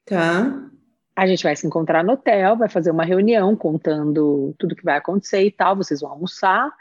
Tá. 0.05 0.69
A 1.15 1.27
gente 1.27 1.43
vai 1.43 1.55
se 1.55 1.65
encontrar 1.65 2.03
no 2.03 2.13
hotel, 2.13 2.57
vai 2.57 2.69
fazer 2.69 2.91
uma 2.91 3.03
reunião 3.03 3.55
contando 3.55 4.53
tudo 4.57 4.75
que 4.75 4.83
vai 4.83 4.97
acontecer 4.97 5.43
e 5.43 5.51
tal, 5.51 5.75
vocês 5.75 6.01
vão 6.01 6.11
almoçar. 6.11 6.71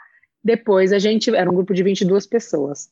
Depois 0.43 0.91
a 0.91 0.99
gente, 0.99 1.33
era 1.33 1.49
um 1.49 1.55
grupo 1.55 1.73
de 1.73 1.83
22 1.83 2.27
pessoas. 2.27 2.89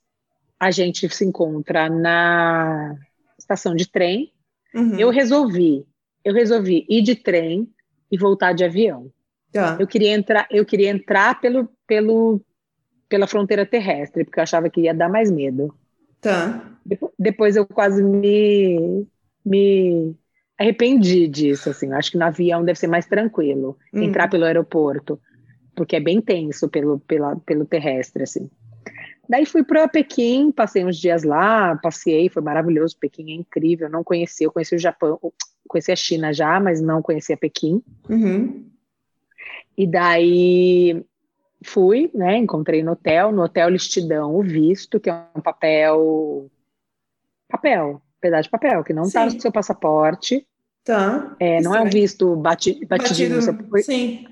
A 0.60 0.72
gente 0.72 1.08
se 1.10 1.26
encontra 1.26 1.90
na 1.90 2.96
estação 3.38 3.76
de 3.76 3.88
trem. 3.88 4.32
Uhum. 4.74 4.98
Eu 4.98 5.10
resolvi, 5.10 5.86
eu 6.24 6.34
resolvi 6.34 6.86
ir 6.88 7.02
de 7.02 7.16
trem 7.16 7.68
e 8.12 8.18
voltar 8.18 8.54
de 8.54 8.64
avião. 8.64 9.12
Tá. 9.52 9.78
Eu 9.80 9.88
queria 9.88 10.14
entrar, 10.14 10.48
eu 10.50 10.66
queria 10.66 10.90
entrar 10.90 11.40
pelo, 11.42 11.70
pelo, 11.86 12.42
pela 13.10 13.28
fronteira 13.28 13.66
terrestre, 13.66 14.24
porque 14.24 14.40
eu 14.40 14.44
achava 14.44 14.70
que 14.70 14.82
ia 14.82 14.94
dar 14.94 15.10
mais 15.10 15.30
medo. 15.30 15.74
Tá. 16.22 16.78
Depois 17.18 17.56
eu 17.56 17.66
quase 17.66 18.02
me, 18.02 19.06
me 19.46 20.16
arrependi 20.58 21.28
disso, 21.28 21.70
assim. 21.70 21.92
Acho 21.92 22.12
que 22.12 22.18
no 22.18 22.26
avião 22.26 22.64
deve 22.64 22.80
ser 22.80 22.88
mais 22.88 23.06
tranquilo 23.06 23.78
hum. 23.94 24.04
entrar 24.04 24.30
pelo 24.30 24.46
aeroporto, 24.46 25.20
porque 25.76 25.96
é 25.96 26.00
bem 26.00 26.22
tenso 26.22 26.70
pelo, 26.70 27.00
pela, 27.00 27.36
pelo 27.38 27.66
terrestre, 27.66 28.24
assim. 28.24 28.50
Daí 29.28 29.46
fui 29.46 29.64
para 29.64 29.88
Pequim, 29.88 30.52
passei 30.52 30.84
uns 30.84 30.98
dias 30.98 31.24
lá, 31.24 31.78
passei, 31.78 32.30
foi 32.30 32.42
maravilhoso. 32.42 32.98
Pequim 33.00 33.32
é 33.32 33.36
incrível, 33.36 33.90
não 33.90 34.04
conheci, 34.04 34.44
eu 34.44 34.52
conheci 34.52 34.76
o 34.76 34.80
Japão, 34.80 35.20
conheci 35.68 35.92
a 35.92 35.96
China 35.96 36.34
já, 36.34 36.60
mas 36.60 36.82
não 36.82 37.02
conhecia 37.02 37.38
Pequim. 37.38 37.82
Uhum. 38.10 38.71
E 39.82 39.88
daí 39.88 41.04
fui, 41.66 42.12
né? 42.14 42.38
Encontrei 42.38 42.84
no 42.84 42.92
hotel, 42.92 43.32
no 43.32 43.42
hotel 43.42 43.68
eles 43.68 43.88
te 43.88 44.00
dão 44.00 44.36
o 44.36 44.44
visto, 44.44 45.00
que 45.00 45.10
é 45.10 45.26
um 45.36 45.42
papel. 45.42 46.52
Papel, 47.50 48.00
pedaço 48.22 48.44
de 48.44 48.52
papel, 48.52 48.84
que 48.84 48.94
não 48.94 49.06
está 49.06 49.26
no 49.26 49.42
seu 49.42 49.52
passaporte. 49.52 50.46
Tá. 50.84 51.36
É, 51.40 51.60
não 51.62 51.76
é 51.76 51.82
um 51.82 51.90
visto 51.90 52.36
bati, 52.36 52.86
batidinho. 52.86 53.44
Batido, 53.44 53.82
sim. 53.82 54.28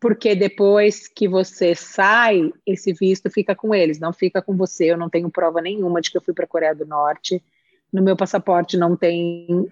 Porque 0.00 0.34
depois 0.34 1.06
que 1.08 1.28
você 1.28 1.74
sai, 1.74 2.50
esse 2.64 2.94
visto 2.94 3.28
fica 3.28 3.54
com 3.54 3.74
eles, 3.74 4.00
não 4.00 4.14
fica 4.14 4.40
com 4.40 4.56
você. 4.56 4.90
Eu 4.92 4.96
não 4.96 5.10
tenho 5.10 5.30
prova 5.30 5.60
nenhuma 5.60 6.00
de 6.00 6.10
que 6.10 6.16
eu 6.16 6.22
fui 6.22 6.32
para 6.32 6.46
a 6.46 6.48
Coreia 6.48 6.74
do 6.74 6.86
Norte. 6.86 7.44
No 7.92 8.02
meu 8.02 8.16
passaporte 8.16 8.78
não 8.78 8.96
tem 8.96 9.70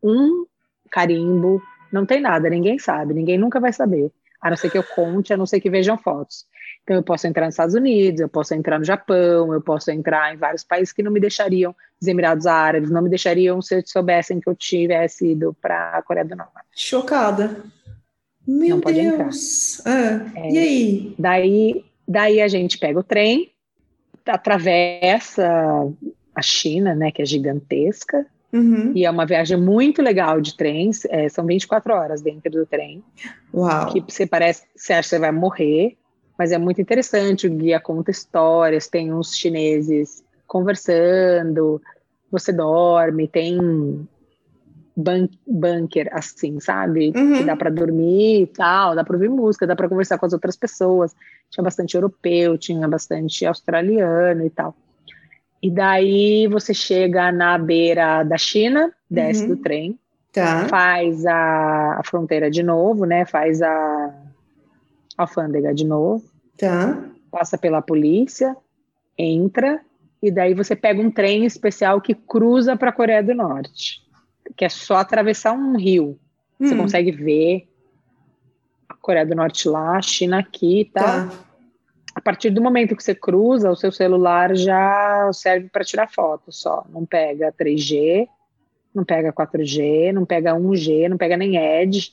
um 0.00 0.46
carimbo, 0.92 1.60
não 1.92 2.06
tem 2.06 2.20
nada, 2.20 2.48
ninguém 2.48 2.78
sabe, 2.78 3.12
ninguém 3.12 3.36
nunca 3.36 3.58
vai 3.58 3.72
saber 3.72 4.12
a 4.40 4.50
não 4.50 4.56
ser 4.56 4.70
que 4.70 4.78
eu 4.78 4.84
conte, 4.84 5.32
a 5.32 5.36
não 5.36 5.46
ser 5.46 5.60
que 5.60 5.70
vejam 5.70 5.98
fotos. 5.98 6.46
Então, 6.82 6.96
eu 6.96 7.02
posso 7.02 7.26
entrar 7.26 7.44
nos 7.44 7.54
Estados 7.54 7.74
Unidos, 7.74 8.20
eu 8.20 8.28
posso 8.28 8.54
entrar 8.54 8.78
no 8.78 8.84
Japão, 8.84 9.52
eu 9.52 9.60
posso 9.60 9.90
entrar 9.90 10.34
em 10.34 10.38
vários 10.38 10.64
países 10.64 10.92
que 10.92 11.02
não 11.02 11.12
me 11.12 11.20
deixariam, 11.20 11.74
os 12.00 12.08
Emirados 12.08 12.46
Árabes, 12.46 12.90
não 12.90 13.02
me 13.02 13.10
deixariam 13.10 13.60
se 13.60 13.82
soubessem 13.86 14.40
que 14.40 14.48
eu 14.48 14.56
tivesse 14.56 15.32
ido 15.32 15.54
para 15.60 15.98
a 15.98 16.02
Coreia 16.02 16.24
do 16.24 16.34
Norte. 16.34 16.52
Chocada. 16.74 17.62
Meu 18.46 18.78
não 18.78 18.92
Deus. 18.92 19.80
Ah, 19.86 20.30
é, 20.34 20.52
e 20.52 20.58
aí? 20.58 21.14
Daí, 21.18 21.84
daí 22.08 22.40
a 22.40 22.48
gente 22.48 22.78
pega 22.78 22.98
o 22.98 23.04
trem, 23.04 23.52
atravessa 24.26 25.46
a 26.34 26.42
China, 26.42 26.94
né, 26.94 27.10
que 27.10 27.22
é 27.22 27.26
gigantesca, 27.26 28.26
Uhum. 28.52 28.92
E 28.94 29.04
é 29.04 29.10
uma 29.10 29.24
viagem 29.24 29.56
muito 29.56 30.02
legal 30.02 30.40
de 30.40 30.56
trens, 30.56 31.04
é, 31.06 31.28
são 31.28 31.46
24 31.46 31.94
horas 31.94 32.20
dentro 32.20 32.50
do 32.50 32.66
trem. 32.66 33.02
Uau. 33.54 33.92
Que 33.92 34.00
você 34.00 34.26
parece, 34.26 34.64
você 34.74 34.92
acha 34.92 35.02
que 35.02 35.08
você 35.08 35.18
vai 35.18 35.32
morrer, 35.32 35.96
mas 36.36 36.52
é 36.52 36.58
muito 36.58 36.80
interessante. 36.80 37.46
O 37.46 37.50
guia 37.50 37.78
conta 37.78 38.10
histórias, 38.10 38.88
tem 38.88 39.12
uns 39.12 39.36
chineses 39.36 40.24
conversando, 40.46 41.80
você 42.30 42.52
dorme, 42.52 43.28
tem 43.28 43.56
bun 44.96 45.28
bunker 45.46 46.08
assim, 46.12 46.58
sabe? 46.58 47.12
Uhum. 47.14 47.38
Que 47.38 47.44
dá 47.44 47.56
para 47.56 47.70
dormir 47.70 48.42
e 48.42 48.46
tal, 48.46 48.94
dá 48.94 49.04
para 49.04 49.14
ouvir 49.14 49.28
música, 49.28 49.66
dá 49.66 49.76
para 49.76 49.88
conversar 49.88 50.18
com 50.18 50.26
as 50.26 50.32
outras 50.32 50.56
pessoas. 50.56 51.14
Tinha 51.50 51.64
bastante 51.64 51.94
europeu, 51.94 52.58
tinha 52.58 52.86
bastante 52.88 53.46
australiano 53.46 54.44
e 54.44 54.50
tal. 54.50 54.74
E 55.62 55.70
daí 55.70 56.46
você 56.48 56.72
chega 56.72 57.30
na 57.30 57.58
beira 57.58 58.22
da 58.22 58.38
China, 58.38 58.92
desce 59.10 59.42
uhum. 59.42 59.48
do 59.48 59.56
trem, 59.58 59.98
tá. 60.32 60.66
faz 60.68 61.26
a, 61.26 61.98
a, 61.98 62.02
fronteira 62.04 62.50
de 62.50 62.62
novo, 62.62 63.04
né? 63.04 63.26
Faz 63.26 63.60
a 63.60 64.14
alfândega 65.18 65.74
de 65.74 65.84
novo. 65.84 66.24
Tá. 66.56 67.04
Passa 67.30 67.58
pela 67.58 67.82
polícia, 67.82 68.56
entra, 69.18 69.80
e 70.22 70.30
daí 70.30 70.54
você 70.54 70.74
pega 70.74 71.00
um 71.00 71.10
trem 71.10 71.44
especial 71.44 72.00
que 72.00 72.14
cruza 72.14 72.76
para 72.76 72.90
a 72.90 72.92
Coreia 72.92 73.22
do 73.22 73.34
Norte, 73.34 74.02
que 74.56 74.64
é 74.64 74.68
só 74.68 74.96
atravessar 74.96 75.52
um 75.52 75.76
rio. 75.76 76.18
Hum. 76.58 76.68
Você 76.68 76.76
consegue 76.76 77.10
ver 77.10 77.68
a 78.88 78.94
Coreia 78.94 79.26
do 79.26 79.34
Norte 79.34 79.68
lá, 79.68 79.98
a 79.98 80.02
China 80.02 80.38
aqui 80.38 80.80
e 80.80 80.84
tal. 80.86 81.28
Tá 81.28 81.49
a 82.20 82.22
partir 82.22 82.50
do 82.50 82.60
momento 82.60 82.94
que 82.94 83.02
você 83.02 83.14
cruza, 83.14 83.70
o 83.70 83.74
seu 83.74 83.90
celular 83.90 84.54
já 84.54 85.30
serve 85.32 85.70
para 85.70 85.82
tirar 85.82 86.06
foto 86.06 86.52
só. 86.52 86.84
Não 86.90 87.06
pega 87.06 87.50
3G, 87.58 88.28
não 88.94 89.06
pega 89.06 89.32
4G, 89.32 90.12
não 90.12 90.26
pega 90.26 90.52
1G, 90.52 91.08
não 91.08 91.16
pega 91.16 91.34
nem 91.38 91.56
Edge, 91.56 92.12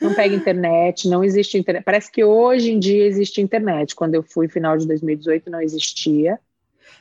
não 0.00 0.14
pega 0.14 0.32
internet, 0.32 1.08
não 1.08 1.24
existe 1.24 1.58
internet. 1.58 1.82
Parece 1.82 2.12
que 2.12 2.22
hoje 2.22 2.70
em 2.70 2.78
dia 2.78 3.04
existe 3.04 3.40
internet. 3.40 3.96
Quando 3.96 4.14
eu 4.14 4.22
fui 4.22 4.46
final 4.46 4.78
de 4.78 4.86
2018 4.86 5.50
não 5.50 5.60
existia. 5.60 6.38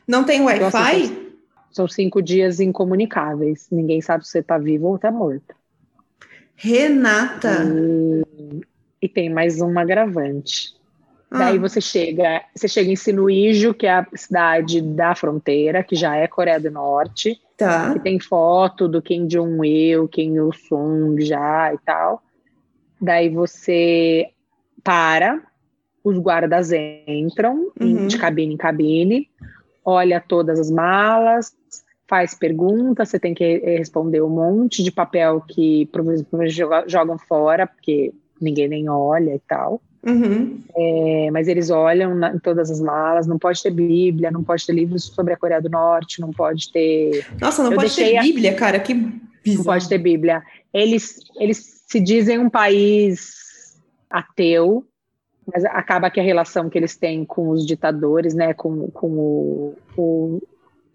Não 0.08 0.24
tem 0.24 0.42
Wi-Fi? 0.42 0.66
Então, 0.66 0.80
assim, 0.80 1.28
são 1.70 1.88
cinco 1.88 2.24
dias 2.24 2.60
incomunicáveis. 2.60 3.68
Ninguém 3.72 4.02
sabe 4.02 4.26
se 4.26 4.32
você 4.32 4.40
está 4.40 4.58
vivo 4.58 4.88
ou 4.88 4.96
está 4.96 5.12
morto. 5.12 5.56
Renata. 6.56 7.64
E, 7.64 8.62
e 9.04 9.08
tem 9.08 9.30
mais 9.30 9.62
um 9.62 9.78
agravante. 9.78 10.76
Daí 11.30 11.58
ah. 11.58 11.60
você 11.60 11.82
chega, 11.82 12.42
você 12.56 12.68
chega 12.68 12.90
em 12.90 12.96
Sinuíjo, 12.96 13.74
que 13.74 13.86
é 13.86 13.92
a 13.92 14.08
cidade 14.16 14.82
da 14.82 15.14
fronteira, 15.14 15.84
que 15.84 15.96
já 15.96 16.16
é 16.16 16.28
Coreia 16.28 16.60
do 16.60 16.72
Norte. 16.72 17.40
Tá. 17.58 17.94
Que 17.94 18.00
tem 18.00 18.20
foto 18.20 18.88
do 18.88 19.02
Kim 19.02 19.28
Jong-il, 19.28 20.08
Kim 20.08 20.36
Il-sung 20.36 21.20
já 21.22 21.74
e 21.74 21.78
tal. 21.80 22.22
Daí 23.02 23.30
você 23.30 24.30
para, 24.84 25.42
os 26.04 26.18
guardas 26.18 26.72
entram 26.72 27.72
uhum. 27.80 28.08
de 28.08 28.18
cabine 28.18 28.54
em 28.54 28.58
cabine, 28.58 29.30
olha 29.84 30.22
todas 30.22 30.60
as 30.60 30.72
malas, 30.72 31.52
faz 32.08 32.34
perguntas, 32.34 33.10
você 33.10 33.20
tem 33.20 33.34
que 33.34 33.58
responder 33.58 34.22
um 34.22 34.30
monte 34.30 34.82
de 34.84 34.92
papel 34.92 35.42
que 35.42 35.88
provavelmente 35.88 36.56
jogam 36.88 37.18
fora, 37.18 37.68
porque 37.68 38.14
ninguém 38.40 38.68
nem 38.68 38.90
olha 38.90 39.36
e 39.36 39.40
tal. 39.40 39.82
Uhum. 40.06 40.62
É, 40.76 41.30
mas 41.32 41.48
eles 41.48 41.70
olham 41.70 42.16
na, 42.16 42.34
em 42.34 42.40
todas 42.40 42.70
as 42.70 42.80
malas, 42.80 43.28
não 43.28 43.38
pode 43.38 43.62
ter 43.62 43.72
Bíblia, 43.72 44.32
não 44.32 44.44
pode 44.44 44.66
ter 44.66 44.74
livros 44.74 45.06
sobre 45.06 45.34
a 45.34 45.38
Coreia 45.38 45.62
do 45.62 45.70
Norte, 45.70 46.22
não 46.22 46.32
pode 46.32 46.72
ter. 46.72 47.26
Nossa, 47.42 47.64
não 47.64 47.72
Eu 47.72 47.78
pode 47.78 47.96
ter 47.96 48.20
Bíblia, 48.22 48.54
cara, 48.54 48.80
que 48.80 48.94
bizarro. 48.94 49.58
Não 49.58 49.64
pode 49.64 49.90
ter 49.90 49.98
Bíblia. 49.98 50.44
Eles, 50.74 51.20
eles 51.38 51.84
se 51.88 52.00
dizem 52.00 52.40
um 52.40 52.50
país 52.50 53.80
ateu, 54.10 54.86
mas 55.52 55.64
acaba 55.66 56.10
que 56.10 56.20
a 56.20 56.24
relação 56.24 56.70
que 56.70 56.78
eles 56.78 56.96
têm 56.96 57.26
com 57.26 57.50
os 57.50 57.66
ditadores, 57.66 58.34
né, 58.34 58.54
com, 58.54 58.90
com 58.92 59.08
o, 59.08 59.76
o 59.98 60.42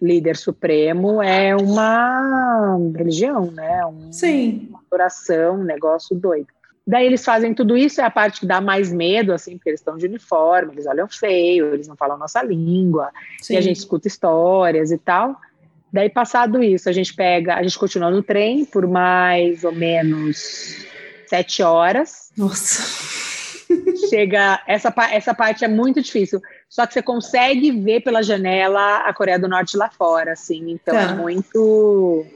líder 0.00 0.36
supremo, 0.36 1.22
é 1.22 1.54
uma 1.56 2.76
religião, 2.94 3.50
né? 3.50 3.86
Um, 3.86 4.12
Sim. 4.12 4.66
Uma 4.68 4.80
adoração, 4.86 5.60
um 5.60 5.64
negócio 5.64 6.16
doido. 6.16 6.48
Daí 6.86 7.06
eles 7.06 7.24
fazem 7.24 7.54
tudo 7.54 7.76
isso, 7.76 8.00
é 8.00 8.04
a 8.04 8.10
parte 8.10 8.40
que 8.40 8.46
dá 8.46 8.60
mais 8.60 8.92
medo, 8.92 9.32
assim, 9.32 9.56
porque 9.56 9.70
eles 9.70 9.80
estão 9.80 9.96
de 9.96 10.06
uniforme, 10.06 10.72
eles 10.72 10.86
olham 10.86 11.08
feio, 11.08 11.72
eles 11.72 11.86
não 11.86 11.96
falam 11.96 12.18
nossa 12.18 12.42
língua, 12.42 13.10
Sim. 13.40 13.54
e 13.54 13.56
a 13.56 13.60
gente 13.60 13.76
escuta 13.76 14.08
histórias 14.08 14.90
e 14.90 14.98
tal. 14.98 15.36
Daí, 15.92 16.10
passado 16.10 16.62
isso, 16.62 16.88
a 16.88 16.92
gente 16.92 17.14
pega, 17.14 17.54
a 17.54 17.62
gente 17.62 17.78
continua 17.78 18.10
no 18.10 18.22
trem 18.22 18.64
por 18.64 18.86
mais 18.86 19.62
ou 19.62 19.72
menos 19.72 20.86
sete 21.26 21.62
horas. 21.62 22.32
Nossa. 22.36 22.82
Chega, 24.10 24.60
essa, 24.66 24.92
essa 25.12 25.34
parte 25.34 25.64
é 25.64 25.68
muito 25.68 26.02
difícil. 26.02 26.40
Só 26.68 26.86
que 26.86 26.94
você 26.94 27.02
consegue 27.02 27.70
ver 27.70 28.00
pela 28.00 28.22
janela 28.22 28.98
a 28.98 29.14
Coreia 29.14 29.38
do 29.38 29.48
Norte 29.48 29.76
lá 29.76 29.88
fora, 29.88 30.32
assim. 30.32 30.70
Então 30.70 30.98
é 30.98 31.06
tá. 31.06 31.12
é 31.12 31.14
muito. 31.14 32.26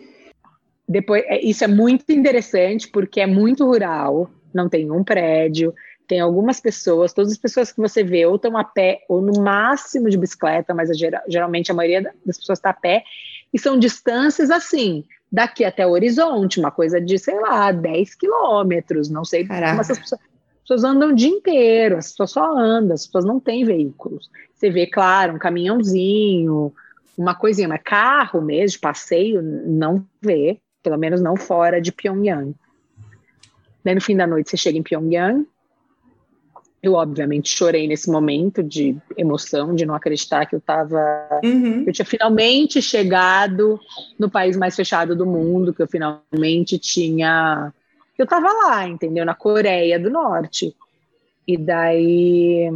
Depois, 0.88 1.24
é, 1.26 1.40
isso 1.42 1.64
é 1.64 1.66
muito 1.66 2.10
interessante 2.10 2.88
porque 2.88 3.20
é 3.20 3.26
muito 3.26 3.64
rural 3.64 4.30
não 4.56 4.68
tem 4.68 4.90
um 4.90 5.04
prédio, 5.04 5.72
tem 6.06 6.20
algumas 6.20 6.60
pessoas, 6.60 7.12
todas 7.12 7.32
as 7.32 7.38
pessoas 7.38 7.72
que 7.72 7.80
você 7.80 8.02
vê 8.02 8.26
ou 8.26 8.36
estão 8.36 8.56
a 8.56 8.64
pé 8.64 9.04
ou 9.08 9.20
no 9.20 9.40
máximo 9.40 10.08
de 10.08 10.16
bicicleta, 10.16 10.72
mas 10.72 10.90
geralmente 11.28 11.70
a 11.70 11.74
maioria 11.74 12.12
das 12.24 12.38
pessoas 12.38 12.58
está 12.58 12.70
a 12.70 12.74
pé, 12.74 13.04
e 13.52 13.58
são 13.58 13.78
distâncias 13.78 14.50
assim, 14.50 15.04
daqui 15.30 15.64
até 15.64 15.86
o 15.86 15.90
horizonte, 15.90 16.60
uma 16.60 16.70
coisa 16.70 17.00
de, 17.00 17.18
sei 17.18 17.38
lá, 17.40 17.72
10 17.72 18.14
quilômetros, 18.14 19.08
não 19.08 19.24
sei 19.24 19.46
Caraca. 19.46 19.70
como 19.70 19.80
essas 19.80 19.98
pessoas, 19.98 20.20
as 20.20 20.60
pessoas 20.62 20.84
andam 20.84 21.10
o 21.10 21.14
dia 21.14 21.28
inteiro, 21.28 21.96
as 21.96 22.10
pessoas 22.10 22.30
só 22.30 22.56
andam, 22.56 22.94
as 22.94 23.06
pessoas 23.06 23.24
não 23.24 23.38
têm 23.38 23.64
veículos. 23.64 24.28
Você 24.54 24.70
vê, 24.70 24.86
claro, 24.86 25.34
um 25.34 25.38
caminhãozinho, 25.38 26.72
uma 27.16 27.34
coisinha, 27.34 27.68
mas 27.68 27.80
carro 27.82 28.40
mesmo, 28.40 28.80
passeio, 28.80 29.42
não 29.42 30.04
vê, 30.20 30.58
pelo 30.82 30.98
menos 30.98 31.20
não 31.20 31.36
fora 31.36 31.80
de 31.80 31.92
Pyongyang. 31.92 32.54
Daí 33.86 33.94
no 33.94 34.00
fim 34.00 34.16
da 34.16 34.26
noite 34.26 34.50
você 34.50 34.56
chega 34.56 34.76
em 34.76 34.82
Pyongyang. 34.82 35.46
Eu, 36.82 36.94
obviamente, 36.94 37.56
chorei 37.56 37.86
nesse 37.86 38.10
momento 38.10 38.60
de 38.60 38.96
emoção, 39.16 39.76
de 39.76 39.86
não 39.86 39.94
acreditar 39.94 40.44
que 40.44 40.56
eu 40.56 40.58
estava. 40.58 40.98
Uhum. 41.44 41.84
Eu 41.86 41.92
tinha 41.92 42.04
finalmente 42.04 42.82
chegado 42.82 43.78
no 44.18 44.28
país 44.28 44.56
mais 44.56 44.74
fechado 44.74 45.14
do 45.14 45.24
mundo, 45.24 45.72
que 45.72 45.80
eu 45.80 45.86
finalmente 45.86 46.80
tinha. 46.80 47.72
Eu 48.18 48.24
estava 48.24 48.48
lá, 48.48 48.88
entendeu? 48.88 49.24
Na 49.24 49.36
Coreia 49.36 50.00
do 50.00 50.10
Norte. 50.10 50.74
E 51.46 51.56
daí 51.56 52.68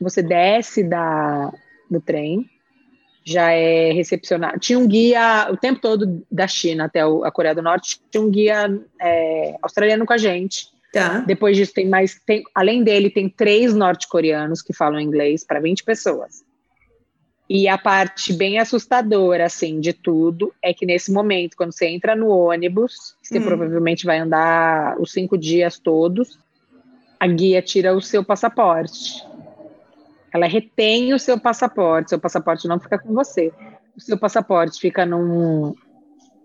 você 0.00 0.22
desce 0.22 0.84
da, 0.84 1.52
do 1.90 2.00
trem, 2.00 2.48
já 3.24 3.50
é 3.50 3.92
recepcionado. 3.92 4.58
Tinha 4.58 4.78
um 4.78 4.86
guia 4.86 5.48
o 5.50 5.56
tempo 5.56 5.80
todo 5.80 6.24
da 6.30 6.46
China 6.46 6.84
até 6.84 7.00
a 7.00 7.30
Coreia 7.30 7.54
do 7.54 7.62
Norte, 7.62 8.00
tinha 8.10 8.22
um 8.22 8.30
guia 8.30 8.80
é, 9.00 9.56
australiano 9.62 10.04
com 10.04 10.12
a 10.12 10.18
gente. 10.18 10.66
Tá. 10.92 11.20
Depois 11.20 11.56
disso, 11.56 11.72
tem 11.72 11.88
mais. 11.88 12.20
Tem, 12.26 12.42
além 12.54 12.84
dele, 12.84 13.08
tem 13.08 13.28
três 13.28 13.74
norte-coreanos 13.74 14.60
que 14.60 14.74
falam 14.74 15.00
inglês 15.00 15.44
para 15.44 15.58
20 15.58 15.84
pessoas. 15.84 16.44
E 17.48 17.68
a 17.68 17.76
parte 17.76 18.32
bem 18.32 18.58
assustadora, 18.58 19.46
assim, 19.46 19.80
de 19.80 19.92
tudo, 19.92 20.54
é 20.62 20.72
que 20.72 20.86
nesse 20.86 21.12
momento, 21.12 21.56
quando 21.56 21.72
você 21.72 21.86
entra 21.86 22.14
no 22.14 22.28
ônibus, 22.28 23.16
você 23.22 23.38
hum. 23.38 23.42
provavelmente 23.42 24.06
vai 24.06 24.18
andar 24.18 24.98
os 25.00 25.12
cinco 25.12 25.36
dias 25.36 25.78
todos, 25.78 26.38
a 27.18 27.26
guia 27.26 27.62
tira 27.62 27.94
o 27.94 28.00
seu 28.00 28.24
passaporte. 28.24 29.24
Ela 30.32 30.46
retém 30.46 31.12
o 31.12 31.18
seu 31.18 31.38
passaporte, 31.38 32.10
seu 32.10 32.18
passaporte 32.18 32.66
não 32.66 32.80
fica 32.80 32.98
com 32.98 33.12
você. 33.12 33.52
O 33.94 34.00
seu 34.00 34.16
passaporte 34.16 34.80
fica 34.80 35.04
num, 35.04 35.74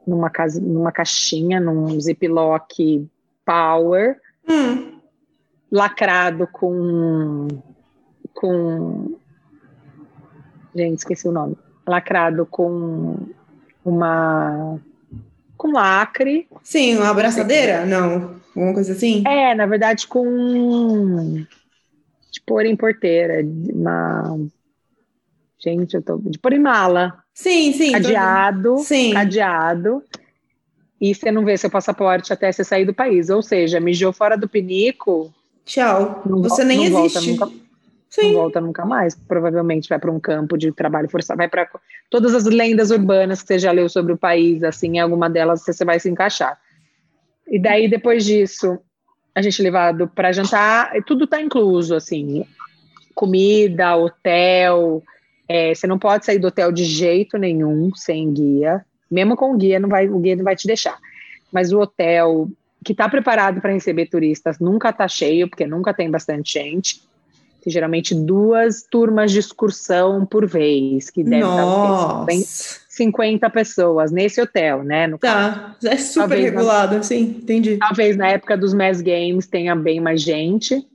numa, 0.06 0.30
casa, 0.30 0.60
numa 0.60 0.92
caixinha, 0.92 1.60
num 1.60 2.00
ziplock 2.00 3.08
power, 3.46 4.20
hum. 4.48 5.00
lacrado 5.72 6.48
com, 6.48 7.48
com. 8.34 9.18
Gente, 10.76 10.98
esqueci 10.98 11.28
o 11.28 11.32
nome. 11.32 11.58
Lacrado 11.88 12.46
com 12.46 13.16
uma. 13.86 14.78
Com 15.56 15.72
lacre. 15.72 16.48
Sim, 16.62 16.98
uma 16.98 17.10
abraçadeira? 17.10 17.86
Não. 17.86 18.36
Alguma 18.54 18.74
coisa 18.74 18.92
assim? 18.92 19.24
É, 19.26 19.56
na 19.56 19.66
verdade, 19.66 20.08
com 20.08 21.46
de 22.38 22.42
pôr 22.46 22.66
em 22.66 22.76
porteira, 22.76 23.44
uma. 23.74 24.40
Gente, 25.60 25.96
eu 25.96 26.02
tô. 26.02 26.18
De 26.18 26.38
pôr 26.38 26.54
em 26.54 26.60
mala. 26.60 27.18
Sim, 27.34 27.74
sim. 27.74 27.92
Cadeado. 27.92 28.78
Sim. 28.78 29.14
Cadeado. 29.14 30.04
E 31.00 31.14
você 31.14 31.32
não 31.32 31.44
vê 31.44 31.58
seu 31.58 31.70
passaporte 31.70 32.32
até 32.32 32.52
você 32.52 32.64
sair 32.64 32.86
do 32.86 32.94
país. 32.94 33.30
Ou 33.30 33.42
seja, 33.42 33.80
mijou 33.80 34.14
fora 34.14 34.38
do 34.38 34.48
pinico. 34.48 35.34
Tchau. 35.66 36.22
você 36.26 36.64
nem 36.64 36.90
não 36.90 37.06
existe. 37.06 37.36
Volta 37.36 37.46
nunca, 37.46 37.68
Sim. 38.10 38.34
Não 38.34 38.34
volta 38.34 38.62
nunca 38.62 38.86
mais. 38.86 39.16
Provavelmente 39.16 39.90
vai 39.90 40.00
para 40.00 40.12
um 40.12 40.20
campo 40.20 40.58
de 40.58 40.72
trabalho 40.72 41.10
forçado. 41.10 41.38
Vai 41.38 41.50
para 41.50 41.68
todas 42.10 42.34
as 42.34 42.46
lendas 42.46 42.90
urbanas 42.92 43.42
que 43.42 43.48
você 43.48 43.60
já 43.60 43.72
leu 43.72 43.90
sobre 43.90 44.14
o 44.14 44.18
país. 44.18 44.64
Assim, 44.64 44.98
em 44.98 45.00
alguma 45.00 45.30
delas 45.30 45.64
você 45.66 45.84
vai 45.84 46.00
se 46.00 46.10
encaixar. 46.10 46.58
E 47.48 47.60
daí, 47.60 47.88
depois 47.88 48.26
disso, 48.26 48.80
a 49.38 49.42
gente 49.44 49.62
levado 49.62 50.08
para 50.08 50.32
jantar, 50.32 50.92
tudo 51.06 51.26
está 51.26 51.40
incluso, 51.40 51.94
assim, 51.94 52.44
comida, 53.14 53.96
hotel. 53.96 55.04
É, 55.48 55.76
você 55.76 55.86
não 55.86 56.00
pode 56.00 56.26
sair 56.26 56.40
do 56.40 56.48
hotel 56.48 56.72
de 56.72 56.84
jeito 56.84 57.38
nenhum 57.38 57.94
sem 57.94 58.34
guia. 58.34 58.84
Mesmo 59.12 59.36
com 59.36 59.56
guia, 59.56 59.80
não 59.80 59.90
vai, 59.90 60.10
o 60.10 60.18
guia 60.18 60.36
não 60.36 60.44
vai 60.44 60.56
te 60.56 60.66
deixar. 60.66 60.98
Mas 61.52 61.72
o 61.72 61.80
hotel 61.80 62.50
que 62.84 62.94
está 62.94 63.08
preparado 63.08 63.62
para 63.62 63.74
receber 63.74 64.08
turistas 64.08 64.58
nunca 64.58 64.90
está 64.90 65.08
cheio, 65.08 65.48
porque 65.48 65.68
nunca 65.68 65.94
tem 65.94 66.10
bastante 66.10 66.54
gente. 66.54 67.04
Tem 67.62 67.72
geralmente 67.72 68.16
duas 68.16 68.88
turmas 68.90 69.32
de 69.32 69.38
excursão 69.38 70.26
por 70.26 70.48
vez, 70.48 71.12
que 71.12 71.24
devem 71.24 71.42
Nossa. 71.42 72.24
estar 72.24 72.26
50 72.98 73.48
pessoas 73.52 74.12
nesse 74.12 74.42
hotel, 74.42 74.84
né? 74.84 75.06
No 75.06 75.20
tá, 75.20 75.76
caso. 75.80 75.88
é 75.88 75.98
super 75.98 76.30
talvez 76.30 76.46
regulado, 76.46 76.96
na, 76.96 77.04
sim, 77.04 77.22
entendi. 77.22 77.78
Talvez 77.78 78.18
na 78.18 78.30
época 78.30 78.58
dos 78.58 78.74
Mass 78.74 79.02
Games 79.02 79.46
tenha 79.46 79.76
bem 79.76 80.00
mais 80.00 80.22
gente. 80.22 80.86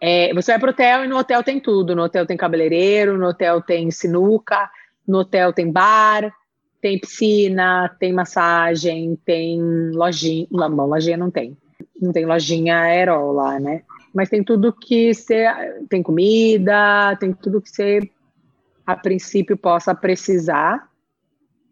É, 0.00 0.32
você 0.32 0.52
vai 0.52 0.60
pro 0.60 0.70
hotel 0.70 1.04
e 1.04 1.08
no 1.08 1.18
hotel 1.18 1.42
tem 1.42 1.58
tudo. 1.58 1.96
No 1.96 2.04
hotel 2.04 2.24
tem 2.24 2.36
cabeleireiro, 2.36 3.18
no 3.18 3.26
hotel 3.26 3.60
tem 3.60 3.90
sinuca, 3.90 4.70
no 5.06 5.18
hotel 5.18 5.52
tem 5.52 5.70
bar, 5.70 6.32
tem 6.80 7.00
piscina, 7.00 7.88
tem 7.98 8.12
massagem, 8.12 9.18
tem 9.24 9.60
lojinha. 9.90 10.46
Não, 10.48 10.70
bom, 10.70 10.86
lojinha 10.86 11.16
não 11.16 11.30
tem. 11.30 11.56
Não 12.00 12.12
tem 12.12 12.24
lojinha 12.24 12.78
aerol 12.78 13.32
lá, 13.32 13.58
né? 13.58 13.82
Mas 14.14 14.28
tem 14.28 14.44
tudo 14.44 14.72
que 14.72 15.12
você. 15.12 15.44
Tem 15.88 16.04
comida, 16.04 17.16
tem 17.18 17.32
tudo 17.32 17.60
que 17.60 17.68
você 17.68 18.08
a 18.88 18.96
princípio 18.96 19.54
possa 19.54 19.94
precisar. 19.94 20.88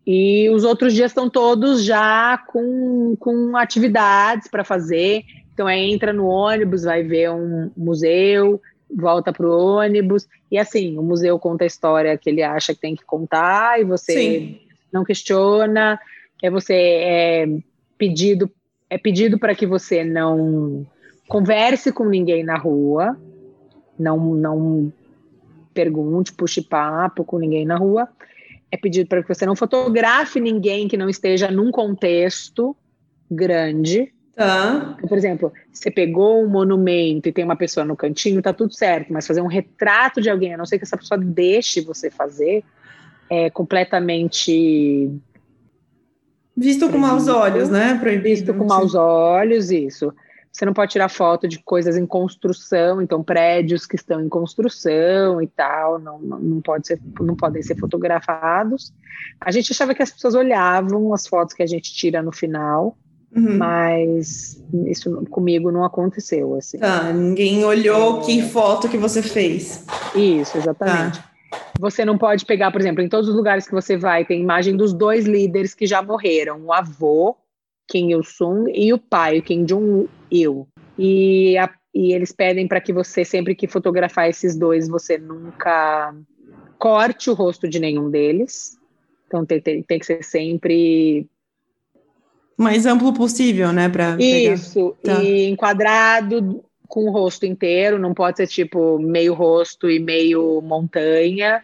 E 0.07 0.51
os 0.51 0.65
outros 0.65 0.93
dias 0.93 1.11
estão 1.11 1.31
todos 1.31 1.83
já 1.83 2.37
com, 2.47 3.17
com 3.19 3.57
atividades 3.57 4.49
para 4.49 4.63
fazer. 4.63 5.25
Então, 5.55 5.67
é, 5.67 5.79
entra 5.79 6.13
no 6.13 6.27
ônibus, 6.27 6.83
vai 6.83 7.03
ver 7.03 7.31
um 7.31 7.71
museu, 7.75 8.61
volta 8.95 9.33
para 9.33 9.47
o 9.47 9.79
ônibus. 9.79 10.29
E 10.53 10.59
assim, 10.59 10.99
o 10.99 11.03
museu 11.03 11.39
conta 11.39 11.65
a 11.65 11.67
história 11.67 12.19
que 12.19 12.29
ele 12.29 12.43
acha 12.43 12.75
que 12.75 12.81
tem 12.83 12.95
que 12.95 13.05
contar 13.07 13.81
e 13.81 13.85
você 13.85 14.13
Sim. 14.13 14.61
não 14.93 15.03
questiona. 15.03 15.99
É 16.43 16.51
você 16.51 16.75
é 16.75 17.47
pedido 17.97 18.53
é 18.91 18.99
pedido 18.99 19.39
para 19.39 19.55
que 19.55 19.67
você 19.67 20.05
não 20.05 20.87
converse 21.27 21.91
com 21.91 22.05
ninguém 22.05 22.45
na 22.45 22.59
rua, 22.59 23.19
não 23.99 24.35
não 24.35 24.93
pergunte, 25.77 26.33
puxe 26.33 26.63
papo 26.63 27.23
com 27.23 27.39
ninguém 27.39 27.67
na 27.67 27.77
rua. 27.77 28.09
É 28.73 28.77
pedido 28.79 29.07
para 29.07 29.23
que 29.23 29.29
você 29.29 29.45
não 29.45 29.55
fotografe 29.55 30.41
ninguém 30.41 30.89
que 30.89 30.97
não 30.97 31.09
esteja 31.09 31.51
num 31.51 31.71
contexto 31.71 32.75
grande. 33.31 34.13
Tá. 34.35 34.95
Então, 34.97 35.09
por 35.09 35.17
exemplo, 35.17 35.53
você 35.73 35.91
pegou 35.91 36.43
um 36.43 36.49
monumento 36.49 37.29
e 37.29 37.33
tem 37.33 37.45
uma 37.45 37.57
pessoa 37.57 37.85
no 37.85 37.97
cantinho, 37.97 38.43
tá 38.43 38.53
tudo 38.53 38.73
certo, 38.75 39.13
mas 39.13 39.27
fazer 39.27 39.41
um 39.41 39.47
retrato 39.47 40.21
de 40.21 40.29
alguém, 40.29 40.55
a 40.55 40.57
não 40.57 40.67
ser 40.67 40.79
que 40.79 40.85
essa 40.85 40.97
pessoa 40.97 41.19
deixe 41.19 41.81
você 41.81 42.11
fazer, 42.11 42.65
é 43.31 43.51
completamente. 43.51 45.11
Visto 46.57 46.89
com 46.89 46.99
maus 46.99 47.29
olhos, 47.29 47.69
né? 47.69 47.99
Proibido. 48.01 48.29
Visto 48.29 48.55
com 48.55 48.65
maus 48.65 48.95
olhos, 48.95 49.71
isso. 49.71 50.13
Você 50.57 50.65
não 50.65 50.73
pode 50.73 50.93
tirar 50.93 51.11
foto 51.11 51.47
de 51.47 51.59
coisas 51.59 51.99
em 51.99 52.07
construção, 52.07 53.03
então 53.03 53.23
prédios 53.23 53.85
que 53.85 53.95
estão 53.95 54.23
em 54.23 54.29
construção 54.29 55.43
e 55.43 55.47
tal, 55.47 55.99
não, 55.99 56.19
não, 56.19 56.39
não, 56.39 56.61
pode 56.63 56.87
ser, 56.87 56.99
não 57.21 57.37
podem 57.37 57.63
ser 57.63 57.77
fotografados. 57.77 58.91
A 59.39 59.51
gente 59.51 59.71
achava 59.73 59.95
que 59.95 60.03
as 60.03 60.11
pessoas 60.11 60.35
olhavam 60.35 61.13
as 61.13 61.27
fotos 61.27 61.55
que 61.55 61.63
a 61.63 61.67
gente 61.67 61.93
tira 61.93 62.23
no 62.23 62.33
final, 62.33 62.97
uhum. 63.37 63.59
mas 63.59 64.65
isso 64.87 65.27
comigo 65.27 65.71
não 65.71 65.85
aconteceu. 65.85 66.55
Assim. 66.55 66.79
Tá, 66.79 67.13
ninguém 67.13 67.63
olhou 67.63 68.23
que 68.23 68.41
foto 68.41 68.89
que 68.89 68.97
você 68.97 69.21
fez. 69.21 69.85
Isso, 70.15 70.57
exatamente. 70.57 71.19
Tá. 71.19 71.31
Você 71.79 72.03
não 72.03 72.17
pode 72.17 72.47
pegar, 72.47 72.73
por 72.73 72.81
exemplo, 72.81 73.03
em 73.03 73.11
todos 73.11 73.29
os 73.29 73.35
lugares 73.35 73.67
que 73.67 73.75
você 73.75 73.95
vai, 73.95 74.25
tem 74.25 74.41
imagem 74.41 74.75
dos 74.75 74.95
dois 74.95 75.27
líderes 75.27 75.75
que 75.75 75.87
já 75.87 76.01
morreram, 76.01 76.63
o 76.63 76.73
avô 76.73 77.37
Kim 77.89 78.11
Il-sung 78.11 78.71
e 78.75 78.93
o 78.93 78.99
pai, 78.99 79.39
o 79.39 79.43
Kim 79.43 79.65
Jong-il. 79.65 80.67
E, 80.99 81.57
e 81.95 82.13
eles 82.13 82.33
pedem 82.33 82.67
para 82.67 82.81
que 82.81 82.93
você, 82.93 83.25
sempre 83.25 83.55
que 83.55 83.67
fotografar 83.67 84.29
esses 84.29 84.57
dois, 84.57 84.89
você 84.89 85.19
nunca 85.19 86.15
corte 86.79 87.31
o 87.31 87.35
rosto 87.35 87.69
de 87.69 87.79
nenhum 87.79 88.11
deles. 88.11 88.79
Então 89.27 89.45
tem, 89.45 89.61
tem, 89.61 89.83
tem 89.83 89.99
que 89.99 90.07
ser 90.07 90.23
sempre 90.23 91.29
mais 92.57 92.87
amplo 92.87 93.13
possível, 93.13 93.71
né, 93.71 93.89
para 93.89 94.17
Isso, 94.19 94.97
tá. 95.03 95.23
e 95.23 95.47
enquadrado 95.51 96.65
com 96.89 97.05
o 97.05 97.11
rosto 97.11 97.45
inteiro, 97.45 97.99
não 97.99 98.15
pode 98.15 98.39
ser 98.39 98.47
tipo 98.47 98.99
meio 98.99 99.35
rosto 99.35 99.91
e 99.91 99.99
meio 99.99 100.63
montanha. 100.63 101.63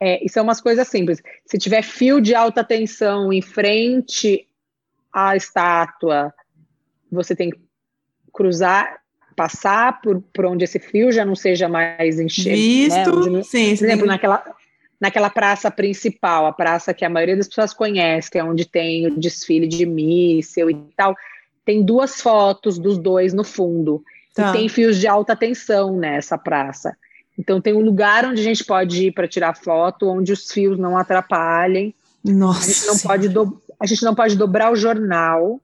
É, 0.00 0.24
isso 0.24 0.38
é 0.38 0.42
umas 0.42 0.60
coisas 0.60 0.88
simples. 0.88 1.20
Se 1.44 1.58
tiver 1.58 1.82
fio 1.82 2.20
de 2.20 2.34
alta 2.34 2.64
tensão 2.64 3.32
em 3.32 3.42
frente 3.42 4.46
a 5.14 5.36
estátua, 5.36 6.34
você 7.10 7.36
tem 7.36 7.50
que 7.50 7.60
cruzar, 8.32 8.98
passar 9.36 10.00
por, 10.02 10.20
por 10.32 10.46
onde 10.46 10.64
esse 10.64 10.80
fio 10.80 11.12
já 11.12 11.24
não 11.24 11.36
seja 11.36 11.68
mais 11.68 12.18
enchido. 12.18 12.56
Visto, 12.56 13.30
né? 13.30 13.42
sim. 13.44 13.76
Por 13.76 13.84
exemplo, 13.84 14.06
naquela, 14.06 14.44
naquela 15.00 15.30
praça 15.30 15.70
principal, 15.70 16.46
a 16.46 16.52
praça 16.52 16.92
que 16.92 17.04
a 17.04 17.10
maioria 17.10 17.36
das 17.36 17.46
pessoas 17.46 17.72
conhece, 17.72 18.30
que 18.30 18.38
é 18.38 18.44
onde 18.44 18.66
tem 18.66 19.06
o 19.06 19.18
desfile 19.18 19.68
de 19.68 19.86
míssel 19.86 20.70
e 20.70 20.74
tal, 20.96 21.14
tem 21.64 21.82
duas 21.82 22.20
fotos 22.20 22.78
dos 22.78 22.98
dois 22.98 23.32
no 23.32 23.44
fundo. 23.44 24.02
Tá. 24.34 24.50
E 24.50 24.52
tem 24.52 24.68
fios 24.68 24.98
de 24.98 25.06
alta 25.06 25.36
tensão 25.36 25.96
nessa 25.96 26.36
praça. 26.36 26.96
Então 27.38 27.60
tem 27.60 27.72
um 27.72 27.80
lugar 27.80 28.24
onde 28.24 28.40
a 28.40 28.44
gente 28.44 28.64
pode 28.64 29.06
ir 29.06 29.12
para 29.12 29.28
tirar 29.28 29.56
foto, 29.56 30.08
onde 30.08 30.32
os 30.32 30.50
fios 30.50 30.78
não 30.78 30.96
atrapalhem. 30.96 31.94
Nossa. 32.24 32.60
A 32.60 32.72
gente 32.72 32.86
não 32.86 32.98
pode 32.98 33.28
do 33.28 33.62
a 33.84 33.86
gente 33.86 34.02
não 34.02 34.14
pode 34.14 34.34
dobrar 34.34 34.72
o 34.72 34.76
jornal. 34.76 35.60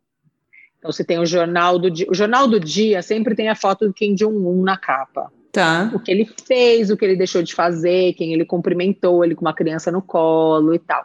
Então, 0.79 0.93
você 0.93 1.03
tem 1.03 1.19
o 1.19 1.25
jornal 1.25 1.79
do 1.79 1.91
dia. 1.91 2.07
O 2.09 2.15
jornal 2.15 2.47
do 2.47 2.61
dia 2.61 3.01
sempre 3.01 3.35
tem 3.35 3.49
a 3.49 3.55
foto 3.55 3.87
do 3.87 3.95
Kim 3.95 4.15
Jong-un 4.15 4.63
na 4.63 4.77
capa. 4.77 5.33
Tá. 5.51 5.91
O 5.95 5.99
que 5.99 6.11
ele 6.11 6.29
fez, 6.47 6.91
o 6.91 6.97
que 6.97 7.05
ele 7.05 7.17
deixou 7.17 7.43
de 7.43 7.55
fazer, 7.55 8.13
quem 8.13 8.35
ele 8.35 8.45
cumprimentou, 8.45 9.25
ele 9.25 9.35
com 9.35 9.41
uma 9.41 9.55
criança 9.55 9.91
no 9.91 10.03
colo 10.03 10.75
e 10.75 10.79
tal. 10.79 11.05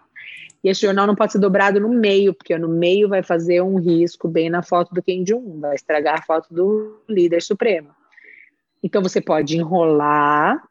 E 0.61 0.69
esse 0.69 0.81
jornal 0.81 1.07
não 1.07 1.15
pode 1.15 1.31
ser 1.31 1.39
dobrado 1.39 1.79
no 1.79 1.89
meio, 1.89 2.33
porque 2.33 2.57
no 2.57 2.67
meio 2.67 3.07
vai 3.07 3.23
fazer 3.23 3.61
um 3.61 3.79
risco 3.79 4.27
bem 4.27 4.49
na 4.49 4.61
foto 4.61 4.93
do 4.93 5.01
Kim 5.01 5.23
Jong-un, 5.23 5.61
vai 5.61 5.75
estragar 5.75 6.19
a 6.19 6.21
foto 6.21 6.53
do 6.53 7.01
líder 7.07 7.41
supremo. 7.41 7.89
Então 8.83 9.01
você 9.01 9.21
pode 9.21 9.57
enrolar 9.57 10.61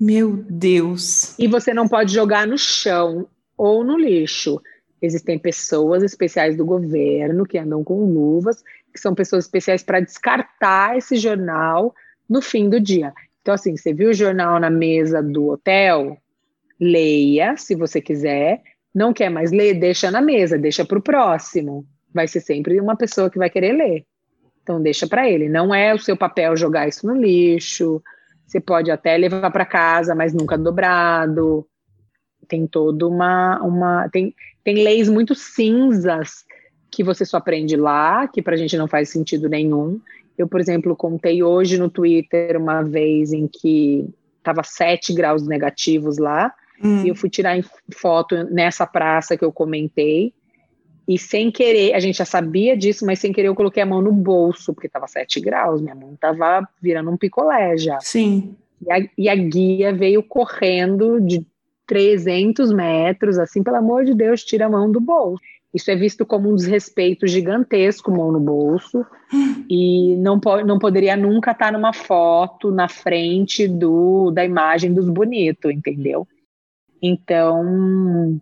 Meu 0.00 0.36
Deus. 0.48 1.38
E 1.38 1.46
você 1.46 1.74
não 1.74 1.86
pode 1.86 2.12
jogar 2.12 2.46
no 2.46 2.56
chão 2.56 3.28
ou 3.56 3.84
no 3.84 3.98
lixo. 3.98 4.60
Existem 5.00 5.38
pessoas 5.38 6.02
especiais 6.02 6.56
do 6.56 6.64
governo 6.64 7.46
que 7.46 7.58
andam 7.58 7.84
com 7.84 8.04
luvas, 8.04 8.62
que 8.92 9.00
são 9.00 9.14
pessoas 9.14 9.44
especiais 9.44 9.82
para 9.82 10.00
descartar 10.00 10.96
esse 10.96 11.16
jornal 11.16 11.94
no 12.28 12.42
fim 12.42 12.68
do 12.68 12.80
dia. 12.80 13.12
Então, 13.40 13.54
assim, 13.54 13.76
você 13.76 13.92
viu 13.94 14.10
o 14.10 14.14
jornal 14.14 14.58
na 14.60 14.68
mesa 14.68 15.22
do 15.22 15.48
hotel? 15.48 16.18
Leia, 16.80 17.56
se 17.56 17.74
você 17.74 18.00
quiser. 18.00 18.62
Não 18.94 19.12
quer 19.12 19.30
mais 19.30 19.52
ler? 19.52 19.74
Deixa 19.74 20.10
na 20.10 20.20
mesa, 20.20 20.58
deixa 20.58 20.84
para 20.84 20.98
o 20.98 21.02
próximo. 21.02 21.86
Vai 22.12 22.26
ser 22.26 22.40
sempre 22.40 22.80
uma 22.80 22.96
pessoa 22.96 23.30
que 23.30 23.38
vai 23.38 23.48
querer 23.48 23.72
ler. 23.72 24.04
Então, 24.62 24.82
deixa 24.82 25.06
para 25.06 25.28
ele. 25.30 25.48
Não 25.48 25.74
é 25.74 25.94
o 25.94 25.98
seu 25.98 26.16
papel 26.16 26.56
jogar 26.56 26.88
isso 26.88 27.06
no 27.06 27.14
lixo. 27.14 28.02
Você 28.46 28.60
pode 28.60 28.90
até 28.90 29.16
levar 29.16 29.50
para 29.50 29.64
casa, 29.64 30.14
mas 30.14 30.34
nunca 30.34 30.58
dobrado. 30.58 31.66
Tem 32.48 32.66
toda 32.66 33.06
uma. 33.06 33.62
uma 33.62 34.08
tem, 34.10 34.34
tem 34.68 34.84
leis 34.84 35.08
muito 35.08 35.34
cinzas 35.34 36.44
que 36.90 37.02
você 37.02 37.24
só 37.24 37.38
aprende 37.38 37.74
lá, 37.74 38.28
que 38.28 38.42
para 38.42 38.52
a 38.52 38.58
gente 38.58 38.76
não 38.76 38.86
faz 38.86 39.08
sentido 39.08 39.48
nenhum. 39.48 39.98
Eu, 40.36 40.46
por 40.46 40.60
exemplo, 40.60 40.94
contei 40.94 41.42
hoje 41.42 41.78
no 41.78 41.88
Twitter 41.88 42.54
uma 42.60 42.82
vez 42.82 43.32
em 43.32 43.48
que 43.48 44.06
estava 44.36 44.62
7 44.62 45.14
graus 45.14 45.46
negativos 45.46 46.18
lá, 46.18 46.52
hum. 46.84 47.02
e 47.02 47.08
eu 47.08 47.14
fui 47.14 47.30
tirar 47.30 47.58
foto 47.94 48.44
nessa 48.50 48.86
praça 48.86 49.38
que 49.38 49.44
eu 49.44 49.50
comentei, 49.50 50.34
e 51.08 51.18
sem 51.18 51.50
querer, 51.50 51.94
a 51.94 51.98
gente 51.98 52.18
já 52.18 52.26
sabia 52.26 52.76
disso, 52.76 53.06
mas 53.06 53.20
sem 53.20 53.32
querer 53.32 53.48
eu 53.48 53.54
coloquei 53.54 53.82
a 53.82 53.86
mão 53.86 54.02
no 54.02 54.12
bolso, 54.12 54.74
porque 54.74 54.86
estava 54.86 55.06
7 55.06 55.40
graus, 55.40 55.80
minha 55.80 55.94
mão 55.94 56.12
estava 56.12 56.68
virando 56.78 57.10
um 57.10 57.16
picolé 57.16 57.74
já. 57.78 57.98
Sim. 58.00 58.54
E 58.86 58.92
a, 58.92 59.08
e 59.16 59.28
a 59.30 59.34
guia 59.34 59.94
veio 59.94 60.22
correndo 60.22 61.22
de 61.22 61.42
300 61.88 62.70
metros, 62.70 63.38
assim, 63.38 63.62
pelo 63.62 63.78
amor 63.78 64.04
de 64.04 64.14
Deus, 64.14 64.44
tira 64.44 64.66
a 64.66 64.70
mão 64.70 64.92
do 64.92 65.00
bolso. 65.00 65.42
Isso 65.72 65.90
é 65.90 65.96
visto 65.96 66.24
como 66.24 66.50
um 66.50 66.54
desrespeito 66.54 67.26
gigantesco, 67.26 68.10
mão 68.10 68.30
no 68.30 68.38
bolso, 68.38 69.04
e 69.68 70.14
não, 70.16 70.38
po 70.38 70.64
não 70.64 70.78
poderia 70.78 71.16
nunca 71.16 71.52
estar 71.52 71.72
numa 71.72 71.92
foto 71.92 72.70
na 72.70 72.88
frente 72.88 73.66
do, 73.66 74.30
da 74.30 74.44
imagem 74.44 74.92
dos 74.92 75.08
bonitos, 75.08 75.72
entendeu? 75.72 76.28
Então, 77.02 78.40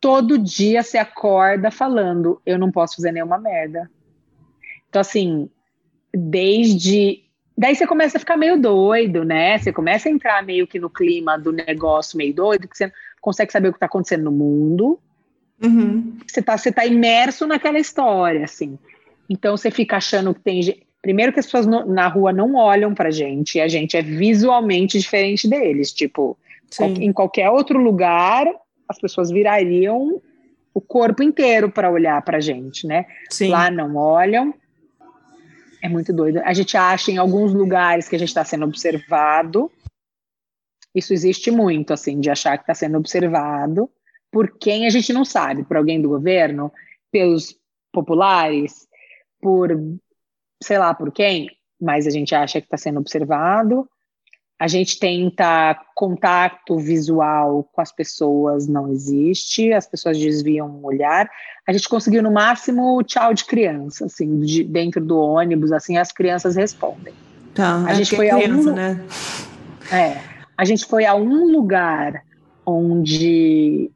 todo 0.00 0.38
dia 0.38 0.82
você 0.82 0.96
acorda 0.96 1.70
falando: 1.70 2.40
eu 2.46 2.58
não 2.58 2.70
posso 2.70 2.96
fazer 2.96 3.12
nenhuma 3.12 3.38
merda. 3.38 3.90
Então, 4.88 5.00
assim, 5.00 5.50
desde 6.14 7.23
Daí 7.56 7.74
você 7.74 7.86
começa 7.86 8.16
a 8.16 8.20
ficar 8.20 8.36
meio 8.36 8.60
doido, 8.60 9.24
né? 9.24 9.58
Você 9.58 9.72
começa 9.72 10.08
a 10.08 10.12
entrar 10.12 10.44
meio 10.44 10.66
que 10.66 10.78
no 10.78 10.90
clima 10.90 11.38
do 11.38 11.52
negócio 11.52 12.18
meio 12.18 12.34
doido, 12.34 12.66
que 12.66 12.76
você 12.76 12.92
consegue 13.20 13.52
saber 13.52 13.68
o 13.68 13.72
que 13.72 13.76
está 13.76 13.86
acontecendo 13.86 14.24
no 14.24 14.32
mundo. 14.32 14.98
Uhum. 15.62 16.18
Você 16.26 16.40
está 16.40 16.58
você 16.58 16.72
tá 16.72 16.84
imerso 16.84 17.46
naquela 17.46 17.78
história, 17.78 18.44
assim. 18.44 18.76
Então 19.30 19.56
você 19.56 19.70
fica 19.70 19.96
achando 19.96 20.34
que 20.34 20.40
tem. 20.40 20.82
Primeiro 21.00 21.32
que 21.32 21.38
as 21.38 21.46
pessoas 21.46 21.66
no, 21.66 21.86
na 21.86 22.08
rua 22.08 22.32
não 22.32 22.54
olham 22.54 22.94
pra 22.94 23.10
gente, 23.10 23.58
e 23.58 23.60
a 23.60 23.68
gente 23.68 23.96
é 23.96 24.02
visualmente 24.02 24.98
diferente 24.98 25.48
deles. 25.48 25.92
Tipo, 25.92 26.36
Sim. 26.70 26.94
em 26.94 27.12
qualquer 27.12 27.50
outro 27.50 27.78
lugar, 27.78 28.46
as 28.88 28.98
pessoas 28.98 29.30
virariam 29.30 30.20
o 30.72 30.80
corpo 30.80 31.22
inteiro 31.22 31.70
para 31.70 31.90
olhar 31.90 32.20
pra 32.22 32.40
gente, 32.40 32.86
né? 32.86 33.06
Sim. 33.30 33.48
Lá 33.50 33.70
não 33.70 33.94
olham. 33.96 34.52
É 35.84 35.88
muito 35.88 36.14
doido. 36.14 36.40
A 36.42 36.54
gente 36.54 36.78
acha 36.78 37.10
em 37.10 37.18
alguns 37.18 37.52
lugares 37.52 38.08
que 38.08 38.16
a 38.16 38.18
gente 38.18 38.28
está 38.28 38.42
sendo 38.42 38.64
observado. 38.64 39.70
Isso 40.94 41.12
existe 41.12 41.50
muito, 41.50 41.92
assim, 41.92 42.20
de 42.20 42.30
achar 42.30 42.56
que 42.56 42.62
está 42.62 42.72
sendo 42.72 42.96
observado 42.96 43.90
por 44.32 44.56
quem 44.56 44.86
a 44.86 44.90
gente 44.90 45.12
não 45.12 45.26
sabe, 45.26 45.62
por 45.62 45.76
alguém 45.76 46.00
do 46.00 46.08
governo, 46.08 46.72
pelos 47.12 47.54
populares, 47.92 48.88
por 49.42 49.78
sei 50.62 50.78
lá 50.78 50.94
por 50.94 51.12
quem, 51.12 51.50
mas 51.78 52.06
a 52.06 52.10
gente 52.10 52.34
acha 52.34 52.62
que 52.62 52.66
está 52.66 52.78
sendo 52.78 53.00
observado. 53.00 53.86
A 54.58 54.68
gente 54.68 54.98
tenta 54.98 55.76
contato 55.94 56.78
visual 56.78 57.68
com 57.72 57.80
as 57.80 57.90
pessoas, 57.90 58.68
não 58.68 58.90
existe, 58.90 59.72
as 59.72 59.86
pessoas 59.86 60.18
desviam 60.18 60.68
o 60.68 60.86
olhar. 60.86 61.28
A 61.66 61.72
gente 61.72 61.88
conseguiu 61.88 62.22
no 62.22 62.30
máximo 62.30 63.02
tchau 63.02 63.34
de 63.34 63.44
criança, 63.44 64.06
assim, 64.06 64.40
de, 64.40 64.62
dentro 64.62 65.04
do 65.04 65.18
ônibus, 65.18 65.72
assim, 65.72 65.96
as 65.96 66.12
crianças 66.12 66.54
respondem. 66.54 67.12
Tá, 67.52 67.84
a 67.84 67.92
é 67.92 67.94
gente 67.96 68.14
foi 68.14 68.28
criança, 68.28 68.70
a 68.70 68.72
um, 68.72 68.74
né? 68.74 69.04
É, 69.92 70.20
a 70.56 70.64
gente 70.64 70.84
foi 70.86 71.04
a 71.04 71.14
um 71.14 71.50
lugar 71.50 72.22
onde 72.64 73.90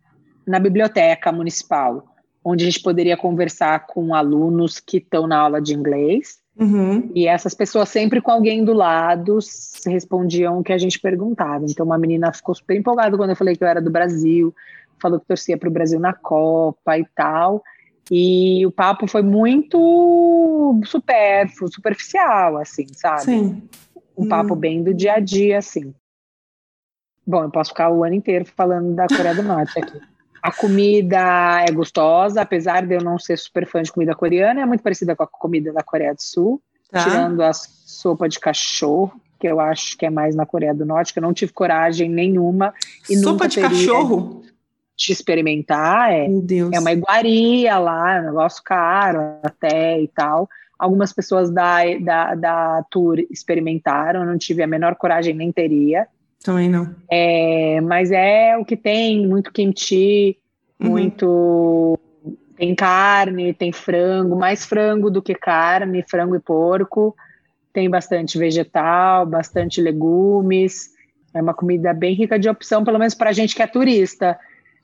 na 0.46 0.58
biblioteca 0.58 1.30
municipal, 1.30 2.04
onde 2.44 2.64
a 2.64 2.66
gente 2.66 2.82
poderia 2.82 3.16
conversar 3.16 3.86
com 3.86 4.14
alunos 4.14 4.80
que 4.80 4.96
estão 4.96 5.26
na 5.26 5.38
aula 5.38 5.60
de 5.60 5.74
inglês 5.74 6.37
Uhum. 6.58 7.10
E 7.14 7.28
essas 7.28 7.54
pessoas 7.54 7.88
sempre 7.88 8.20
com 8.20 8.32
alguém 8.32 8.64
do 8.64 8.72
lado 8.72 9.38
respondiam 9.86 10.58
o 10.58 10.64
que 10.64 10.72
a 10.72 10.78
gente 10.78 10.98
perguntava. 10.98 11.64
Então, 11.64 11.86
uma 11.86 11.96
menina 11.96 12.32
ficou 12.32 12.54
super 12.54 12.76
empolgada 12.76 13.16
quando 13.16 13.30
eu 13.30 13.36
falei 13.36 13.54
que 13.54 13.62
eu 13.62 13.68
era 13.68 13.80
do 13.80 13.90
Brasil, 13.90 14.52
falou 15.00 15.20
que 15.20 15.26
torcia 15.26 15.56
para 15.56 15.68
o 15.68 15.72
Brasil 15.72 16.00
na 16.00 16.12
Copa 16.12 16.98
e 16.98 17.06
tal. 17.14 17.62
E 18.10 18.66
o 18.66 18.72
papo 18.72 19.06
foi 19.06 19.22
muito 19.22 20.80
supérfluo, 20.84 21.72
superficial, 21.72 22.56
assim, 22.56 22.86
sabe? 22.92 23.22
Sim. 23.22 23.62
Um 24.16 24.24
hum. 24.24 24.28
papo 24.28 24.56
bem 24.56 24.82
do 24.82 24.92
dia 24.92 25.14
a 25.14 25.20
dia, 25.20 25.58
assim. 25.58 25.94
Bom, 27.24 27.44
eu 27.44 27.50
posso 27.50 27.70
ficar 27.70 27.90
o 27.90 28.02
ano 28.02 28.14
inteiro 28.14 28.44
falando 28.46 28.94
da 28.94 29.06
Coreia 29.06 29.34
do 29.34 29.42
Norte 29.42 29.78
aqui. 29.78 30.00
A 30.48 30.52
comida 30.52 31.62
é 31.68 31.70
gostosa, 31.70 32.40
apesar 32.40 32.86
de 32.86 32.94
eu 32.94 33.02
não 33.02 33.18
ser 33.18 33.36
super 33.36 33.66
fã 33.66 33.82
de 33.82 33.92
comida 33.92 34.14
coreana, 34.14 34.62
é 34.62 34.64
muito 34.64 34.82
parecida 34.82 35.14
com 35.14 35.22
a 35.22 35.26
comida 35.26 35.72
da 35.74 35.82
Coreia 35.82 36.14
do 36.14 36.22
Sul, 36.22 36.62
tá. 36.90 37.04
tirando 37.04 37.42
a 37.42 37.52
sopa 37.52 38.26
de 38.26 38.40
cachorro, 38.40 39.20
que 39.38 39.46
eu 39.46 39.60
acho 39.60 39.98
que 39.98 40.06
é 40.06 40.10
mais 40.10 40.34
na 40.34 40.46
Coreia 40.46 40.74
do 40.74 40.86
Norte, 40.86 41.12
que 41.12 41.18
eu 41.18 41.22
não 41.22 41.34
tive 41.34 41.52
coragem 41.52 42.08
nenhuma 42.08 42.72
e 43.10 43.16
sopa 43.18 43.46
de 43.46 43.60
cachorro 43.60 44.42
de 44.96 45.12
experimentar, 45.12 46.12
é, 46.12 46.26
Meu 46.26 46.40
Deus. 46.40 46.72
é 46.72 46.80
uma 46.80 46.92
iguaria 46.92 47.78
lá, 47.78 48.16
é 48.16 48.20
um 48.22 48.24
negócio 48.24 48.62
caro 48.64 49.20
até 49.42 50.00
e 50.00 50.08
tal. 50.08 50.48
Algumas 50.78 51.12
pessoas 51.12 51.50
da, 51.50 51.80
da, 52.00 52.34
da 52.34 52.84
tour 52.90 53.18
experimentaram, 53.30 54.24
não 54.24 54.38
tive 54.38 54.62
a 54.62 54.66
menor 54.66 54.96
coragem, 54.96 55.34
nem 55.34 55.52
teria. 55.52 56.08
Também 56.42 56.68
não. 56.68 56.94
É, 57.10 57.80
mas 57.80 58.10
é 58.10 58.56
o 58.56 58.64
que 58.64 58.76
tem, 58.76 59.26
muito 59.26 59.52
kimchi, 59.52 60.38
uhum. 60.80 60.90
muito. 60.90 61.98
Tem 62.56 62.74
carne, 62.74 63.54
tem 63.54 63.72
frango, 63.72 64.36
mais 64.36 64.64
frango 64.64 65.10
do 65.10 65.22
que 65.22 65.34
carne, 65.34 66.04
frango 66.08 66.34
e 66.34 66.40
porco. 66.40 67.14
Tem 67.72 67.88
bastante 67.88 68.36
vegetal, 68.38 69.26
bastante 69.26 69.80
legumes. 69.80 70.90
É 71.32 71.40
uma 71.40 71.54
comida 71.54 71.92
bem 71.92 72.14
rica 72.14 72.38
de 72.38 72.48
opção, 72.48 72.84
pelo 72.84 72.98
menos 72.98 73.14
para 73.14 73.30
a 73.30 73.32
gente 73.32 73.54
que 73.54 73.62
é 73.62 73.66
turista. 73.66 74.38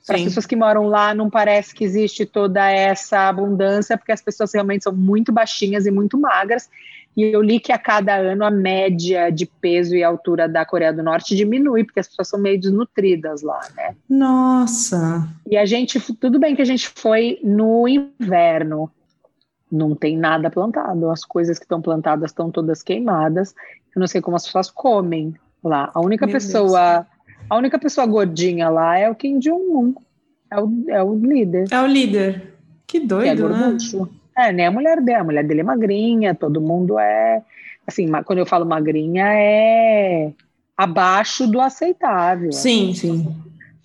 Para 0.06 0.16
as 0.16 0.22
pessoas 0.22 0.44
que 0.44 0.54
moram 0.54 0.86
lá, 0.86 1.14
não 1.14 1.30
parece 1.30 1.74
que 1.74 1.82
existe 1.82 2.26
toda 2.26 2.70
essa 2.70 3.26
abundância, 3.28 3.96
porque 3.96 4.12
as 4.12 4.20
pessoas 4.20 4.52
realmente 4.52 4.84
são 4.84 4.92
muito 4.92 5.32
baixinhas 5.32 5.86
e 5.86 5.90
muito 5.90 6.18
magras. 6.20 6.68
E 7.16 7.22
eu 7.22 7.40
li 7.40 7.60
que 7.60 7.70
a 7.72 7.78
cada 7.78 8.16
ano 8.16 8.44
a 8.44 8.50
média 8.50 9.30
de 9.30 9.46
peso 9.46 9.94
e 9.94 10.02
altura 10.02 10.48
da 10.48 10.64
Coreia 10.64 10.92
do 10.92 11.02
Norte 11.02 11.36
diminui, 11.36 11.84
porque 11.84 12.00
as 12.00 12.08
pessoas 12.08 12.28
são 12.28 12.40
meio 12.40 12.60
desnutridas 12.60 13.42
lá, 13.42 13.60
né? 13.76 13.94
Nossa! 14.08 15.28
E 15.48 15.56
a 15.56 15.64
gente, 15.64 16.00
tudo 16.14 16.40
bem 16.40 16.56
que 16.56 16.62
a 16.62 16.66
gente 16.66 16.88
foi 16.88 17.38
no 17.42 17.86
inverno, 17.86 18.90
não 19.70 19.94
tem 19.94 20.16
nada 20.16 20.50
plantado, 20.50 21.08
as 21.10 21.24
coisas 21.24 21.58
que 21.58 21.64
estão 21.64 21.80
plantadas 21.80 22.30
estão 22.30 22.50
todas 22.50 22.82
queimadas. 22.82 23.54
Eu 23.94 24.00
não 24.00 24.06
sei 24.06 24.20
como 24.20 24.36
as 24.36 24.44
pessoas 24.44 24.70
comem 24.70 25.34
lá. 25.62 25.90
A 25.94 26.00
única 26.00 26.26
Meu 26.26 26.34
pessoa, 26.34 26.94
Deus. 26.94 27.06
a 27.48 27.56
única 27.56 27.78
pessoa 27.78 28.06
gordinha 28.06 28.68
lá 28.68 28.98
é 28.98 29.08
o 29.08 29.14
Kim 29.14 29.38
Jong-un. 29.38 29.94
É 30.50 30.60
o, 30.60 30.84
é 30.88 31.02
o 31.02 31.14
líder. 31.14 31.66
É 31.70 31.80
o 31.80 31.86
líder. 31.86 32.54
Que 32.86 33.00
doido, 33.00 33.48
que 33.48 33.54
é 33.54 33.56
né? 33.56 33.76
É, 34.36 34.52
nem 34.52 34.66
a 34.66 34.70
mulher 34.70 35.00
dele, 35.00 35.18
a 35.18 35.24
mulher 35.24 35.44
dele 35.44 35.60
é 35.60 35.64
magrinha, 35.64 36.34
todo 36.34 36.60
mundo 36.60 36.98
é. 36.98 37.42
Assim, 37.86 38.10
quando 38.24 38.38
eu 38.38 38.46
falo 38.46 38.66
magrinha, 38.66 39.26
é 39.32 40.32
abaixo 40.76 41.46
do 41.46 41.60
aceitável. 41.60 42.52
Sim, 42.52 42.90
assim. 42.90 42.94
sim. 42.94 43.36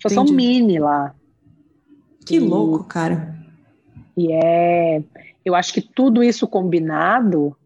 Só 0.02 0.08
são 0.08 0.24
mini 0.24 0.78
lá. 0.78 1.14
Que 2.26 2.36
e, 2.36 2.40
louco, 2.40 2.84
cara. 2.84 3.34
E 4.16 4.32
é. 4.32 5.02
Eu 5.44 5.54
acho 5.54 5.72
que 5.72 5.80
tudo 5.80 6.22
isso 6.22 6.46
combinado 6.46 7.56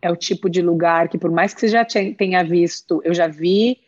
é 0.00 0.10
o 0.10 0.16
tipo 0.16 0.48
de 0.48 0.62
lugar 0.62 1.08
que, 1.08 1.18
por 1.18 1.30
mais 1.30 1.52
que 1.52 1.60
você 1.60 1.68
já 1.68 1.84
tenha 1.84 2.42
visto, 2.42 3.02
eu 3.04 3.12
já 3.12 3.26
vi 3.26 3.78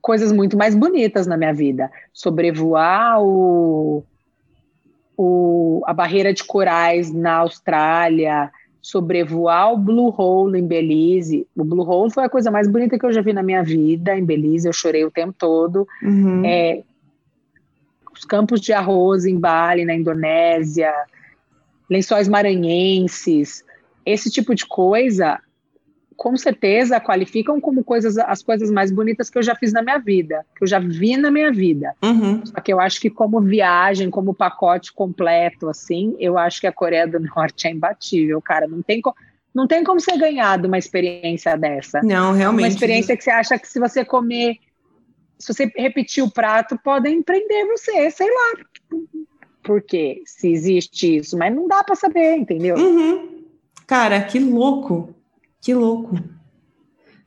coisas 0.00 0.30
muito 0.30 0.56
mais 0.56 0.74
bonitas 0.74 1.26
na 1.26 1.36
minha 1.36 1.52
vida. 1.52 1.90
Sobrevoar 2.12 3.22
o, 3.22 4.04
o, 5.18 5.82
a 5.84 5.92
barreira 5.92 6.32
de 6.32 6.44
corais 6.44 7.12
na 7.12 7.38
Austrália, 7.38 8.52
sobrevoar 8.80 9.72
o 9.72 9.76
Blue 9.76 10.14
Hole 10.16 10.60
em 10.60 10.66
Belize. 10.66 11.44
O 11.56 11.64
Blue 11.64 11.84
Hole 11.84 12.12
foi 12.12 12.24
a 12.24 12.28
coisa 12.28 12.52
mais 12.52 12.68
bonita 12.68 12.96
que 12.96 13.04
eu 13.04 13.12
já 13.12 13.20
vi 13.20 13.32
na 13.32 13.42
minha 13.42 13.64
vida 13.64 14.16
em 14.16 14.24
Belize. 14.24 14.68
Eu 14.68 14.72
chorei 14.72 15.04
o 15.04 15.10
tempo 15.10 15.34
todo. 15.36 15.86
Uhum. 16.00 16.44
É, 16.44 16.84
os 18.14 18.24
campos 18.24 18.60
de 18.60 18.72
arroz 18.72 19.24
em 19.24 19.38
Bali, 19.38 19.84
na 19.84 19.94
Indonésia, 19.94 20.94
lençóis 21.90 22.28
maranhenses, 22.28 23.64
esse 24.06 24.30
tipo 24.30 24.54
de 24.54 24.66
coisa, 24.66 25.40
com 26.18 26.36
certeza 26.36 26.98
qualificam 26.98 27.60
como 27.60 27.84
coisas 27.84 28.18
as 28.18 28.42
coisas 28.42 28.72
mais 28.72 28.90
bonitas 28.90 29.30
que 29.30 29.38
eu 29.38 29.42
já 29.42 29.54
fiz 29.54 29.72
na 29.72 29.82
minha 29.82 29.98
vida, 29.98 30.44
que 30.56 30.64
eu 30.64 30.66
já 30.66 30.80
vi 30.80 31.16
na 31.16 31.30
minha 31.30 31.52
vida. 31.52 31.94
Uhum. 32.02 32.44
Só 32.44 32.60
que 32.60 32.72
eu 32.72 32.80
acho 32.80 33.00
que 33.00 33.08
como 33.08 33.40
viagem, 33.40 34.10
como 34.10 34.34
pacote 34.34 34.92
completo, 34.92 35.68
assim, 35.68 36.16
eu 36.18 36.36
acho 36.36 36.60
que 36.60 36.66
a 36.66 36.72
Coreia 36.72 37.06
do 37.06 37.20
Norte 37.20 37.68
é 37.68 37.70
imbatível, 37.70 38.42
cara. 38.42 38.66
Não 38.66 38.82
tem 38.82 39.00
como 39.00 39.14
não 39.54 39.66
tem 39.66 39.82
como 39.82 39.98
ser 39.98 40.18
ganhado 40.18 40.68
uma 40.68 40.78
experiência 40.78 41.56
dessa. 41.56 42.00
Não, 42.02 42.32
realmente. 42.32 42.64
Uma 42.64 42.68
experiência 42.68 43.16
que 43.16 43.22
você 43.22 43.30
acha 43.30 43.58
que 43.58 43.66
se 43.66 43.80
você 43.80 44.04
comer, 44.04 44.56
se 45.38 45.52
você 45.52 45.72
repetir 45.76 46.22
o 46.22 46.30
prato, 46.30 46.78
podem 46.82 47.22
prender 47.22 47.66
você, 47.66 48.10
sei 48.10 48.28
lá. 48.28 48.98
Por 49.62 49.82
quê? 49.82 50.22
Se 50.26 50.50
existe 50.50 51.16
isso, 51.16 51.36
mas 51.38 51.54
não 51.54 51.66
dá 51.66 51.82
para 51.82 51.94
saber, 51.94 52.36
entendeu? 52.36 52.76
Uhum. 52.76 53.44
Cara, 53.86 54.20
que 54.20 54.38
louco. 54.38 55.14
Que 55.60 55.74
louco. 55.74 56.18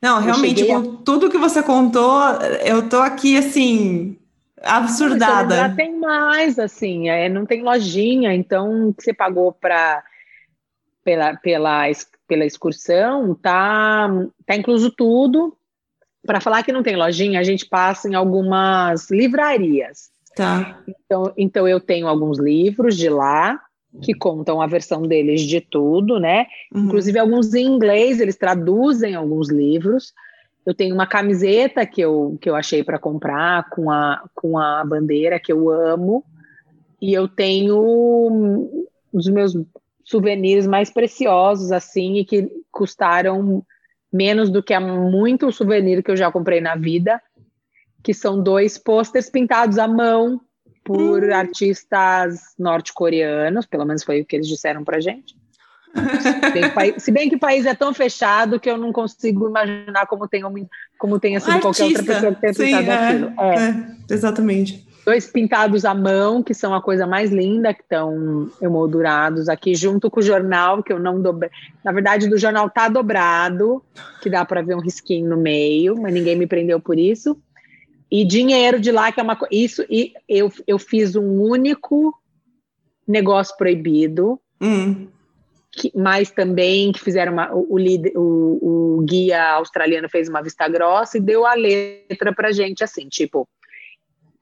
Não, 0.00 0.20
realmente, 0.20 0.64
com 0.66 0.76
a... 0.76 0.96
tudo 1.04 1.30
que 1.30 1.38
você 1.38 1.62
contou, 1.62 2.20
eu 2.64 2.88
tô 2.88 2.98
aqui 2.98 3.36
assim, 3.36 4.18
absurdada. 4.60 5.54
Já 5.54 5.74
tem 5.74 5.96
mais, 5.96 6.58
assim, 6.58 7.08
é, 7.08 7.28
não 7.28 7.46
tem 7.46 7.62
lojinha, 7.62 8.34
então 8.34 8.88
o 8.88 8.94
que 8.94 9.04
você 9.04 9.14
pagou 9.14 9.52
para 9.52 10.02
pela, 11.04 11.36
pela, 11.36 11.84
pela 12.26 12.44
excursão, 12.44 13.34
tá, 13.34 14.08
tá 14.46 14.56
incluso 14.56 14.90
tudo. 14.90 15.56
Para 16.24 16.40
falar 16.40 16.62
que 16.62 16.72
não 16.72 16.82
tem 16.82 16.96
lojinha, 16.96 17.40
a 17.40 17.44
gente 17.44 17.66
passa 17.66 18.08
em 18.08 18.14
algumas 18.14 19.10
livrarias. 19.10 20.10
Tá. 20.34 20.80
Então, 20.86 21.32
então 21.36 21.68
eu 21.68 21.80
tenho 21.80 22.08
alguns 22.08 22.38
livros 22.38 22.96
de 22.96 23.08
lá, 23.08 23.60
que 24.00 24.14
contam 24.14 24.60
a 24.60 24.66
versão 24.66 25.02
deles 25.02 25.42
de 25.42 25.60
tudo, 25.60 26.18
né? 26.18 26.46
Uhum. 26.74 26.84
Inclusive 26.84 27.18
alguns 27.18 27.52
em 27.52 27.66
inglês, 27.66 28.20
eles 28.20 28.36
traduzem 28.36 29.14
alguns 29.14 29.50
livros. 29.50 30.12
Eu 30.64 30.74
tenho 30.74 30.94
uma 30.94 31.06
camiseta 31.06 31.84
que 31.84 32.00
eu, 32.00 32.38
que 32.40 32.48
eu 32.48 32.54
achei 32.54 32.82
para 32.82 32.98
comprar 32.98 33.68
com 33.70 33.90
a, 33.90 34.22
com 34.34 34.56
a 34.56 34.84
bandeira 34.84 35.38
que 35.38 35.52
eu 35.52 35.68
amo. 35.68 36.24
E 37.00 37.12
eu 37.12 37.28
tenho 37.28 38.86
os 39.12 39.28
meus 39.28 39.56
souvenirs 40.04 40.66
mais 40.66 40.90
preciosos, 40.90 41.72
assim, 41.72 42.16
e 42.16 42.24
que 42.24 42.48
custaram 42.70 43.64
menos 44.12 44.50
do 44.50 44.62
que 44.62 44.78
muito 44.78 45.50
souvenir 45.52 46.02
que 46.02 46.10
eu 46.10 46.16
já 46.16 46.30
comprei 46.30 46.60
na 46.60 46.76
vida, 46.76 47.20
que 48.02 48.14
são 48.14 48.42
dois 48.42 48.78
pôsteres 48.78 49.30
pintados 49.30 49.78
à 49.78 49.88
mão 49.88 50.40
por 50.84 51.22
hum. 51.22 51.34
artistas 51.34 52.54
norte-coreanos, 52.58 53.66
pelo 53.66 53.84
menos 53.84 54.02
foi 54.02 54.20
o 54.20 54.24
que 54.24 54.36
eles 54.36 54.48
disseram 54.48 54.84
pra 54.84 55.00
gente. 55.00 55.36
Se 56.98 57.10
bem, 57.10 57.28
que 57.28 57.36
o 57.36 57.38
país 57.38 57.66
é 57.66 57.74
tão 57.74 57.92
fechado 57.92 58.58
que 58.58 58.70
eu 58.70 58.78
não 58.78 58.92
consigo 58.92 59.48
imaginar 59.48 60.06
como 60.06 60.26
tenha, 60.26 60.50
como 60.98 61.20
tenha 61.20 61.38
sido 61.38 61.52
Artista. 61.52 61.68
qualquer 61.68 61.84
outra 61.84 62.02
pessoa 62.02 62.34
que 62.34 62.40
tenha 62.40 62.54
Sim, 62.54 62.64
pintado 62.64 62.90
é, 62.90 63.08
aquilo. 63.08 63.32
É. 63.38 63.54
É, 63.68 64.14
exatamente. 64.14 64.86
Dois 65.04 65.26
pintados 65.26 65.84
à 65.84 65.94
mão, 65.94 66.42
que 66.42 66.54
são 66.54 66.72
a 66.74 66.80
coisa 66.80 67.06
mais 67.06 67.30
linda, 67.30 67.74
que 67.74 67.82
estão 67.82 68.48
emoldurados 68.60 69.48
aqui, 69.48 69.74
junto 69.74 70.10
com 70.10 70.20
o 70.20 70.22
jornal, 70.22 70.82
que 70.82 70.92
eu 70.92 70.98
não 70.98 71.20
dobrei. 71.20 71.50
Na 71.84 71.90
verdade, 71.92 72.28
do 72.28 72.38
jornal 72.38 72.70
tá 72.70 72.88
dobrado, 72.88 73.82
que 74.22 74.30
dá 74.30 74.44
para 74.44 74.62
ver 74.62 74.76
um 74.76 74.80
risquinho 74.80 75.28
no 75.28 75.36
meio, 75.36 76.00
mas 76.00 76.14
ninguém 76.14 76.36
me 76.36 76.46
prendeu 76.46 76.80
por 76.80 76.98
isso 76.98 77.36
e 78.12 78.26
dinheiro 78.26 78.78
de 78.78 78.92
lá, 78.92 79.10
que 79.10 79.18
é 79.18 79.22
uma 79.22 79.34
coisa. 79.34 79.54
Isso, 79.54 79.86
e 79.88 80.12
eu, 80.28 80.52
eu 80.66 80.78
fiz 80.78 81.16
um 81.16 81.40
único 81.40 82.14
negócio 83.08 83.56
proibido, 83.56 84.38
hum. 84.60 85.08
que, 85.72 85.90
mas 85.96 86.30
também 86.30 86.92
que 86.92 87.00
fizeram 87.00 87.32
uma. 87.32 87.50
O, 87.54 87.78
o, 88.14 88.98
o, 88.98 89.02
guia 89.02 89.52
australiano 89.52 90.10
fez 90.10 90.28
uma 90.28 90.42
vista 90.42 90.68
grossa 90.68 91.16
e 91.16 91.22
deu 91.22 91.46
a 91.46 91.54
letra 91.54 92.34
pra 92.34 92.52
gente 92.52 92.84
assim, 92.84 93.08
tipo. 93.08 93.48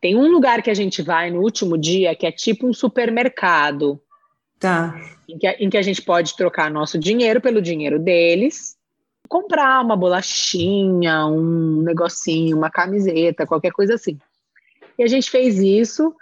Tem 0.00 0.16
um 0.16 0.28
lugar 0.32 0.62
que 0.62 0.70
a 0.70 0.74
gente 0.74 1.00
vai 1.00 1.30
no 1.30 1.40
último 1.40 1.78
dia 1.78 2.16
que 2.16 2.26
é 2.26 2.32
tipo 2.32 2.66
um 2.66 2.72
supermercado. 2.72 4.00
Tá. 4.58 4.98
Em 5.28 5.38
que, 5.38 5.46
em 5.46 5.70
que 5.70 5.76
a 5.76 5.82
gente 5.82 6.02
pode 6.02 6.36
trocar 6.36 6.70
nosso 6.70 6.98
dinheiro 6.98 7.40
pelo 7.40 7.62
dinheiro 7.62 8.00
deles 8.00 8.79
comprar 9.30 9.80
uma 9.80 9.94
bolachinha, 9.94 11.24
um 11.24 11.82
negocinho, 11.82 12.56
uma 12.56 12.68
camiseta, 12.68 13.46
qualquer 13.46 13.70
coisa 13.70 13.94
assim. 13.94 14.18
E 14.98 15.04
a 15.04 15.06
gente 15.06 15.30
fez 15.30 15.60
isso. 15.60 16.12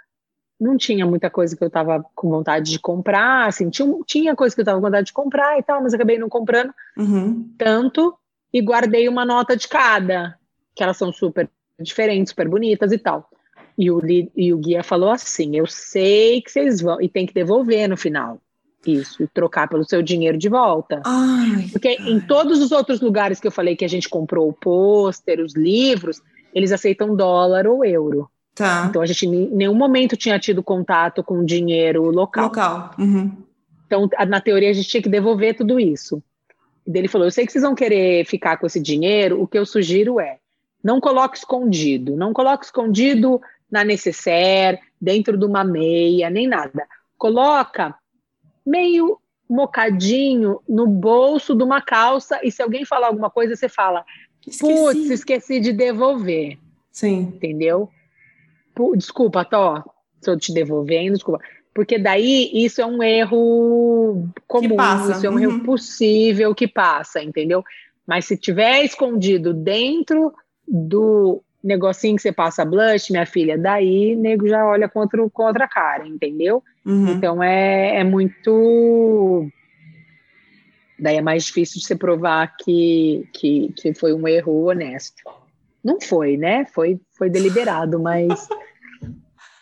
Não 0.59 0.77
tinha 0.77 1.07
muita 1.07 1.27
coisa 1.27 1.57
que 1.57 1.63
eu 1.63 1.69
estava 1.69 2.05
com 2.13 2.29
vontade 2.29 2.69
de 2.69 2.77
comprar, 2.77 3.47
assim, 3.47 3.69
tinha, 3.69 3.91
tinha 4.05 4.35
coisa 4.35 4.53
que 4.53 4.61
eu 4.61 4.63
estava 4.63 4.77
com 4.77 4.85
vontade 4.85 5.07
de 5.07 5.13
comprar 5.13 5.57
e 5.57 5.63
tal, 5.63 5.81
mas 5.81 5.93
acabei 5.93 6.19
não 6.19 6.29
comprando 6.29 6.71
uhum. 6.95 7.49
tanto 7.57 8.15
e 8.53 8.61
guardei 8.61 9.09
uma 9.09 9.25
nota 9.25 9.57
de 9.57 9.67
cada, 9.67 10.37
que 10.75 10.83
elas 10.83 10.97
são 10.97 11.11
super 11.11 11.49
diferentes, 11.79 12.29
super 12.29 12.47
bonitas 12.47 12.91
e 12.91 12.97
tal. 12.99 13.27
E 13.75 13.89
o, 13.89 14.01
e 14.35 14.53
o 14.53 14.57
guia 14.57 14.83
falou 14.83 15.09
assim: 15.09 15.55
Eu 15.55 15.65
sei 15.65 16.41
que 16.41 16.51
vocês 16.51 16.81
vão, 16.81 17.01
e 17.01 17.09
tem 17.09 17.25
que 17.25 17.33
devolver 17.33 17.87
no 17.87 17.97
final. 17.97 18.39
Isso, 18.93 19.23
e 19.23 19.27
trocar 19.27 19.67
pelo 19.67 19.83
seu 19.83 20.01
dinheiro 20.01 20.37
de 20.37 20.49
volta. 20.49 21.01
Ai, 21.05 21.67
Porque 21.71 21.89
em 21.89 22.19
todos 22.19 22.59
os 22.59 22.71
outros 22.71 23.01
lugares 23.01 23.39
que 23.39 23.47
eu 23.47 23.51
falei 23.51 23.75
que 23.75 23.85
a 23.85 23.89
gente 23.89 24.09
comprou 24.09 24.49
o 24.49 24.53
pôster, 24.53 25.39
os 25.39 25.55
livros, 25.55 26.21
eles 26.53 26.71
aceitam 26.71 27.15
dólar 27.15 27.67
ou 27.67 27.83
euro. 27.85 28.29
Tá. 28.55 28.87
Então 28.89 29.01
a 29.01 29.05
gente 29.05 29.25
em 29.25 29.49
nenhum 29.51 29.75
momento 29.75 30.17
tinha 30.17 30.39
tido 30.39 30.63
contato 30.63 31.23
com 31.23 31.45
dinheiro 31.45 32.03
local. 32.09 32.45
Local. 32.45 32.91
Uhum. 32.97 33.31
Então, 33.85 34.07
na 34.27 34.39
teoria, 34.39 34.69
a 34.69 34.73
gente 34.73 34.87
tinha 34.87 35.01
que 35.01 35.09
devolver 35.09 35.55
tudo 35.55 35.79
isso. 35.79 36.21
E 36.85 36.97
ele 36.97 37.07
falou: 37.07 37.27
Eu 37.27 37.31
sei 37.31 37.45
que 37.45 37.51
vocês 37.51 37.63
vão 37.63 37.73
querer 37.73 38.25
ficar 38.25 38.57
com 38.57 38.67
esse 38.67 38.79
dinheiro, 38.79 39.41
o 39.41 39.47
que 39.47 39.57
eu 39.57 39.65
sugiro 39.65 40.19
é 40.19 40.37
não 40.83 40.99
coloque 40.99 41.37
escondido, 41.37 42.15
não 42.15 42.33
coloque 42.33 42.65
escondido 42.65 43.41
na 43.69 43.83
necessaire, 43.83 44.79
dentro 44.99 45.37
de 45.37 45.45
uma 45.45 45.63
meia, 45.63 46.29
nem 46.29 46.47
nada. 46.47 46.87
Coloca 47.17 47.95
meio 48.65 49.19
mocadinho 49.49 50.59
no 50.67 50.85
bolso 50.85 51.55
de 51.55 51.63
uma 51.63 51.81
calça 51.81 52.39
e 52.43 52.51
se 52.51 52.61
alguém 52.61 52.85
falar 52.85 53.07
alguma 53.07 53.29
coisa, 53.29 53.55
você 53.55 53.67
fala, 53.67 54.05
putz, 54.59 55.09
esqueci 55.09 55.59
de 55.59 55.73
devolver. 55.73 56.57
Sim. 56.91 57.33
Entendeu? 57.35 57.89
Desculpa, 58.95 59.43
Tó, 59.43 59.83
se 60.21 60.29
eu 60.29 60.37
te 60.37 60.53
devolvendo, 60.53 61.13
desculpa. 61.13 61.43
Porque 61.73 61.97
daí 61.97 62.49
isso 62.53 62.81
é 62.81 62.85
um 62.85 63.01
erro 63.01 64.27
comum, 64.47 64.77
isso 65.11 65.25
é 65.25 65.29
um 65.29 65.33
uhum. 65.33 65.39
erro 65.39 65.63
possível 65.63 66.53
que 66.53 66.67
passa, 66.67 67.21
entendeu? 67.21 67.63
Mas 68.05 68.25
se 68.25 68.37
tiver 68.37 68.83
escondido 68.83 69.53
dentro 69.53 70.33
do 70.67 71.43
negocinho 71.63 72.15
que 72.15 72.21
você 72.21 72.31
passa 72.31 72.65
blush, 72.65 73.11
minha 73.11 73.25
filha, 73.25 73.57
daí 73.57 74.15
nego 74.15 74.47
já 74.47 74.65
olha 74.65 74.87
com, 74.87 74.99
outro, 74.99 75.29
com 75.29 75.43
outra 75.43 75.67
cara, 75.67 76.07
entendeu? 76.07 76.63
Uhum. 76.85 77.11
Então 77.11 77.43
é, 77.43 77.97
é 77.97 78.03
muito. 78.03 79.47
Daí 80.97 81.17
é 81.17 81.21
mais 81.21 81.45
difícil 81.45 81.79
de 81.79 81.85
você 81.85 81.95
provar 81.95 82.55
que, 82.57 83.27
que, 83.33 83.73
que 83.75 83.93
foi 83.93 84.13
um 84.13 84.27
erro 84.27 84.65
honesto. 84.65 85.21
Não 85.83 85.99
foi, 86.01 86.35
né? 86.35 86.65
Foi, 86.73 86.99
foi 87.17 87.29
deliberado, 87.29 87.99
mas 87.99 88.47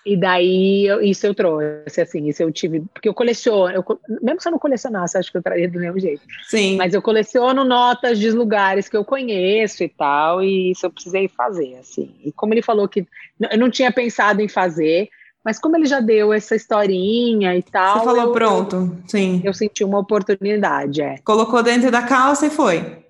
E 0.08 0.16
daí, 0.16 0.86
eu, 0.86 1.02
isso 1.02 1.28
eu 1.28 1.36
trouxe, 1.36 2.00
assim, 2.00 2.30
isso 2.30 2.42
eu 2.42 2.50
tive, 2.50 2.82
porque 2.94 3.10
eu 3.10 3.14
coleciono, 3.14 3.74
eu, 3.74 3.84
mesmo 4.22 4.40
se 4.40 4.48
eu 4.48 4.54
não 4.54 4.58
colecionasse, 4.58 5.18
acho 5.18 5.30
que 5.30 5.38
eu 5.38 5.44
traria 5.44 5.70
do 5.70 5.78
mesmo 5.78 6.00
jeito. 6.00 6.22
Sim. 6.48 6.78
Mas 6.78 6.94
eu 6.94 7.02
coleciono 7.02 7.66
notas 7.66 8.18
de 8.18 8.32
lugares 8.32 8.88
que 8.88 8.96
eu 8.96 9.04
conheço 9.04 9.84
e 9.84 9.90
tal, 9.90 10.42
e 10.42 10.72
isso 10.72 10.86
eu 10.86 10.90
precisei 10.90 11.28
fazer, 11.28 11.76
assim. 11.82 12.16
E 12.24 12.32
como 12.32 12.54
ele 12.54 12.62
falou 12.62 12.88
que 12.88 13.06
eu 13.52 13.58
não 13.58 13.70
tinha 13.70 13.92
pensado 13.92 14.42
em 14.42 14.48
fazer, 14.48 15.10
mas 15.44 15.60
como 15.60 15.76
ele 15.76 15.86
já 15.86 16.00
deu 16.00 16.32
essa 16.32 16.56
historinha 16.56 17.54
e 17.54 17.62
tal. 17.62 18.00
Você 18.00 18.06
falou 18.06 18.22
eu, 18.22 18.32
pronto, 18.32 18.98
sim. 19.08 19.42
Eu 19.44 19.54
senti 19.54 19.84
uma 19.84 20.00
oportunidade, 20.00 21.02
é. 21.02 21.18
Colocou 21.18 21.62
dentro 21.62 21.92
da 21.92 22.02
calça 22.02 22.48
e 22.48 22.50
foi. 22.50 23.04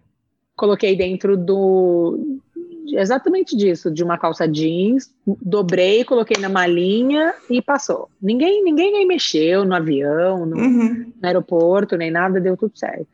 Coloquei 0.56 0.96
dentro 0.96 1.38
do, 1.38 2.40
exatamente 2.96 3.56
disso, 3.56 3.92
de 3.92 4.04
uma 4.04 4.18
calça 4.18 4.48
jeans, 4.48 5.14
dobrei, 5.26 6.04
coloquei 6.04 6.42
na 6.42 6.50
malinha 6.50 7.34
e 7.50 7.62
passou. 7.62 8.10
Ninguém, 8.22 8.64
ninguém 8.64 8.92
nem 8.92 9.08
mexeu 9.08 9.66
no 9.66 9.76
avião, 9.76 10.46
no, 10.46 10.58
uhum. 10.58 11.12
no 11.22 11.28
aeroporto, 11.28 11.98
nem 11.98 12.12
nada, 12.12 12.40
deu 12.40 12.56
tudo 12.56 12.78
certo. 12.78 13.08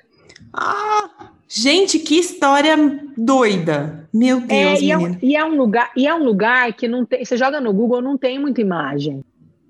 Ah, 0.53 1.31
gente, 1.47 1.99
que 1.99 2.19
história 2.19 2.75
doida! 3.17 4.07
Meu 4.13 4.41
Deus, 4.41 4.79
é, 4.79 4.81
e, 4.81 4.91
é 4.91 4.97
um, 4.97 5.17
e, 5.21 5.35
é, 5.35 5.43
um 5.43 5.57
lugar, 5.57 5.91
e 5.95 6.07
é 6.07 6.13
um 6.13 6.23
lugar 6.23 6.71
que 6.73 6.87
não 6.87 7.03
tem. 7.03 7.25
Você 7.25 7.35
joga 7.35 7.59
no 7.59 7.73
Google, 7.73 8.01
não 8.01 8.15
tem 8.15 8.37
muita 8.37 8.61
imagem. 8.61 9.23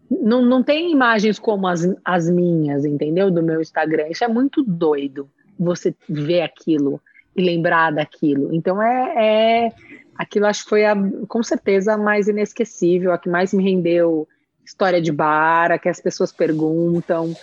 não, 0.09 0.43
não 0.43 0.61
tem 0.61 0.91
imagens 0.91 1.39
como 1.39 1.65
as, 1.65 1.87
as 2.03 2.29
minhas, 2.29 2.83
entendeu? 2.83 3.31
Do 3.31 3.41
meu 3.41 3.61
Instagram. 3.61 4.09
Isso 4.09 4.23
é 4.23 4.27
muito 4.27 4.61
doido, 4.61 5.29
você 5.57 5.95
ver 6.09 6.41
aquilo 6.41 6.99
e 7.35 7.41
lembrar 7.41 7.91
daquilo. 7.91 8.53
Então 8.53 8.81
é, 8.81 9.13
é 9.15 9.71
aquilo 10.17 10.45
acho 10.45 10.63
que 10.63 10.69
foi 10.69 10.85
a, 10.85 10.95
com 11.27 11.43
certeza 11.43 11.93
a 11.93 11.97
mais 11.97 12.27
inesquecível, 12.27 13.11
a 13.11 13.17
que 13.17 13.29
mais 13.29 13.53
me 13.53 13.63
rendeu 13.63 14.27
história 14.65 15.01
de 15.01 15.11
bar, 15.11 15.71
a 15.71 15.77
que 15.77 15.89
as 15.89 15.99
pessoas 15.99 16.31
perguntam, 16.31 17.35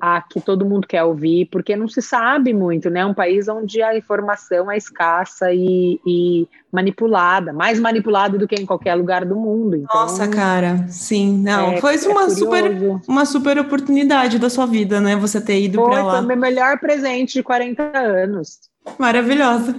a 0.00 0.22
que 0.22 0.40
todo 0.40 0.64
mundo 0.64 0.86
quer 0.86 1.02
ouvir, 1.02 1.46
porque 1.50 1.74
não 1.74 1.88
se 1.88 2.00
sabe 2.00 2.52
muito, 2.52 2.88
né? 2.88 3.00
É 3.00 3.06
um 3.06 3.14
país 3.14 3.48
onde 3.48 3.82
a 3.82 3.96
informação 3.96 4.70
é 4.70 4.76
escassa 4.76 5.52
e, 5.52 6.00
e 6.06 6.48
manipulada, 6.70 7.52
mais 7.52 7.80
manipulada 7.80 8.38
do 8.38 8.46
que 8.46 8.54
em 8.54 8.66
qualquer 8.66 8.94
lugar 8.94 9.24
do 9.24 9.34
mundo. 9.34 9.76
Então, 9.76 10.00
Nossa, 10.02 10.28
cara, 10.28 10.86
sim, 10.88 11.38
não, 11.38 11.72
é, 11.72 11.80
foi 11.80 11.96
é 11.96 12.08
uma 12.08 12.30
super 12.30 12.78
uma 13.08 13.24
super 13.24 13.58
oportunidade 13.58 14.38
da 14.38 14.48
sua 14.48 14.66
vida, 14.66 15.00
né? 15.00 15.16
Você 15.16 15.40
ter 15.40 15.60
ido 15.60 15.82
para 15.82 16.02
lá. 16.02 16.12
Foi 16.12 16.20
o 16.20 16.26
meu 16.26 16.36
melhor 16.36 16.78
presente 16.78 17.34
de 17.34 17.42
40 17.42 17.82
anos. 17.98 18.68
Maravilhosa. 18.98 19.74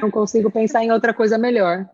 não 0.00 0.10
consigo 0.10 0.50
pensar 0.50 0.84
em 0.84 0.92
outra 0.92 1.12
coisa 1.12 1.36
melhor. 1.36 1.86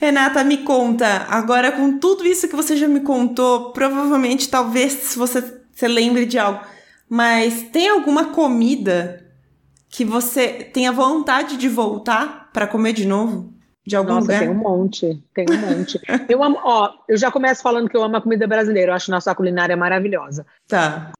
Renata, 0.00 0.42
me 0.42 0.58
conta, 0.58 1.26
agora 1.28 1.72
com 1.72 1.98
tudo 1.98 2.24
isso 2.26 2.48
que 2.48 2.56
você 2.56 2.74
já 2.74 2.88
me 2.88 3.00
contou, 3.00 3.72
provavelmente, 3.72 4.48
talvez, 4.48 4.92
se 4.92 5.18
você 5.18 5.60
você 5.80 5.88
lembre 5.88 6.26
de 6.26 6.38
algo. 6.38 6.60
Mas 7.08 7.62
tem 7.72 7.88
alguma 7.88 8.26
comida 8.26 9.26
que 9.88 10.04
você 10.04 10.48
tenha 10.48 10.92
vontade 10.92 11.56
de 11.56 11.68
voltar 11.68 12.50
para 12.52 12.66
comer 12.66 12.92
de 12.92 13.06
novo? 13.06 13.52
De 13.84 13.96
algum 13.96 14.14
Nossa, 14.14 14.26
lugar? 14.26 14.40
tem 14.40 14.48
um 14.50 14.54
monte, 14.54 15.24
tem 15.34 15.46
um 15.50 15.56
monte. 15.56 16.00
eu 16.28 16.44
amo, 16.44 16.60
ó, 16.62 16.90
eu 17.08 17.16
já 17.16 17.30
começo 17.30 17.62
falando 17.62 17.88
que 17.88 17.96
eu 17.96 18.02
amo 18.02 18.16
a 18.16 18.20
comida 18.20 18.46
brasileira, 18.46 18.92
eu 18.92 18.94
acho 18.94 19.10
nossa 19.10 19.34
culinária 19.34 19.76
maravilhosa. 19.76 20.46
Tá. 20.68 21.12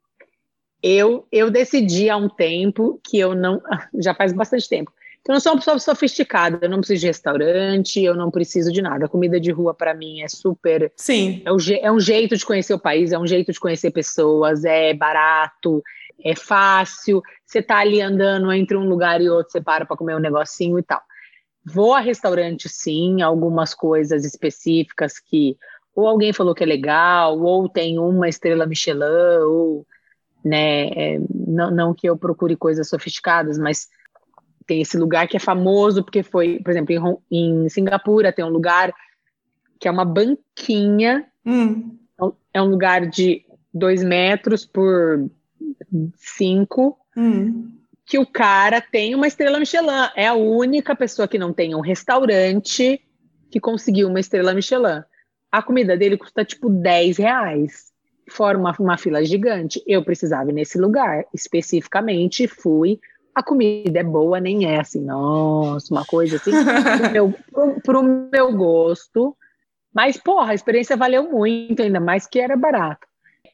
Eu, 0.83 1.27
eu 1.31 1.51
decidi 1.51 2.09
há 2.09 2.17
um 2.17 2.29
tempo 2.29 3.01
que 3.05 3.19
eu 3.19 3.35
não. 3.35 3.61
Já 3.99 4.15
faz 4.15 4.33
bastante 4.33 4.69
tempo 4.69 4.93
então, 5.21 5.35
eu 5.35 5.37
não 5.37 5.41
sou 5.41 5.53
uma 5.53 5.59
pessoa 5.59 5.79
sofisticada, 5.79 6.59
eu 6.63 6.69
não 6.69 6.79
preciso 6.79 7.01
de 7.01 7.07
restaurante, 7.07 8.03
eu 8.03 8.15
não 8.15 8.31
preciso 8.31 8.73
de 8.73 8.81
nada. 8.81 9.05
A 9.05 9.09
comida 9.09 9.39
de 9.39 9.51
rua, 9.51 9.75
para 9.75 9.93
mim, 9.93 10.23
é 10.23 10.29
super. 10.29 10.91
Sim. 10.97 11.43
É, 11.45 11.53
o, 11.53 11.59
é 11.83 11.93
um 11.93 12.01
jeito 12.01 12.37
de 12.37 12.45
conhecer 12.45 12.73
o 12.73 12.79
país, 12.79 13.13
é 13.13 13.19
um 13.19 13.27
jeito 13.27 13.53
de 13.53 13.61
conhecer 13.61 13.91
pessoas, 13.91 14.65
é 14.65 14.95
barato, 14.95 15.83
é 16.25 16.35
fácil. 16.35 17.23
Você 17.45 17.61
tá 17.61 17.79
ali 17.79 18.01
andando 18.01 18.51
entre 18.51 18.77
um 18.77 18.89
lugar 18.89 19.21
e 19.21 19.29
outro, 19.29 19.53
você 19.53 19.61
para 19.61 19.85
para 19.85 19.97
comer 19.97 20.17
um 20.17 20.21
negocinho 20.21 20.79
e 20.79 20.83
tal. 20.83 21.03
Vou 21.67 21.95
a 21.95 22.01
restaurante, 22.01 22.67
sim, 22.71 23.21
algumas 23.21 23.75
coisas 23.75 24.25
específicas 24.25 25.19
que 25.19 25.57
ou 25.95 26.07
alguém 26.07 26.33
falou 26.33 26.55
que 26.55 26.63
é 26.63 26.67
legal, 26.67 27.39
ou 27.39 27.69
tem 27.69 27.99
uma 27.99 28.29
estrela 28.29 28.65
Michelin, 28.65 29.43
ou, 29.43 29.87
né, 30.45 30.89
é, 30.89 31.21
não, 31.29 31.71
não 31.71 31.95
que 31.95 32.09
eu 32.09 32.17
procure 32.17 32.57
coisas 32.57 32.89
sofisticadas, 32.89 33.59
mas 33.59 33.89
tem 34.67 34.81
esse 34.81 34.97
lugar 34.97 35.27
que 35.27 35.37
é 35.37 35.41
famoso 35.41 36.03
porque 36.03 36.23
foi, 36.23 36.61
por 36.61 36.71
exemplo, 36.71 36.95
em, 37.31 37.65
em 37.65 37.69
Singapura 37.69 38.33
tem 38.33 38.45
um 38.45 38.51
lugar 38.51 38.93
que 39.81 39.89
é 39.89 39.91
uma 39.91 40.05
banquinha, 40.05 41.27
hum. 41.45 41.99
é 42.53 42.61
um 42.61 42.69
lugar 42.69 43.07
de 43.07 43.45
dois 43.73 44.05
metros 44.05 44.67
por 44.67 45.29
cinco, 46.17 46.99
hum. 47.17 47.73
que 48.05 48.19
o 48.19 48.27
cara 48.27 48.81
tem 48.81 49.15
uma 49.15 49.27
estrela 49.27 49.59
Michelin. 49.59 50.11
É 50.15 50.27
a 50.27 50.35
única 50.35 50.95
pessoa 50.95 51.27
que 51.27 51.39
não 51.39 51.53
tem 51.53 51.75
um 51.75 51.81
restaurante 51.81 53.01
que 53.51 53.59
conseguiu 53.59 54.09
uma 54.09 54.21
estrela 54.21 54.55
Michelin. 54.55 55.03
A 55.51 55.63
comida 55.63 55.97
dele 55.97 56.17
custa 56.17 56.45
tipo 56.45 56.69
10 56.69 57.17
reais. 57.19 57.90
Fora 58.31 58.57
uma, 58.57 58.75
uma 58.79 58.97
fila 58.97 59.25
gigante. 59.25 59.83
Eu 59.87 60.05
precisava 60.05 60.51
ir 60.51 60.55
nesse 60.55 60.79
lugar 60.79 61.25
especificamente, 61.35 62.47
fui 62.47 62.99
a 63.35 63.43
comida 63.43 64.01
é 64.01 64.05
boa, 64.05 64.41
nem 64.41 64.67
é 64.67 64.81
assim, 64.81 65.01
nossa, 65.01 65.93
uma 65.93 66.05
coisa 66.05 66.37
assim, 66.37 66.51
pro 66.51 67.11
meu, 67.13 67.35
pro, 67.51 67.81
pro 67.81 68.03
meu 68.03 68.53
gosto. 68.53 69.37
Mas, 69.95 70.17
porra, 70.17 70.53
a 70.53 70.55
experiência 70.55 70.97
valeu 70.97 71.31
muito, 71.31 71.83
ainda 71.83 72.01
mais 72.01 72.27
que 72.27 72.39
era 72.39 72.57
barato. 72.57 73.07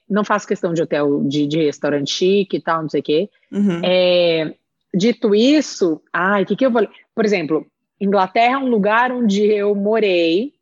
Não 0.08 0.24
faço 0.24 0.46
questão 0.46 0.72
de 0.72 0.82
hotel, 0.82 1.24
de, 1.24 1.46
de 1.46 1.64
restaurante 1.64 2.12
chique 2.12 2.56
e 2.56 2.60
tal, 2.60 2.82
não 2.82 2.88
sei 2.88 3.00
o 3.00 3.04
quê. 3.04 3.30
Uhum. 3.50 3.80
É, 3.84 4.54
dito 4.94 5.34
isso, 5.34 6.00
ai, 6.12 6.42
o 6.42 6.46
que, 6.46 6.56
que 6.56 6.66
eu 6.66 6.70
vou. 6.70 6.86
Por 7.14 7.24
exemplo, 7.24 7.66
Inglaterra 8.00 8.54
é 8.54 8.58
um 8.58 8.68
lugar 8.68 9.10
onde 9.10 9.44
eu 9.44 9.74
morei 9.74 10.52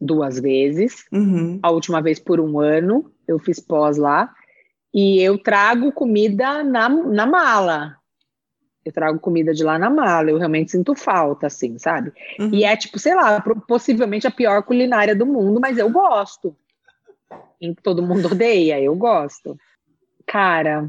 duas 0.00 0.38
vezes. 0.38 1.06
Uhum. 1.12 1.58
A 1.62 1.70
última 1.70 2.00
vez 2.00 2.18
por 2.18 2.40
um 2.40 2.60
ano, 2.60 3.10
eu 3.26 3.38
fiz 3.38 3.60
pós 3.60 3.96
lá. 3.96 4.32
E 4.92 5.20
eu 5.20 5.38
trago 5.38 5.92
comida 5.92 6.62
na, 6.64 6.88
na 6.88 7.26
mala. 7.26 7.96
Eu 8.84 8.92
trago 8.92 9.18
comida 9.18 9.52
de 9.52 9.62
lá 9.62 9.78
na 9.78 9.90
mala, 9.90 10.30
eu 10.30 10.38
realmente 10.38 10.70
sinto 10.70 10.94
falta, 10.94 11.46
assim, 11.46 11.78
sabe? 11.78 12.10
Uhum. 12.40 12.50
E 12.54 12.64
é 12.64 12.74
tipo, 12.74 12.98
sei 12.98 13.14
lá, 13.14 13.38
possivelmente 13.66 14.26
a 14.26 14.30
pior 14.30 14.62
culinária 14.62 15.14
do 15.14 15.26
mundo, 15.26 15.60
mas 15.60 15.76
eu 15.76 15.90
gosto. 15.90 16.56
Todo 17.82 18.02
mundo 18.02 18.28
odeia, 18.32 18.80
eu 18.80 18.96
gosto. 18.96 19.58
Cara, 20.26 20.88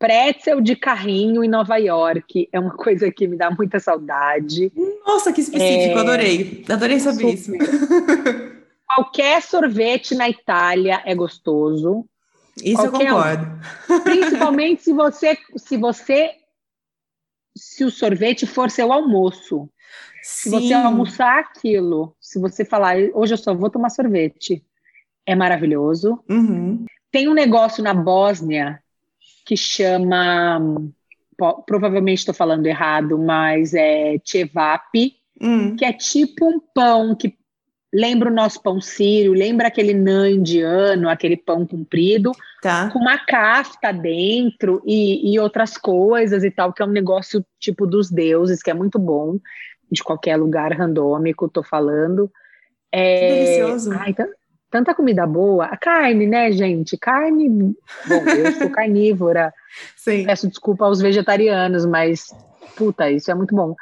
pretzel 0.00 0.62
de 0.62 0.74
carrinho 0.74 1.44
em 1.44 1.48
Nova 1.48 1.76
York 1.76 2.48
é 2.50 2.58
uma 2.58 2.74
coisa 2.74 3.12
que 3.12 3.28
me 3.28 3.36
dá 3.36 3.50
muita 3.50 3.78
saudade. 3.78 4.72
Nossa, 5.06 5.30
que 5.30 5.42
específico, 5.42 5.98
é... 5.98 6.00
adorei. 6.00 6.64
Adorei 6.68 6.98
saber 6.98 7.34
isso. 7.34 7.52
Qualquer 8.88 9.42
sorvete 9.42 10.14
na 10.14 10.28
Itália 10.28 11.02
é 11.04 11.14
gostoso. 11.14 12.08
Isso 12.56 12.82
Qualquer 12.82 13.08
eu 13.08 13.14
concordo. 13.14 13.46
Principalmente 14.02 14.82
se 14.82 14.92
você, 14.92 15.38
se 15.56 15.76
você, 15.76 16.32
se 17.54 17.84
o 17.84 17.90
sorvete 17.90 18.46
for 18.46 18.70
seu 18.70 18.90
almoço. 18.92 19.68
Sim. 20.22 20.50
Se 20.50 20.50
você 20.50 20.72
almoçar 20.72 21.38
aquilo, 21.38 22.16
se 22.20 22.38
você 22.38 22.64
falar, 22.64 22.96
hoje 23.14 23.34
eu 23.34 23.38
só 23.38 23.54
vou 23.54 23.70
tomar 23.70 23.90
sorvete, 23.90 24.64
é 25.26 25.34
maravilhoso. 25.34 26.22
Uhum. 26.28 26.84
Tem 27.10 27.28
um 27.28 27.34
negócio 27.34 27.82
na 27.82 27.94
Bósnia 27.94 28.82
que 29.50 29.56
chama, 29.56 30.60
provavelmente 31.66 32.18
estou 32.18 32.32
falando 32.32 32.66
errado, 32.66 33.18
mas 33.18 33.74
é 33.74 34.14
chevap, 34.24 35.12
hum. 35.42 35.74
que 35.74 35.84
é 35.84 35.92
tipo 35.92 36.46
um 36.46 36.60
pão 36.72 37.16
que 37.16 37.36
lembra 37.92 38.30
o 38.30 38.32
nosso 38.32 38.62
pão 38.62 38.80
sírio, 38.80 39.32
lembra 39.32 39.66
aquele 39.66 39.92
nã 39.92 40.30
indiano, 40.30 41.08
aquele 41.08 41.36
pão 41.36 41.66
comprido, 41.66 42.30
tá. 42.62 42.90
com 42.92 43.00
uma 43.00 43.18
cafta 43.18 43.92
dentro 43.92 44.80
e, 44.86 45.34
e, 45.34 45.40
outras 45.40 45.76
coisas 45.76 46.44
e 46.44 46.50
tal, 46.52 46.72
que 46.72 46.80
é 46.80 46.86
um 46.86 46.92
negócio 46.92 47.44
tipo 47.58 47.88
dos 47.88 48.08
deuses, 48.08 48.62
que 48.62 48.70
é 48.70 48.74
muito 48.74 49.00
bom, 49.00 49.40
de 49.90 50.00
qualquer 50.04 50.36
lugar 50.36 50.72
randômico, 50.72 51.48
tô 51.48 51.64
falando. 51.64 52.30
É... 52.92 53.18
Que 53.18 53.34
delicioso. 53.34 53.92
Ai, 53.98 54.14
tanta 54.70 54.94
comida 54.94 55.26
boa. 55.26 55.66
A 55.66 55.76
carne, 55.76 56.26
né, 56.26 56.52
gente? 56.52 56.96
Carne. 56.96 57.48
Bom, 57.48 58.24
eu 58.28 58.52
sou 58.52 58.70
carnívora. 58.70 59.52
Sim. 59.96 60.24
Peço 60.24 60.48
desculpa 60.48 60.84
aos 60.84 61.00
vegetarianos, 61.00 61.84
mas 61.84 62.32
puta, 62.76 63.10
isso 63.10 63.30
é 63.30 63.34
muito 63.34 63.54
bom. 63.54 63.74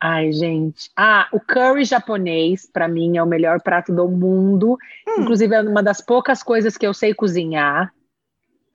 Ai, 0.00 0.32
gente. 0.32 0.90
Ah, 0.96 1.28
o 1.32 1.38
curry 1.40 1.84
japonês, 1.84 2.68
para 2.70 2.88
mim, 2.88 3.16
é 3.16 3.22
o 3.22 3.26
melhor 3.26 3.60
prato 3.62 3.94
do 3.94 4.08
mundo. 4.08 4.76
Hum. 5.06 5.22
Inclusive, 5.22 5.54
é 5.54 5.60
uma 5.62 5.82
das 5.82 6.00
poucas 6.00 6.42
coisas 6.42 6.76
que 6.76 6.86
eu 6.86 6.92
sei 6.92 7.14
cozinhar. 7.14 7.92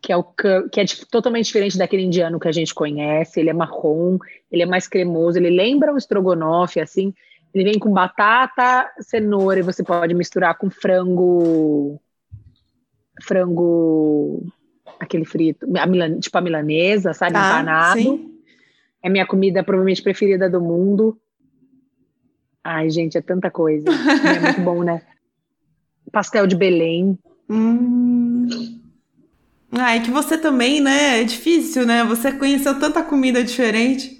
Que 0.01 0.13
é, 0.13 0.17
o 0.17 0.23
curry, 0.23 0.69
que 0.69 0.79
é 0.79 0.85
totalmente 1.11 1.47
diferente 1.47 1.77
daquele 1.77 2.03
indiano 2.03 2.39
que 2.39 2.47
a 2.47 2.51
gente 2.51 2.73
conhece. 2.73 3.39
Ele 3.39 3.49
é 3.49 3.53
marrom, 3.53 4.17
ele 4.51 4.63
é 4.63 4.65
mais 4.65 4.87
cremoso, 4.87 5.37
ele 5.37 5.49
lembra 5.49 5.93
um 5.93 5.97
estrogonofe, 5.97 6.79
assim. 6.79 7.13
Ele 7.53 7.63
vem 7.63 7.79
com 7.79 7.91
batata, 7.91 8.91
cenoura, 8.99 9.59
e 9.59 9.63
você 9.63 9.83
pode 9.83 10.13
misturar 10.13 10.57
com 10.57 10.69
frango. 10.69 11.99
Frango. 13.23 14.45
Aquele 14.99 15.25
frito, 15.25 15.67
a 15.77 15.85
milan, 15.85 16.19
tipo 16.19 16.37
a 16.37 16.41
milanesa, 16.41 17.13
sabe? 17.13 17.33
Tá, 17.33 17.47
Empanado. 17.47 17.99
Sim. 17.99 18.33
É 19.03 19.09
minha 19.09 19.25
comida 19.25 19.63
provavelmente 19.63 20.01
preferida 20.01 20.49
do 20.49 20.59
mundo. 20.59 21.19
Ai, 22.63 22.89
gente, 22.89 23.17
é 23.17 23.21
tanta 23.21 23.49
coisa. 23.51 23.87
é 23.89 24.39
muito 24.39 24.61
bom, 24.61 24.83
né? 24.83 25.01
Pastel 26.11 26.47
de 26.47 26.55
Belém. 26.55 27.17
Hum. 27.49 28.47
Ah, 29.71 29.95
é 29.95 29.99
que 29.99 30.09
você 30.09 30.37
também, 30.37 30.81
né? 30.81 31.21
É 31.21 31.23
difícil, 31.23 31.85
né? 31.85 32.03
Você 32.05 32.31
conheceu 32.31 32.79
tanta 32.79 33.03
comida 33.03 33.43
diferente. 33.43 34.16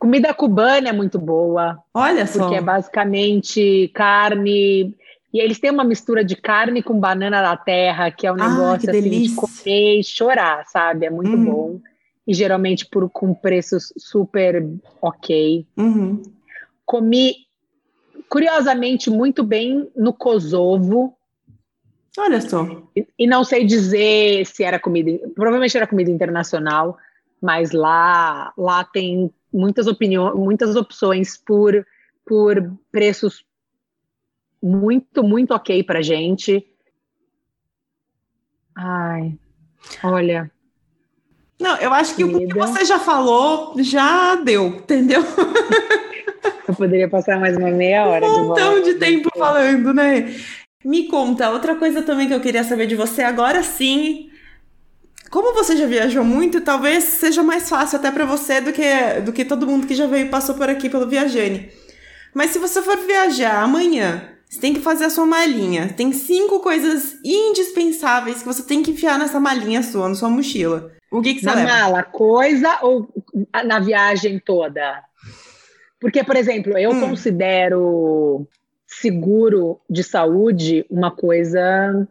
Comida 0.00 0.34
cubana 0.34 0.88
é 0.88 0.92
muito 0.92 1.18
boa. 1.18 1.78
Olha 1.94 2.26
só. 2.26 2.40
Porque 2.40 2.56
é 2.56 2.60
basicamente 2.60 3.90
carne. 3.94 4.96
E 5.32 5.38
eles 5.38 5.60
têm 5.60 5.70
uma 5.70 5.84
mistura 5.84 6.24
de 6.24 6.34
carne 6.34 6.82
com 6.82 6.98
banana 6.98 7.42
da 7.42 7.56
terra, 7.56 8.10
que 8.10 8.26
é 8.26 8.32
um 8.32 8.36
negócio 8.36 8.88
ah, 8.88 8.96
assim, 8.96 9.10
de 9.10 9.34
comer 9.34 10.00
e 10.00 10.02
chorar, 10.02 10.66
sabe? 10.66 11.06
É 11.06 11.10
muito 11.10 11.36
hum. 11.36 11.44
bom 11.44 11.80
e 12.26 12.32
geralmente 12.32 12.86
por, 12.86 13.10
com 13.10 13.34
preços 13.34 13.92
super 13.98 14.66
ok. 15.02 15.66
Uhum. 15.76 16.22
Comi 16.86 17.34
curiosamente, 18.28 19.10
muito 19.10 19.42
bem 19.42 19.90
no 19.96 20.14
Kosovo. 20.14 21.14
Olha 22.16 22.40
só. 22.40 22.64
E, 22.96 23.06
e 23.18 23.26
não 23.26 23.44
sei 23.44 23.66
dizer 23.66 24.46
se 24.46 24.62
era 24.62 24.78
comida, 24.78 25.10
provavelmente 25.34 25.76
era 25.76 25.86
comida 25.86 26.10
internacional, 26.10 26.96
mas 27.42 27.72
lá, 27.72 28.52
lá 28.56 28.84
tem 28.84 29.30
muitas 29.52 29.86
opiniões, 29.86 30.34
muitas 30.34 30.76
opções 30.76 31.36
por, 31.36 31.86
por 32.26 32.72
preços 32.90 33.44
muito, 34.62 35.22
muito 35.22 35.54
ok 35.54 35.82
pra 35.82 36.02
gente. 36.02 36.66
Ai, 38.76 39.34
olha. 40.02 40.50
Não, 41.58 41.76
eu 41.76 41.92
acho 41.92 42.16
que 42.16 42.24
o 42.24 42.38
que 42.38 42.54
você 42.54 42.84
já 42.84 42.98
falou 42.98 43.74
já 43.82 44.36
deu, 44.36 44.66
entendeu? 44.66 45.22
Eu 46.66 46.74
poderia 46.74 47.08
passar 47.08 47.38
mais 47.38 47.56
uma 47.56 47.70
meia 47.70 48.06
hora. 48.06 48.24
Um 48.24 48.46
montão 48.46 48.80
de, 48.80 48.92
de 48.92 48.98
tempo 48.98 49.28
falando, 49.36 49.92
né? 49.92 50.32
Me 50.84 51.08
conta, 51.08 51.50
outra 51.50 51.74
coisa 51.74 52.00
também 52.00 52.28
que 52.28 52.32
eu 52.32 52.40
queria 52.40 52.62
saber 52.62 52.86
de 52.86 52.94
você 52.94 53.22
agora 53.22 53.62
sim. 53.62 54.29
Como 55.30 55.54
você 55.54 55.76
já 55.76 55.86
viajou 55.86 56.24
muito, 56.24 56.60
talvez 56.60 57.04
seja 57.04 57.40
mais 57.42 57.68
fácil 57.68 57.98
até 57.98 58.10
para 58.10 58.24
você 58.24 58.60
do 58.60 58.72
que, 58.72 59.20
do 59.24 59.32
que 59.32 59.44
todo 59.44 59.66
mundo 59.66 59.86
que 59.86 59.94
já 59.94 60.06
veio 60.06 60.26
e 60.26 60.28
passou 60.28 60.56
por 60.56 60.68
aqui 60.68 60.90
pelo 60.90 61.06
Viajane. 61.06 61.70
Mas 62.34 62.50
se 62.50 62.58
você 62.58 62.82
for 62.82 62.96
viajar 62.98 63.62
amanhã, 63.62 64.28
você 64.48 64.60
tem 64.60 64.74
que 64.74 64.80
fazer 64.80 65.04
a 65.04 65.10
sua 65.10 65.24
malinha. 65.24 65.94
Tem 65.96 66.12
cinco 66.12 66.58
coisas 66.58 67.16
indispensáveis 67.24 68.40
que 68.40 68.46
você 68.46 68.64
tem 68.64 68.82
que 68.82 68.90
enfiar 68.90 69.20
nessa 69.20 69.38
malinha 69.38 69.84
sua, 69.84 70.08
na 70.08 70.16
sua 70.16 70.28
mochila. 70.28 70.90
O 71.12 71.22
que, 71.22 71.34
que 71.34 71.40
você 71.40 71.46
na 71.46 71.54
leva? 71.54 71.68
mala, 71.68 72.02
coisa 72.02 72.78
ou 72.82 73.08
na 73.64 73.78
viagem 73.78 74.40
toda? 74.40 75.04
Porque, 76.00 76.24
por 76.24 76.34
exemplo, 76.36 76.76
eu 76.76 76.90
hum. 76.90 77.00
considero 77.00 78.48
seguro 78.84 79.80
de 79.88 80.02
saúde 80.02 80.84
uma 80.90 81.12
coisa 81.12 82.08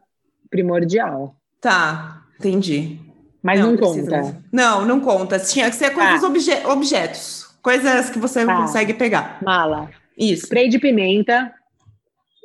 primordial. 0.49 1.35
Tá, 1.59 2.23
entendi. 2.39 3.08
Mas 3.41 3.59
não, 3.59 3.71
não 3.71 3.77
conta. 3.77 4.43
Não, 4.51 4.85
não 4.85 4.99
conta. 4.99 5.39
Tinha 5.39 5.69
que 5.69 5.75
ser 5.75 5.91
coisas 5.91 6.21
tá. 6.21 6.27
obje 6.27 6.51
objetos. 6.65 7.47
Coisas 7.61 8.09
que 8.09 8.19
você 8.19 8.45
tá. 8.45 8.55
consegue 8.55 8.93
pegar. 8.93 9.39
Mala. 9.41 9.89
Isso. 10.17 10.45
Spray 10.45 10.69
de 10.69 10.79
pimenta. 10.79 11.53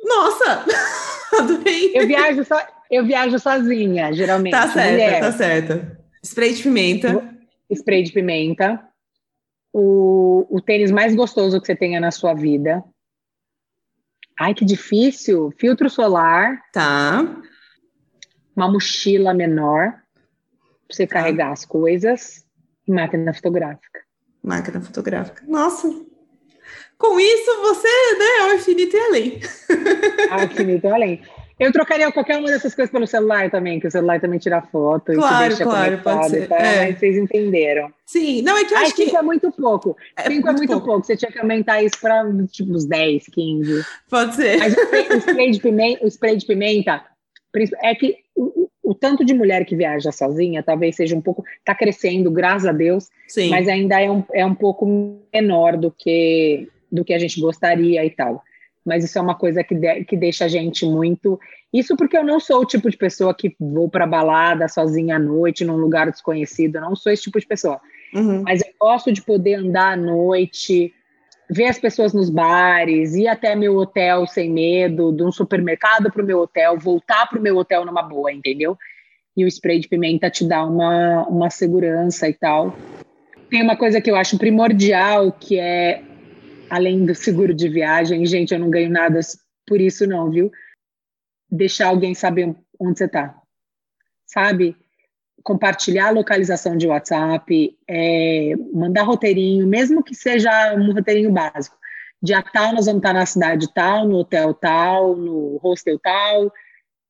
Nossa! 0.03 0.65
Adorei. 1.39 1.91
Eu 1.93 2.07
viajo, 2.07 2.45
so, 2.45 2.55
eu 2.89 3.05
viajo 3.05 3.37
sozinha, 3.39 4.13
geralmente. 4.13 4.53
Tá 4.53 4.67
certo, 4.69 4.91
mulher. 4.91 5.19
tá 5.19 5.31
certo. 5.31 5.97
Spray 6.23 6.53
de 6.53 6.63
pimenta. 6.63 7.35
Spray 7.69 8.03
de 8.03 8.11
pimenta 8.11 8.81
o, 9.77 10.47
o 10.49 10.61
tênis 10.61 10.89
mais 10.89 11.13
gostoso 11.13 11.59
que 11.59 11.67
você 11.67 11.75
tenha 11.75 11.99
na 11.99 12.09
sua 12.09 12.33
vida. 12.33 12.81
Ai, 14.39 14.53
que 14.53 14.63
difícil. 14.63 15.51
Filtro 15.57 15.89
solar. 15.89 16.61
Tá. 16.71 17.41
Uma 18.55 18.71
mochila 18.71 19.33
menor 19.33 19.93
você 20.95 21.07
tá. 21.07 21.15
carregar 21.15 21.51
as 21.51 21.65
coisas. 21.65 22.45
E 22.87 22.91
máquina 22.91 23.33
fotográfica. 23.33 24.01
Máquina 24.43 24.79
fotográfica. 24.79 25.43
Nossa. 25.47 25.87
Com 26.97 27.19
isso, 27.19 27.61
você, 27.61 27.87
né, 27.87 28.25
é 28.39 28.43
o 28.45 28.53
infinito 28.55 28.95
e 28.95 28.99
além. 28.99 29.39
É 30.29 30.35
o 30.35 30.43
infinito 30.45 30.87
e 30.87 30.91
além. 30.91 31.21
Eu 31.57 31.71
trocaria 31.71 32.11
qualquer 32.11 32.37
uma 32.37 32.49
dessas 32.49 32.75
coisas 32.75 32.91
pelo 32.91 33.07
celular 33.07 33.49
também, 33.49 33.79
que 33.79 33.87
o 33.87 33.91
celular 33.91 34.19
também 34.19 34.37
tira 34.37 34.61
foto 34.61 35.13
claro, 35.13 35.45
e 35.45 35.47
deixa 35.47 35.63
claro, 35.63 35.97
pode 35.99 36.29
ser. 36.29 36.47
Tá? 36.49 36.57
É. 36.57 36.85
Mas 36.85 36.99
vocês 36.99 37.17
entenderam. 37.17 37.89
Sim, 38.05 38.41
não, 38.41 38.57
é 38.57 38.65
que 38.65 38.73
eu 38.73 38.77
Ai, 38.77 38.83
acho 38.85 38.95
que... 38.95 39.15
é 39.15 39.21
muito 39.21 39.49
pouco. 39.51 39.95
É 40.17 40.23
cinco 40.23 40.49
é 40.49 40.51
muito, 40.51 40.67
pouco. 40.67 40.85
pouco. 40.85 41.05
Você 41.05 41.15
tinha 41.15 41.31
que 41.31 41.39
aumentar 41.39 41.81
isso 41.81 41.97
para 42.01 42.25
tipo 42.47 42.73
uns 42.73 42.85
10, 42.85 43.27
15. 43.27 43.85
Pode 44.09 44.35
ser. 44.35 44.57
Mas 44.57 44.75
o 44.75 44.81
spray, 44.81 45.07
o 45.07 45.17
spray 45.17 45.51
de, 45.51 45.59
pimenta, 45.61 46.03
o 46.03 46.07
spray 46.07 46.35
de 46.35 46.45
pimenta 46.45 47.05
é 47.81 47.95
que 47.95 48.17
o, 48.85 48.93
tanto 48.93 49.25
de 49.25 49.33
mulher 49.33 49.65
que 49.65 49.75
viaja 49.75 50.11
sozinha 50.11 50.63
talvez 50.63 50.95
seja 50.95 51.15
um 51.15 51.21
pouco. 51.21 51.43
Está 51.59 51.73
crescendo, 51.75 52.31
graças 52.31 52.67
a 52.67 52.71
Deus, 52.71 53.09
Sim. 53.27 53.49
mas 53.49 53.67
ainda 53.67 53.99
é 53.99 54.09
um, 54.09 54.23
é 54.33 54.45
um 54.45 54.55
pouco 54.55 55.19
menor 55.33 55.77
do 55.77 55.91
que, 55.91 56.69
do 56.91 57.03
que 57.03 57.13
a 57.13 57.19
gente 57.19 57.39
gostaria 57.39 58.05
e 58.05 58.09
tal 58.09 58.43
mas 58.85 59.03
isso 59.03 59.17
é 59.17 59.21
uma 59.21 59.33
coisa 59.33 59.63
que, 59.63 59.73
de, 59.73 60.05
que 60.05 60.15
deixa 60.15 60.45
a 60.45 60.47
gente 60.47 60.85
muito. 60.85 61.39
Isso 61.73 61.97
porque 61.97 62.15
eu 62.15 62.23
não 62.23 62.39
sou 62.39 62.61
o 62.61 62.65
tipo 62.65 62.89
de 62.89 62.95
pessoa 62.95 63.33
que 63.33 63.55
vou 63.59 63.89
para 63.89 64.05
balada 64.05 64.67
sozinha 64.67 65.15
à 65.15 65.19
noite, 65.19 65.65
num 65.65 65.75
lugar 65.75 66.11
desconhecido, 66.11 66.75
eu 66.75 66.81
não 66.81 66.95
sou 66.95 67.11
esse 67.11 67.23
tipo 67.23 67.39
de 67.39 67.47
pessoa. 67.47 67.81
Uhum. 68.13 68.43
Mas 68.43 68.61
eu 68.61 68.67
gosto 68.79 69.11
de 69.11 69.23
poder 69.23 69.55
andar 69.55 69.93
à 69.93 69.97
noite, 69.97 70.93
ver 71.49 71.65
as 71.65 71.79
pessoas 71.79 72.13
nos 72.13 72.29
bares, 72.29 73.15
ir 73.15 73.27
até 73.27 73.55
meu 73.55 73.75
hotel 73.77 74.25
sem 74.27 74.49
medo, 74.51 75.11
de 75.11 75.23
um 75.23 75.31
supermercado 75.31 76.11
para 76.11 76.21
o 76.21 76.25
meu 76.25 76.39
hotel, 76.39 76.77
voltar 76.77 77.27
para 77.27 77.39
o 77.39 77.41
meu 77.41 77.57
hotel 77.57 77.85
numa 77.85 78.01
boa, 78.01 78.31
entendeu? 78.31 78.77
E 79.35 79.43
o 79.43 79.47
spray 79.47 79.79
de 79.79 79.87
pimenta 79.87 80.29
te 80.29 80.47
dá 80.47 80.63
uma, 80.65 81.27
uma 81.27 81.49
segurança 81.49 82.27
e 82.27 82.33
tal. 82.33 82.75
Tem 83.49 83.61
uma 83.61 83.75
coisa 83.75 84.01
que 84.01 84.09
eu 84.09 84.15
acho 84.15 84.37
primordial, 84.37 85.31
que 85.31 85.59
é 85.59 86.01
além 86.69 87.05
do 87.05 87.13
seguro 87.13 87.53
de 87.53 87.69
viagem, 87.69 88.25
gente, 88.25 88.53
eu 88.53 88.59
não 88.59 88.69
ganho 88.69 88.89
nada 88.89 89.19
por 89.67 89.79
isso 89.79 90.07
não, 90.07 90.29
viu? 90.29 90.51
Deixar 91.49 91.87
alguém 91.87 92.13
saber 92.13 92.55
onde 92.79 92.97
você 92.97 93.05
está, 93.05 93.39
sabe? 94.25 94.75
Compartilhar 95.45 96.07
a 96.07 96.11
localização 96.11 96.75
de 96.75 96.87
WhatsApp, 96.87 97.77
é, 97.87 98.53
mandar 98.73 99.03
roteirinho, 99.03 99.67
mesmo 99.67 100.03
que 100.03 100.15
seja 100.15 100.73
um 100.73 100.91
roteirinho 100.91 101.31
básico. 101.31 101.77
Dia 102.19 102.41
tal, 102.41 102.73
nós 102.73 102.87
vamos 102.87 102.99
estar 102.99 103.13
na 103.13 103.25
cidade 103.27 103.71
tal, 103.71 104.07
no 104.07 104.17
hotel 104.17 104.55
tal, 104.55 105.15
no 105.15 105.57
hostel 105.57 105.99
tal. 105.99 106.51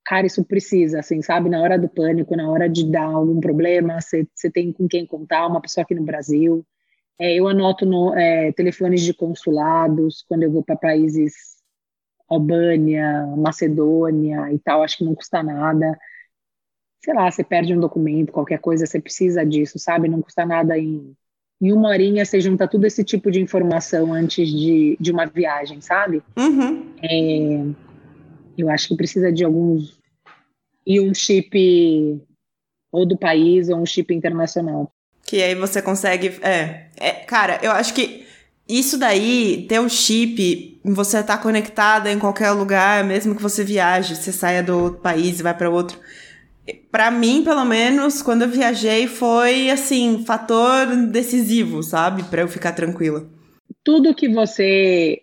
Cara, 0.04 0.26
isso 0.26 0.44
precisa, 0.44 1.00
assim, 1.00 1.22
sabe? 1.22 1.48
Na 1.48 1.62
hora 1.62 1.78
do 1.78 1.88
pânico, 1.88 2.36
na 2.36 2.50
hora 2.50 2.68
de 2.68 2.84
dar 2.84 3.06
algum 3.06 3.40
problema, 3.40 3.98
você 4.00 4.50
tem 4.52 4.70
com 4.70 4.86
quem 4.86 5.06
contar, 5.06 5.46
uma 5.46 5.60
pessoa 5.60 5.82
aqui 5.82 5.94
no 5.94 6.04
Brasil. 6.04 6.62
É, 7.18 7.34
eu 7.34 7.48
anoto 7.48 7.86
no, 7.86 8.14
é, 8.14 8.52
telefones 8.52 9.00
de 9.00 9.14
consulados 9.14 10.22
quando 10.28 10.42
eu 10.42 10.52
vou 10.52 10.62
para 10.62 10.76
países 10.76 11.56
Albânia, 12.28 13.26
Macedônia 13.36 14.52
e 14.52 14.58
tal, 14.58 14.82
acho 14.82 14.98
que 14.98 15.04
não 15.04 15.14
custa 15.14 15.42
nada. 15.42 15.98
Sei 17.06 17.14
lá, 17.14 17.30
você 17.30 17.44
perde 17.44 17.72
um 17.72 17.78
documento, 17.78 18.32
qualquer 18.32 18.58
coisa, 18.58 18.84
você 18.84 19.00
precisa 19.00 19.46
disso, 19.46 19.78
sabe? 19.78 20.08
Não 20.08 20.20
custa 20.20 20.44
nada 20.44 20.76
em, 20.76 21.14
em 21.62 21.72
uma 21.72 21.88
horinha 21.90 22.24
você 22.24 22.40
junta 22.40 22.66
tudo 22.66 22.84
esse 22.84 23.04
tipo 23.04 23.30
de 23.30 23.40
informação 23.40 24.12
antes 24.12 24.48
de, 24.48 24.96
de 24.98 25.12
uma 25.12 25.24
viagem, 25.24 25.80
sabe? 25.80 26.20
Uhum. 26.36 26.84
É, 27.00 27.62
eu 28.58 28.68
acho 28.68 28.88
que 28.88 28.96
precisa 28.96 29.32
de 29.32 29.44
alguns. 29.44 30.00
E 30.84 31.00
um 31.00 31.14
chip 31.14 32.20
ou 32.90 33.06
do 33.06 33.16
país 33.16 33.68
ou 33.68 33.76
um 33.76 33.86
chip 33.86 34.12
internacional. 34.12 34.90
Que 35.24 35.40
aí 35.40 35.54
você 35.54 35.80
consegue. 35.80 36.40
É, 36.42 36.88
é, 36.96 37.12
cara, 37.24 37.60
eu 37.62 37.70
acho 37.70 37.94
que 37.94 38.26
isso 38.68 38.98
daí, 38.98 39.64
ter 39.68 39.78
o 39.78 39.88
chip, 39.88 40.80
você 40.84 41.22
tá 41.22 41.38
conectada 41.38 42.10
em 42.10 42.18
qualquer 42.18 42.50
lugar, 42.50 43.04
mesmo 43.04 43.36
que 43.36 43.42
você 43.42 43.62
viaje, 43.62 44.16
você 44.16 44.32
saia 44.32 44.60
do 44.60 44.94
país 44.94 45.38
e 45.38 45.44
vai 45.44 45.56
para 45.56 45.70
outro. 45.70 46.00
Para 46.90 47.10
mim, 47.10 47.44
pelo 47.44 47.64
menos, 47.64 48.22
quando 48.22 48.42
eu 48.42 48.48
viajei, 48.48 49.06
foi 49.06 49.70
assim, 49.70 50.24
fator 50.24 50.86
decisivo, 51.06 51.82
sabe? 51.82 52.24
Para 52.24 52.42
eu 52.42 52.48
ficar 52.48 52.72
tranquila. 52.72 53.26
Tudo 53.84 54.14
que 54.14 54.28
você 54.28 55.20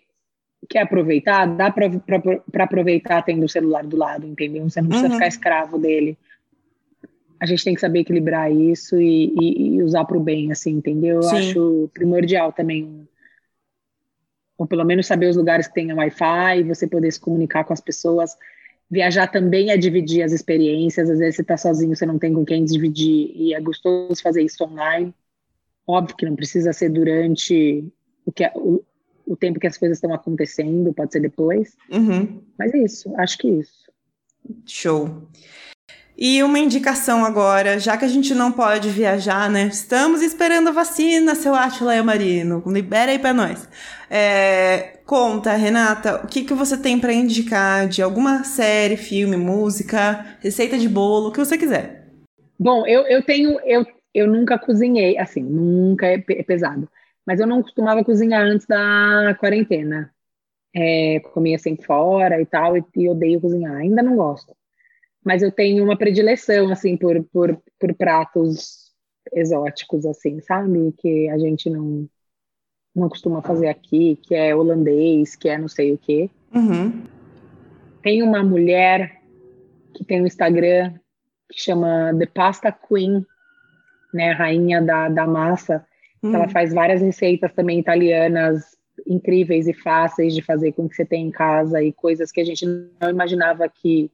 quer 0.68 0.82
aproveitar, 0.82 1.46
dá 1.46 1.70
para 1.70 2.64
aproveitar 2.64 3.22
tendo 3.22 3.44
o 3.44 3.48
celular 3.48 3.84
do 3.84 3.96
lado, 3.96 4.26
entendeu? 4.26 4.68
Você 4.68 4.80
não 4.80 4.88
precisa 4.88 5.08
uhum. 5.08 5.14
ficar 5.14 5.28
escravo 5.28 5.78
dele 5.78 6.16
a 7.44 7.46
gente 7.46 7.62
tem 7.62 7.74
que 7.74 7.80
saber 7.80 8.00
equilibrar 8.00 8.50
isso 8.50 8.98
e, 8.98 9.26
e, 9.38 9.74
e 9.74 9.82
usar 9.82 10.06
para 10.06 10.16
o 10.16 10.20
bem, 10.20 10.50
assim, 10.50 10.70
entendeu? 10.70 11.16
Eu 11.16 11.22
Sim. 11.24 11.36
acho 11.36 11.90
primordial 11.92 12.52
também, 12.52 13.06
ou 14.56 14.66
pelo 14.66 14.82
menos 14.82 15.06
saber 15.06 15.28
os 15.28 15.36
lugares 15.36 15.68
que 15.68 15.74
tem 15.74 15.92
Wi-Fi, 15.92 16.62
você 16.62 16.86
poder 16.86 17.12
se 17.12 17.20
comunicar 17.20 17.64
com 17.64 17.74
as 17.74 17.82
pessoas. 17.82 18.34
Viajar 18.90 19.26
também 19.26 19.70
é 19.70 19.76
dividir 19.76 20.22
as 20.22 20.32
experiências, 20.32 21.10
às 21.10 21.18
vezes 21.18 21.36
você 21.36 21.42
está 21.42 21.56
sozinho, 21.56 21.96
você 21.96 22.06
não 22.06 22.18
tem 22.18 22.32
com 22.32 22.44
quem 22.44 22.64
dividir, 22.64 23.32
e 23.34 23.54
é 23.54 23.60
gostoso 23.60 24.22
fazer 24.22 24.42
isso 24.42 24.62
online. 24.64 25.14
Óbvio 25.86 26.16
que 26.16 26.26
não 26.26 26.36
precisa 26.36 26.72
ser 26.72 26.90
durante 26.90 27.84
o, 28.24 28.32
que, 28.32 28.50
o, 28.54 28.82
o 29.26 29.36
tempo 29.36 29.58
que 29.58 29.66
as 29.66 29.76
coisas 29.76 29.98
estão 29.98 30.12
acontecendo, 30.12 30.92
pode 30.92 31.12
ser 31.12 31.20
depois. 31.20 31.76
Uhum. 31.90 32.42
Mas 32.58 32.72
é 32.74 32.78
isso, 32.78 33.12
acho 33.16 33.38
que 33.38 33.48
é 33.48 33.52
isso. 33.52 33.84
Show. 34.66 35.28
E 36.16 36.42
uma 36.44 36.60
indicação 36.60 37.24
agora, 37.24 37.78
já 37.80 37.96
que 37.96 38.04
a 38.04 38.08
gente 38.08 38.34
não 38.34 38.52
pode 38.52 38.88
viajar, 38.88 39.50
né? 39.50 39.66
Estamos 39.66 40.22
esperando 40.22 40.68
a 40.68 40.72
vacina, 40.72 41.34
seu 41.34 41.54
Atila 41.54 42.00
Marino. 42.04 42.62
Libera 42.66 43.10
aí 43.10 43.18
para 43.18 43.34
nós. 43.34 43.68
É, 44.16 44.98
conta, 45.04 45.54
Renata, 45.56 46.24
o 46.24 46.28
que, 46.28 46.44
que 46.44 46.54
você 46.54 46.80
tem 46.80 47.00
para 47.00 47.12
indicar 47.12 47.88
de 47.88 48.00
alguma 48.00 48.44
série, 48.44 48.96
filme, 48.96 49.36
música, 49.36 50.38
receita 50.40 50.78
de 50.78 50.88
bolo, 50.88 51.28
o 51.28 51.32
que 51.32 51.40
você 51.40 51.58
quiser. 51.58 52.04
Bom, 52.58 52.86
eu, 52.86 53.02
eu 53.08 53.22
tenho. 53.24 53.58
Eu, 53.64 53.84
eu 54.14 54.26
nunca 54.28 54.58
cozinhei, 54.58 55.18
assim, 55.18 55.42
nunca 55.42 56.06
é, 56.06 56.24
é 56.28 56.42
pesado. 56.44 56.88
Mas 57.26 57.40
eu 57.40 57.46
não 57.46 57.62
costumava 57.62 58.04
cozinhar 58.04 58.42
antes 58.42 58.66
da 58.66 59.36
quarentena. 59.40 60.12
é, 60.74 61.20
comia 61.32 61.58
sempre 61.58 61.86
fora 61.86 62.40
e 62.40 62.46
tal, 62.46 62.76
e, 62.76 62.84
e 62.96 63.08
odeio 63.08 63.40
cozinhar. 63.40 63.76
Ainda 63.76 64.02
não 64.02 64.16
gosto. 64.16 64.56
Mas 65.24 65.42
eu 65.42 65.52
tenho 65.52 65.84
uma 65.84 65.96
predileção, 65.98 66.70
assim, 66.70 66.96
por, 66.96 67.22
por, 67.32 67.60
por 67.78 67.94
pratos 67.94 68.92
exóticos, 69.32 70.06
assim, 70.06 70.40
sabe? 70.40 70.92
Que 70.98 71.28
a 71.30 71.38
gente 71.38 71.70
não, 71.70 72.08
não 72.94 73.08
costuma 73.08 73.42
fazer 73.42 73.68
aqui, 73.68 74.18
que 74.22 74.34
é 74.34 74.54
holandês, 74.54 75.34
que 75.34 75.48
é 75.48 75.58
não 75.58 75.68
sei 75.68 75.92
o 75.92 75.98
quê. 75.98 76.30
Uhum. 76.54 77.02
Tem 78.02 78.22
uma 78.22 78.42
mulher 78.42 79.20
que 79.94 80.04
tem 80.04 80.22
um 80.22 80.26
Instagram 80.26 80.94
que 81.50 81.60
chama 81.60 82.14
The 82.18 82.26
Pasta 82.26 82.70
Queen, 82.72 83.24
né? 84.12 84.32
Rainha 84.32 84.80
da, 84.80 85.08
da 85.08 85.26
massa. 85.26 85.84
Uhum. 86.22 86.34
Ela 86.34 86.48
faz 86.48 86.72
várias 86.72 87.00
receitas 87.00 87.52
também 87.52 87.80
italianas 87.80 88.76
incríveis 89.06 89.66
e 89.66 89.74
fáceis 89.74 90.34
de 90.34 90.42
fazer 90.42 90.72
com 90.72 90.88
que 90.88 90.94
você 90.94 91.04
tem 91.04 91.26
em 91.26 91.30
casa 91.30 91.82
e 91.82 91.92
coisas 91.92 92.30
que 92.30 92.40
a 92.40 92.44
gente 92.44 92.64
não 93.00 93.10
imaginava 93.10 93.68
que, 93.68 94.10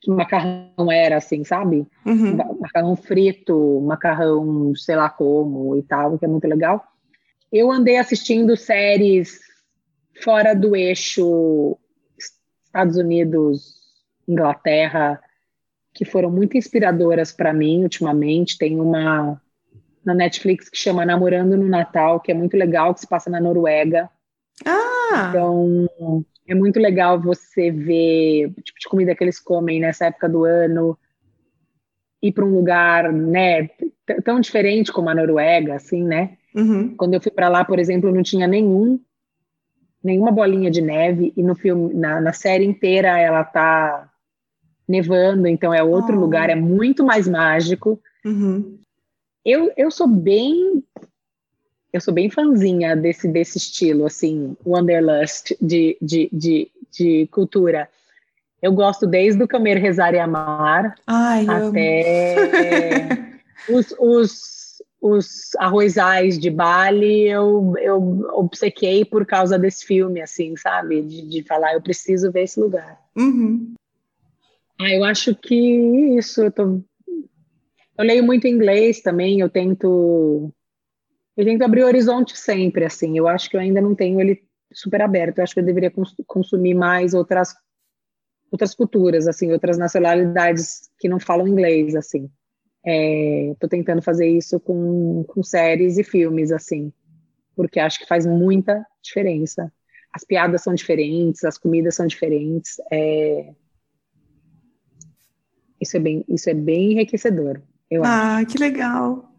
que 0.00 0.10
macarrão 0.10 0.90
era 0.90 1.18
assim, 1.18 1.44
sabe? 1.44 1.86
Uhum. 2.06 2.36
Macarrão 2.60 2.96
frito, 2.96 3.80
macarrão 3.82 4.74
sei 4.74 4.96
lá 4.96 5.10
como 5.10 5.76
e 5.76 5.82
tal, 5.82 6.18
que 6.18 6.24
é 6.24 6.28
muito 6.28 6.48
legal. 6.48 6.82
Eu 7.54 7.70
andei 7.70 7.98
assistindo 7.98 8.56
séries 8.56 9.38
fora 10.24 10.54
do 10.54 10.74
eixo 10.74 11.78
Estados 12.66 12.96
Unidos, 12.96 13.76
Inglaterra, 14.26 15.22
que 15.92 16.04
foram 16.04 16.32
muito 16.32 16.56
inspiradoras 16.56 17.30
para 17.30 17.52
mim 17.52 17.84
ultimamente. 17.84 18.58
Tem 18.58 18.80
uma 18.80 19.40
na 20.04 20.14
Netflix 20.14 20.68
que 20.68 20.76
chama 20.76 21.06
Namorando 21.06 21.56
no 21.56 21.68
Natal, 21.68 22.18
que 22.18 22.32
é 22.32 22.34
muito 22.34 22.56
legal, 22.56 22.92
que 22.92 23.02
se 23.02 23.06
passa 23.06 23.30
na 23.30 23.40
Noruega. 23.40 24.10
Ah! 24.66 25.28
Então, 25.28 25.86
é 26.48 26.56
muito 26.56 26.80
legal 26.80 27.20
você 27.20 27.70
ver 27.70 28.46
o 28.48 28.62
tipo 28.62 28.80
de 28.80 28.88
comida 28.88 29.14
que 29.14 29.22
eles 29.22 29.38
comem 29.38 29.78
nessa 29.78 30.06
época 30.06 30.28
do 30.28 30.44
ano, 30.44 30.98
ir 32.20 32.32
para 32.32 32.44
um 32.44 32.52
lugar, 32.52 33.12
né, 33.12 33.70
tão 34.24 34.40
diferente 34.40 34.92
como 34.92 35.08
a 35.08 35.14
Noruega, 35.14 35.76
assim, 35.76 36.02
né? 36.02 36.36
Uhum. 36.54 36.94
Quando 36.96 37.14
eu 37.14 37.20
fui 37.20 37.32
para 37.32 37.48
lá, 37.48 37.64
por 37.64 37.78
exemplo, 37.78 38.12
não 38.12 38.22
tinha 38.22 38.46
nenhum, 38.46 39.00
nenhuma 40.02 40.30
bolinha 40.30 40.70
de 40.70 40.80
neve 40.80 41.32
e 41.36 41.42
no 41.42 41.54
filme, 41.54 41.92
na, 41.94 42.20
na 42.20 42.32
série 42.32 42.64
inteira, 42.64 43.18
ela 43.18 43.42
tá 43.42 44.10
nevando, 44.86 45.46
então 45.48 45.72
é 45.72 45.82
outro 45.82 46.16
oh. 46.16 46.20
lugar, 46.20 46.50
é 46.50 46.54
muito 46.54 47.04
mais 47.04 47.26
mágico. 47.26 48.00
Uhum. 48.24 48.78
Eu, 49.44 49.72
eu 49.76 49.90
sou 49.90 50.06
bem 50.06 50.82
eu 51.92 52.00
sou 52.00 52.12
bem 52.12 52.28
fãzinha 52.28 52.96
desse, 52.96 53.28
desse 53.28 53.56
estilo, 53.56 54.04
assim, 54.04 54.56
Wanderlust 54.66 55.56
de, 55.60 55.96
de, 56.02 56.28
de, 56.32 56.68
de 56.90 57.28
cultura. 57.30 57.88
Eu 58.60 58.72
gosto 58.72 59.06
desde 59.06 59.40
o 59.40 59.46
Comer, 59.46 59.76
Rezar 59.76 60.12
e 60.12 60.18
Amar 60.18 60.96
Ai, 61.06 61.46
até 61.46 63.06
os, 63.70 63.94
os, 63.96 64.63
os 65.06 65.54
arrozais 65.58 66.38
de 66.38 66.48
Bali, 66.48 67.28
eu, 67.28 67.74
eu 67.76 68.26
obcequei 68.32 69.04
por 69.04 69.26
causa 69.26 69.58
desse 69.58 69.84
filme, 69.84 70.22
assim, 70.22 70.56
sabe? 70.56 71.02
De, 71.02 71.28
de 71.28 71.42
falar, 71.42 71.74
eu 71.74 71.82
preciso 71.82 72.32
ver 72.32 72.44
esse 72.44 72.58
lugar. 72.58 72.98
Uhum. 73.14 73.74
Ah, 74.80 74.88
eu 74.88 75.04
acho 75.04 75.34
que 75.36 75.54
isso, 76.16 76.44
eu 76.44 76.50
tô... 76.50 76.80
Eu 77.98 78.04
leio 78.04 78.24
muito 78.24 78.48
inglês 78.48 79.02
também, 79.02 79.40
eu 79.40 79.50
tento 79.50 80.50
eu 81.36 81.44
tento 81.44 81.62
abrir 81.62 81.82
o 81.82 81.86
horizonte 81.86 82.38
sempre, 82.38 82.86
assim. 82.86 83.18
Eu 83.18 83.28
acho 83.28 83.50
que 83.50 83.56
eu 83.56 83.60
ainda 83.60 83.82
não 83.82 83.94
tenho 83.94 84.18
ele 84.20 84.42
super 84.72 85.02
aberto. 85.02 85.38
Eu 85.38 85.44
acho 85.44 85.52
que 85.52 85.60
eu 85.60 85.64
deveria 85.64 85.90
cons 85.90 86.14
consumir 86.26 86.72
mais 86.72 87.12
outras 87.12 87.54
outras 88.50 88.74
culturas, 88.74 89.26
assim, 89.28 89.52
outras 89.52 89.76
nacionalidades 89.76 90.88
que 90.98 91.08
não 91.08 91.20
falam 91.20 91.46
inglês, 91.46 91.94
assim. 91.94 92.30
Estou 92.84 93.66
é, 93.66 93.70
tentando 93.70 94.02
fazer 94.02 94.28
isso 94.28 94.60
com, 94.60 95.24
com 95.26 95.42
séries 95.42 95.96
e 95.96 96.04
filmes, 96.04 96.52
assim, 96.52 96.92
porque 97.56 97.80
acho 97.80 97.98
que 97.98 98.06
faz 98.06 98.26
muita 98.26 98.84
diferença. 99.02 99.72
As 100.12 100.22
piadas 100.22 100.62
são 100.62 100.74
diferentes, 100.74 101.44
as 101.44 101.58
comidas 101.58 101.94
são 101.94 102.06
diferentes. 102.06 102.76
É... 102.92 103.52
Isso 105.80 105.96
é 105.96 106.00
bem, 106.00 106.24
isso 106.28 106.48
é 106.50 106.54
bem 106.54 106.92
enriquecedor. 106.92 107.60
Eu 107.90 108.04
ah, 108.04 108.36
acho. 108.36 108.46
que 108.46 108.58
legal. 108.58 109.32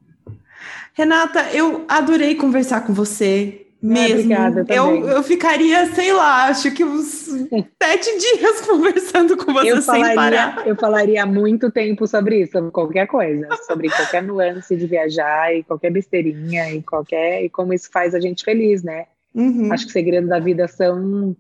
Renata, 0.94 1.52
eu 1.52 1.86
adorei 1.88 2.36
conversar 2.36 2.86
com 2.86 2.94
você. 2.94 3.65
Ah, 3.86 3.94
mesmo. 3.94 4.16
obrigada, 4.16 4.66
eu, 4.68 5.08
eu 5.08 5.24
ficaria, 5.24 5.86
sei 5.94 6.12
lá, 6.12 6.46
acho 6.46 6.72
que 6.72 6.84
uns 6.84 7.06
sete 7.82 8.18
dias 8.18 8.62
conversando 8.66 9.38
com 9.38 9.54
você 9.54 9.72
eu 9.72 9.82
sem 9.82 10.02
falaria, 10.04 10.16
parar. 10.16 10.68
Eu 10.68 10.76
falaria 10.76 11.26
muito 11.26 11.70
tempo 11.72 12.08
sobre 12.08 12.42
isso, 12.42 12.54
sobre 12.54 12.72
qualquer 12.72 13.06
coisa, 13.06 13.48
sobre 13.68 13.90
qualquer 13.96 14.24
nuance 14.24 14.76
de 14.76 14.88
viajar 14.88 15.56
e 15.56 15.64
qualquer 15.64 15.92
besteirinha 15.92 16.74
e 16.74 16.82
qualquer 16.82 17.44
e 17.44 17.50
como 17.50 17.74
isso 17.74 17.90
faz 17.92 18.16
a 18.16 18.20
gente 18.20 18.44
feliz, 18.44 18.82
né? 18.82 19.06
Uhum. 19.36 19.72
Acho 19.72 19.86
que 19.86 19.92
segredos 19.92 20.30
da 20.30 20.40
vida 20.40 20.68
são 20.68 21.36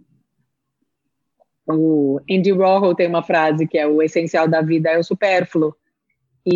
o 1.68 2.22
Andy 2.30 2.52
Warhol 2.52 2.94
tem 2.94 3.08
uma 3.08 3.24
frase 3.24 3.66
que 3.66 3.78
é 3.78 3.88
o 3.88 4.04
essencial 4.04 4.48
da 4.48 4.62
vida 4.62 4.92
é 4.92 5.00
o 5.00 5.04
supérfluo. 5.04 5.76
E, 6.46 6.52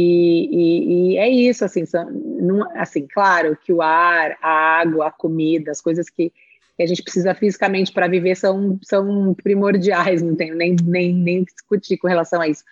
e, 0.52 1.14
e, 1.14 1.18
é 1.18 1.28
isso, 1.28 1.66
assim, 1.66 1.86
são, 1.86 2.10
não, 2.12 2.70
assim, 2.80 3.08
claro 3.08 3.58
que 3.58 3.74
o 3.74 3.82
ar, 3.82 4.38
a 4.42 4.80
água, 4.82 5.08
a 5.08 5.12
comida, 5.12 5.72
as 5.72 5.82
coisas 5.82 6.10
que, 6.10 6.32
que 6.78 6.84
a 6.84 6.86
gente 6.86 7.02
precisa 7.02 7.34
fisicamente 7.34 7.92
para 7.92 8.08
viver 8.08 8.36
são, 8.36 8.80
são 8.84 9.34
primordiais, 9.34 10.22
não 10.22 10.36
tenho 10.36 10.56
nem, 10.56 10.76
nem, 10.84 11.14
nem 11.14 11.44
discutir 11.44 11.98
com 11.98 12.08
relação 12.08 12.40
a 12.40 12.48
isso. 12.48 12.64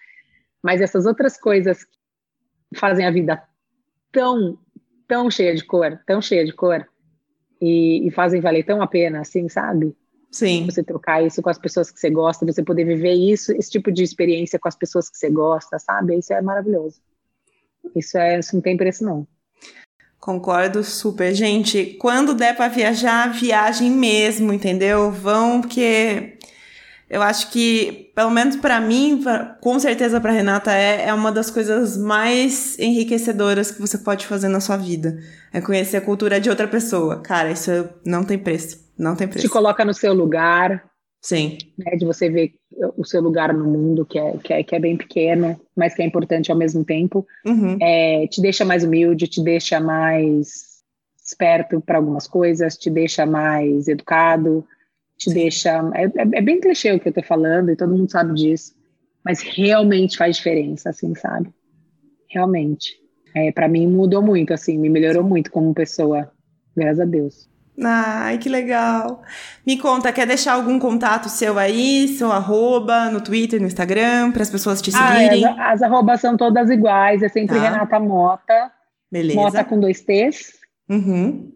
Mas 0.61 0.79
essas 0.79 1.07
outras 1.07 1.37
coisas 1.39 1.83
que 1.83 2.79
fazem 2.79 3.05
a 3.05 3.11
vida 3.11 3.41
tão, 4.11 4.59
tão 5.07 5.31
cheia 5.31 5.55
de 5.55 5.65
cor, 5.65 5.99
tão 6.05 6.21
cheia 6.21 6.45
de 6.45 6.53
cor, 6.53 6.87
e, 7.59 8.07
e 8.07 8.11
fazem 8.11 8.39
valer 8.39 8.63
tão 8.63 8.79
a 8.79 8.87
pena, 8.87 9.21
assim, 9.21 9.49
sabe? 9.49 9.95
Sim. 10.31 10.65
Você 10.65 10.83
trocar 10.83 11.25
isso 11.25 11.41
com 11.41 11.49
as 11.49 11.57
pessoas 11.57 11.89
que 11.89 11.99
você 11.99 12.09
gosta, 12.09 12.45
você 12.45 12.61
poder 12.61 12.85
viver 12.85 13.13
isso, 13.13 13.51
esse 13.53 13.71
tipo 13.71 13.91
de 13.91 14.03
experiência 14.03 14.59
com 14.59 14.67
as 14.67 14.75
pessoas 14.75 15.09
que 15.09 15.17
você 15.17 15.29
gosta, 15.29 15.79
sabe? 15.79 16.15
Isso 16.15 16.31
é 16.31 16.41
maravilhoso. 16.41 17.01
Isso, 17.95 18.17
é, 18.17 18.39
isso 18.39 18.55
não 18.55 18.61
tem 18.61 18.77
preço, 18.77 19.03
não. 19.03 19.27
Concordo 20.19 20.83
super. 20.83 21.33
Gente, 21.33 21.97
quando 21.99 22.33
der 22.33 22.55
para 22.55 22.67
viajar, 22.67 23.31
viagem 23.31 23.89
mesmo, 23.89 24.51
entendeu? 24.51 25.11
Vão, 25.11 25.61
porque 25.61 26.37
eu 27.09 27.21
acho 27.21 27.49
que, 27.51 28.11
pelo 28.13 28.29
menos 28.29 28.57
para 28.57 28.81
mim, 28.81 29.21
pra, 29.23 29.57
com 29.61 29.79
certeza 29.79 30.19
para 30.19 30.33
Renata, 30.33 30.73
é, 30.73 31.07
é 31.07 31.13
uma 31.13 31.31
das 31.31 31.49
coisas 31.49 31.95
mais 31.95 32.77
enriquecedoras 32.77 33.71
que 33.71 33.79
você 33.79 33.97
pode 33.97 34.25
fazer 34.25 34.49
na 34.49 34.59
sua 34.59 34.75
vida. 34.75 35.17
É 35.53 35.61
conhecer 35.61 35.97
a 35.97 36.01
cultura 36.01 36.41
de 36.41 36.49
outra 36.49 36.67
pessoa. 36.67 37.21
Cara, 37.21 37.49
isso 37.49 37.71
não 38.05 38.25
tem 38.25 38.37
preço. 38.37 38.85
Não 38.97 39.15
tem 39.15 39.27
preço. 39.27 39.47
Te 39.47 39.51
coloca 39.51 39.85
no 39.85 39.93
seu 39.93 40.13
lugar. 40.13 40.83
Sim. 41.21 41.57
Né, 41.77 41.95
de 41.97 42.05
você 42.05 42.29
ver 42.29 42.53
o 42.95 43.03
seu 43.03 43.21
lugar 43.21 43.53
no 43.53 43.65
mundo, 43.65 44.05
que 44.05 44.19
é, 44.19 44.37
que 44.37 44.53
é, 44.53 44.63
que 44.63 44.75
é 44.75 44.79
bem 44.79 44.95
pequeno, 44.95 45.59
mas 45.75 45.93
que 45.93 46.01
é 46.01 46.05
importante 46.05 46.51
ao 46.51 46.57
mesmo 46.57 46.85
tempo. 46.85 47.25
Uhum. 47.45 47.77
É, 47.81 48.27
te 48.27 48.41
deixa 48.41 48.63
mais 48.63 48.83
humilde, 48.83 49.27
te 49.27 49.43
deixa 49.43 49.79
mais 49.79 50.77
esperto 51.25 51.81
para 51.81 51.97
algumas 51.97 52.27
coisas, 52.27 52.77
te 52.77 52.89
deixa 52.89 53.25
mais 53.25 53.87
educado, 53.87 54.65
te 55.17 55.29
Sim. 55.29 55.33
deixa. 55.33 55.91
É, 55.95 56.05
é, 56.05 56.21
é, 56.33 56.41
bem 56.41 56.59
clichê 56.61 56.93
o 56.93 56.99
que 56.99 57.09
eu 57.09 57.13
tô 57.13 57.23
falando, 57.23 57.69
e 57.69 57.75
todo 57.75 57.95
mundo 57.95 58.09
sabe 58.09 58.33
disso, 58.33 58.73
mas 59.25 59.41
realmente 59.41 60.17
faz 60.17 60.37
diferença, 60.37 60.89
assim, 60.89 61.13
sabe? 61.15 61.49
Realmente. 62.29 62.95
É, 63.35 63.51
para 63.51 63.67
mim 63.67 63.87
mudou 63.87 64.21
muito, 64.21 64.53
assim, 64.53 64.77
me 64.77 64.89
melhorou 64.89 65.23
muito 65.23 65.51
como 65.51 65.73
pessoa, 65.73 66.31
graças 66.75 67.01
a 67.01 67.05
Deus. 67.05 67.49
Ai, 67.83 68.39
que 68.39 68.49
legal. 68.49 69.21
Me 69.65 69.77
conta, 69.77 70.11
quer 70.11 70.25
deixar 70.25 70.53
algum 70.53 70.79
contato 70.79 71.29
seu 71.29 71.59
aí, 71.59 72.07
seu 72.07 72.31
arroba, 72.31 73.09
no 73.11 73.21
Twitter, 73.21 73.61
no 73.61 73.67
Instagram, 73.67 74.31
para 74.31 74.41
as 74.41 74.49
pessoas 74.49 74.81
te 74.81 74.91
seguirem? 74.91 75.45
Ah, 75.45 75.71
as, 75.71 75.73
as 75.73 75.81
arrobas 75.83 76.19
são 76.19 76.35
todas 76.35 76.69
iguais, 76.71 77.21
é 77.21 77.29
sempre 77.29 77.57
tá. 77.57 77.61
Renata 77.61 77.99
Mota. 77.99 78.71
Beleza. 79.11 79.39
Mota 79.39 79.63
com 79.63 79.79
dois 79.79 80.01
T's. 80.01 80.53
Uhum. 80.89 81.51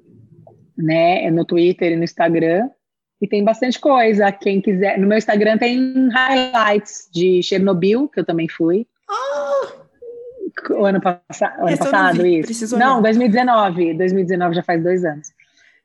Né, 0.78 1.26
é 1.26 1.32
no 1.32 1.43
Twitter 1.43 1.91
e 1.91 1.95
no 1.95 2.03
Instagram. 2.03 2.69
E 3.19 3.28
tem 3.28 3.43
bastante 3.43 3.80
coisa. 3.80 4.32
Quem 4.32 4.61
quiser. 4.61 4.97
No 4.97 5.07
meu 5.07 5.17
Instagram 5.17 5.57
tem 5.57 6.09
highlights 6.09 7.07
de 7.13 7.41
Chernobyl, 7.43 8.07
que 8.07 8.19
eu 8.19 8.26
também 8.26 8.47
fui. 8.47 8.88
Oh! 9.09 9.82
O 10.74 10.86
ano, 10.86 10.99
passa 10.99 11.53
ano 11.59 11.78
passado, 11.78 12.26
isso. 12.26 12.78
Não, 12.78 13.01
2019. 13.01 13.93
2019 13.93 14.55
já 14.55 14.63
faz 14.63 14.84
dois 14.84 15.05
anos. 15.05 15.32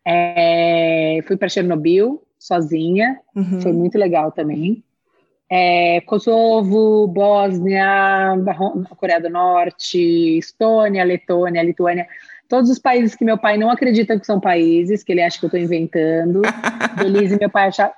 É, 0.07 1.19
fui 1.27 1.37
para 1.37 1.49
Chernobyl 1.49 2.23
sozinha, 2.39 3.19
uhum. 3.35 3.61
foi 3.61 3.73
muito 3.73 3.99
legal 3.99 4.31
também. 4.31 4.85
É, 5.51 6.01
Kosovo, 6.03 7.09
Bósnia, 7.09 8.35
Coreia 8.97 9.21
do 9.21 9.29
Norte, 9.29 10.39
Estônia, 10.39 11.05
Letônia, 11.05 11.63
Lituânia, 11.63 12.07
todos 12.49 12.71
os 12.71 12.79
países 12.79 13.17
que 13.17 13.25
meu 13.25 13.37
pai 13.37 13.57
não 13.57 13.69
acredita 13.69 14.19
que 14.19 14.27
são 14.27 14.39
países, 14.39 15.03
que 15.03 15.13
ele 15.13 15.23
acha 15.23 15.39
que 15.39 15.45
eu 15.45 15.49
estou 15.49 15.61
inventando. 15.61 16.43
Belize, 16.99 17.37
meu 17.39 17.51
pai 17.51 17.69
achava, 17.69 17.95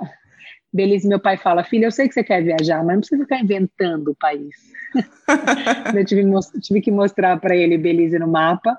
Belize, 0.73 1.07
meu 1.07 1.21
pai 1.21 1.37
fala, 1.37 1.65
filha, 1.65 1.87
eu 1.87 1.93
sei 1.93 2.09
que 2.09 2.15
você 2.15 2.25
quer 2.25 2.43
viajar, 2.43 2.83
mas 2.85 2.95
não 2.95 3.01
precisa 3.01 3.23
ficar 3.23 3.41
inventando 3.41 4.13
o 4.13 4.15
país. 4.15 4.55
eu 5.95 6.05
tive, 6.05 6.23
tive, 6.63 6.81
que 6.81 6.91
mostrar 6.91 7.39
para 7.39 7.55
ele 7.55 7.77
Belize 7.77 8.19
no 8.19 8.29
mapa, 8.29 8.79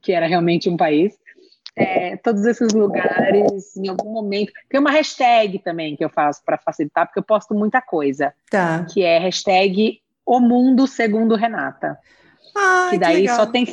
que 0.00 0.12
era 0.12 0.26
realmente 0.26 0.70
um 0.70 0.76
país. 0.76 1.18
É, 1.76 2.16
todos 2.16 2.46
esses 2.46 2.72
lugares, 2.72 3.76
em 3.76 3.88
algum 3.88 4.10
momento. 4.10 4.50
Tem 4.68 4.80
uma 4.80 4.90
hashtag 4.90 5.58
também 5.58 5.94
que 5.94 6.04
eu 6.04 6.08
faço 6.08 6.42
para 6.42 6.56
facilitar, 6.56 7.06
porque 7.06 7.18
eu 7.18 7.22
posto 7.22 7.54
muita 7.54 7.82
coisa. 7.82 8.32
Tá. 8.50 8.86
Que 8.90 9.02
é 9.02 9.18
hashtag 9.18 10.00
O 10.24 10.40
Mundo 10.40 10.86
Segundo 10.86 11.34
Renata. 11.34 11.98
Ah, 12.56 12.88
que 12.90 12.98
daí 12.98 13.22
que 13.22 13.34
só 13.34 13.44
tem 13.44 13.66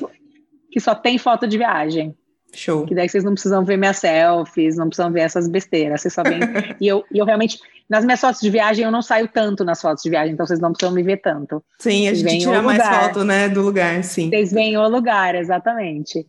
que 0.69 0.79
só 0.79 0.93
tem 0.93 1.17
foto 1.17 1.47
de 1.47 1.57
viagem. 1.57 2.15
Show. 2.51 2.85
Que 2.85 2.93
daí 2.93 3.09
vocês 3.09 3.23
não 3.23 3.33
precisam 3.33 3.63
ver 3.63 3.77
minhas 3.77 3.97
selfies, 3.97 4.75
não 4.75 4.87
precisam 4.87 5.11
ver 5.11 5.21
essas 5.21 5.47
besteiras. 5.47 6.01
Vocês 6.01 6.13
só 6.13 6.23
veem. 6.23 6.39
e, 6.79 6.87
eu, 6.87 7.03
e 7.11 7.17
eu 7.17 7.25
realmente, 7.25 7.59
nas 7.89 8.03
minhas 8.03 8.19
fotos 8.19 8.41
de 8.41 8.49
viagem, 8.49 8.83
eu 8.83 8.91
não 8.91 9.01
saio 9.01 9.27
tanto 9.27 9.63
nas 9.63 9.81
fotos 9.81 10.03
de 10.03 10.09
viagem, 10.09 10.33
então 10.33 10.45
vocês 10.45 10.59
não 10.59 10.71
precisam 10.71 10.93
me 10.93 11.01
ver 11.01 11.17
tanto. 11.17 11.63
Sim, 11.79 12.07
a 12.07 12.13
gente 12.13 12.39
tira 12.39 12.61
mais 12.61 12.83
foto, 12.83 13.23
né, 13.23 13.49
do 13.49 13.61
lugar, 13.61 14.03
sim. 14.03 14.29
Vocês 14.29 14.51
veem 14.51 14.77
o 14.77 14.87
lugar, 14.87 15.35
exatamente. 15.35 16.27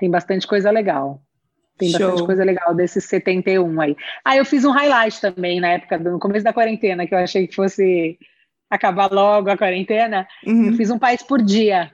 Tem 0.00 0.10
bastante 0.10 0.46
coisa 0.46 0.70
legal. 0.70 1.22
Tem 1.76 1.90
Show. 1.90 2.00
bastante 2.00 2.26
coisa 2.26 2.44
legal 2.44 2.74
desses 2.74 3.04
71 3.04 3.80
aí. 3.80 3.96
Ah, 4.24 4.36
eu 4.36 4.44
fiz 4.44 4.64
um 4.64 4.70
highlight 4.70 5.20
também 5.20 5.60
na 5.60 5.68
época, 5.68 5.98
no 5.98 6.18
começo 6.18 6.44
da 6.44 6.52
quarentena, 6.52 7.06
que 7.06 7.14
eu 7.14 7.18
achei 7.18 7.46
que 7.46 7.54
fosse 7.54 8.18
acabar 8.70 9.12
logo 9.12 9.50
a 9.50 9.56
quarentena. 9.56 10.26
Uhum. 10.46 10.68
Eu 10.68 10.72
fiz 10.74 10.90
um 10.90 10.98
país 10.98 11.22
por 11.22 11.42
dia. 11.42 11.92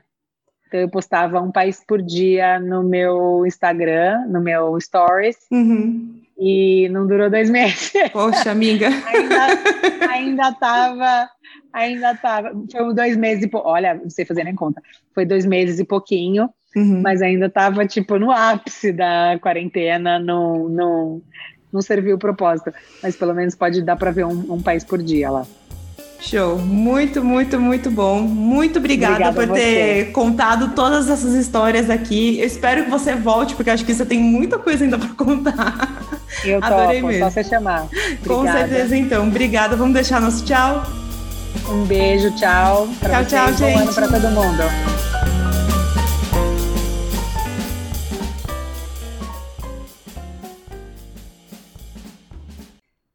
Então 0.68 0.80
eu 0.80 0.88
postava 0.88 1.40
um 1.40 1.50
país 1.50 1.82
por 1.86 2.02
dia 2.02 2.58
no 2.58 2.82
meu 2.82 3.44
Instagram, 3.46 4.26
no 4.28 4.40
meu 4.40 4.80
Stories. 4.80 5.36
Uhum. 5.50 6.20
E 6.38 6.88
não 6.90 7.06
durou 7.06 7.30
dois 7.30 7.48
meses. 7.50 7.92
Poxa, 8.12 8.50
amiga. 8.50 8.88
ainda, 8.88 10.06
ainda 10.10 10.52
tava, 10.52 11.28
ainda 11.72 12.14
tava. 12.14 12.52
Foi 12.70 12.94
dois 12.94 13.16
meses 13.16 13.44
e 13.44 13.48
pouco. 13.48 13.68
Olha, 13.68 13.94
não 13.94 14.10
sei 14.10 14.24
fazer 14.24 14.44
nem 14.44 14.54
conta. 14.54 14.82
Foi 15.14 15.24
dois 15.24 15.46
meses 15.46 15.78
e 15.78 15.84
pouquinho, 15.84 16.50
uhum. 16.76 17.00
mas 17.02 17.22
ainda 17.22 17.48
tava 17.48 17.86
tipo 17.86 18.18
no 18.18 18.30
ápice 18.30 18.92
da 18.92 19.38
quarentena, 19.40 20.18
não, 20.18 20.68
não, 20.68 21.22
não 21.72 21.82
serviu 21.82 22.16
o 22.16 22.18
propósito. 22.18 22.72
Mas 23.02 23.16
pelo 23.16 23.34
menos 23.34 23.54
pode 23.54 23.82
dar 23.82 23.96
para 23.96 24.10
ver 24.10 24.26
um, 24.26 24.54
um 24.54 24.62
país 24.62 24.84
por 24.84 25.02
dia 25.02 25.30
lá. 25.30 25.46
Show, 26.20 26.58
muito, 26.58 27.22
muito, 27.22 27.60
muito 27.60 27.90
bom. 27.90 28.20
Muito 28.20 28.78
obrigada, 28.78 29.28
obrigada 29.30 29.46
por 29.46 29.54
ter 29.54 30.12
contado 30.12 30.74
todas 30.74 31.08
essas 31.08 31.34
histórias 31.34 31.90
aqui. 31.90 32.40
Eu 32.40 32.46
espero 32.46 32.84
que 32.84 32.90
você 32.90 33.14
volte, 33.14 33.54
porque 33.54 33.70
acho 33.70 33.84
que 33.84 33.94
você 33.94 34.04
tem 34.04 34.18
muita 34.18 34.58
coisa 34.58 34.84
ainda 34.84 34.98
para 34.98 35.10
contar. 35.10 36.10
Eu 36.44 36.58
Adorei 36.64 37.00
topo, 37.00 37.12
mesmo. 37.12 37.24
só 37.24 37.30
você 37.30 37.44
chamar. 37.44 37.84
Obrigada. 37.84 38.28
Com 38.28 38.46
certeza, 38.46 38.96
então. 38.96 39.28
Obrigada. 39.28 39.76
Vamos 39.76 39.94
deixar 39.94 40.20
nosso 40.20 40.44
tchau. 40.44 40.84
Um 41.68 41.84
beijo, 41.84 42.34
tchau. 42.36 42.88
Tchau, 43.00 43.10
vocês. 43.10 43.28
tchau, 43.28 43.52
gente. 43.52 43.74
Bom 43.74 43.82
ano 43.82 43.94
para 43.94 44.08
todo 44.08 44.30
mundo. 44.30 45.45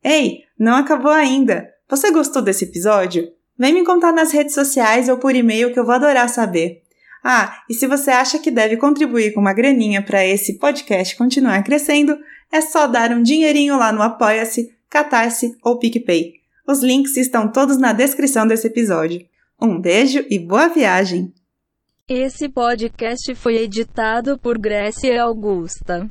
Ei, 0.04 0.39
não 0.58 0.76
acabou 0.76 1.12
ainda. 1.12 1.70
Você 1.89 2.12
gostou 2.12 2.41
desse 2.41 2.66
episódio? 2.66 3.32
Vem 3.58 3.74
me 3.74 3.84
contar 3.84 4.12
nas 4.12 4.32
redes 4.32 4.56
sociais 4.56 5.08
ou 5.10 5.18
por 5.18 5.36
e-mail 5.36 5.72
que 5.72 5.80
eu 5.80 5.86
vou 5.86 5.93
adorar 5.93 6.28
saber. 6.30 6.82
Ah, 7.24 7.62
e 7.70 7.74
se 7.74 7.86
você 7.86 8.10
acha 8.10 8.39
que 8.39 8.49
deve 8.49 8.78
contribuir 8.78 9.34
com 9.34 9.39
uma 9.39 9.54
graninha 9.54 10.02
para 10.02 10.26
esse 10.26 10.58
podcast 10.58 11.16
continuar 11.16 11.64
crescendo, 11.64 12.18
é 12.52 12.62
só 12.62 12.88
dar 12.88 13.12
um 13.12 13.22
dinheirinho 13.22 13.78
lá 13.78 13.91
no 13.91 14.02
Apoia-se, 14.02 14.74
Catarse 14.89 15.56
ou 15.64 15.78
PicPay. 15.78 16.34
Os 16.68 16.82
links 16.82 17.16
estão 17.18 17.52
todos 17.52 17.78
na 17.78 17.93
descrição 17.93 18.47
desse 18.47 18.68
episódio. 18.68 19.24
Um 19.62 19.80
beijo 19.80 20.26
e 20.30 20.39
boa 20.39 20.68
viagem! 20.68 21.32
Esse 22.10 22.49
podcast 22.49 23.34
foi 23.36 23.58
editado 23.58 24.38
por 24.39 24.58
Grécia 24.58 25.22
Augusta. 25.22 26.10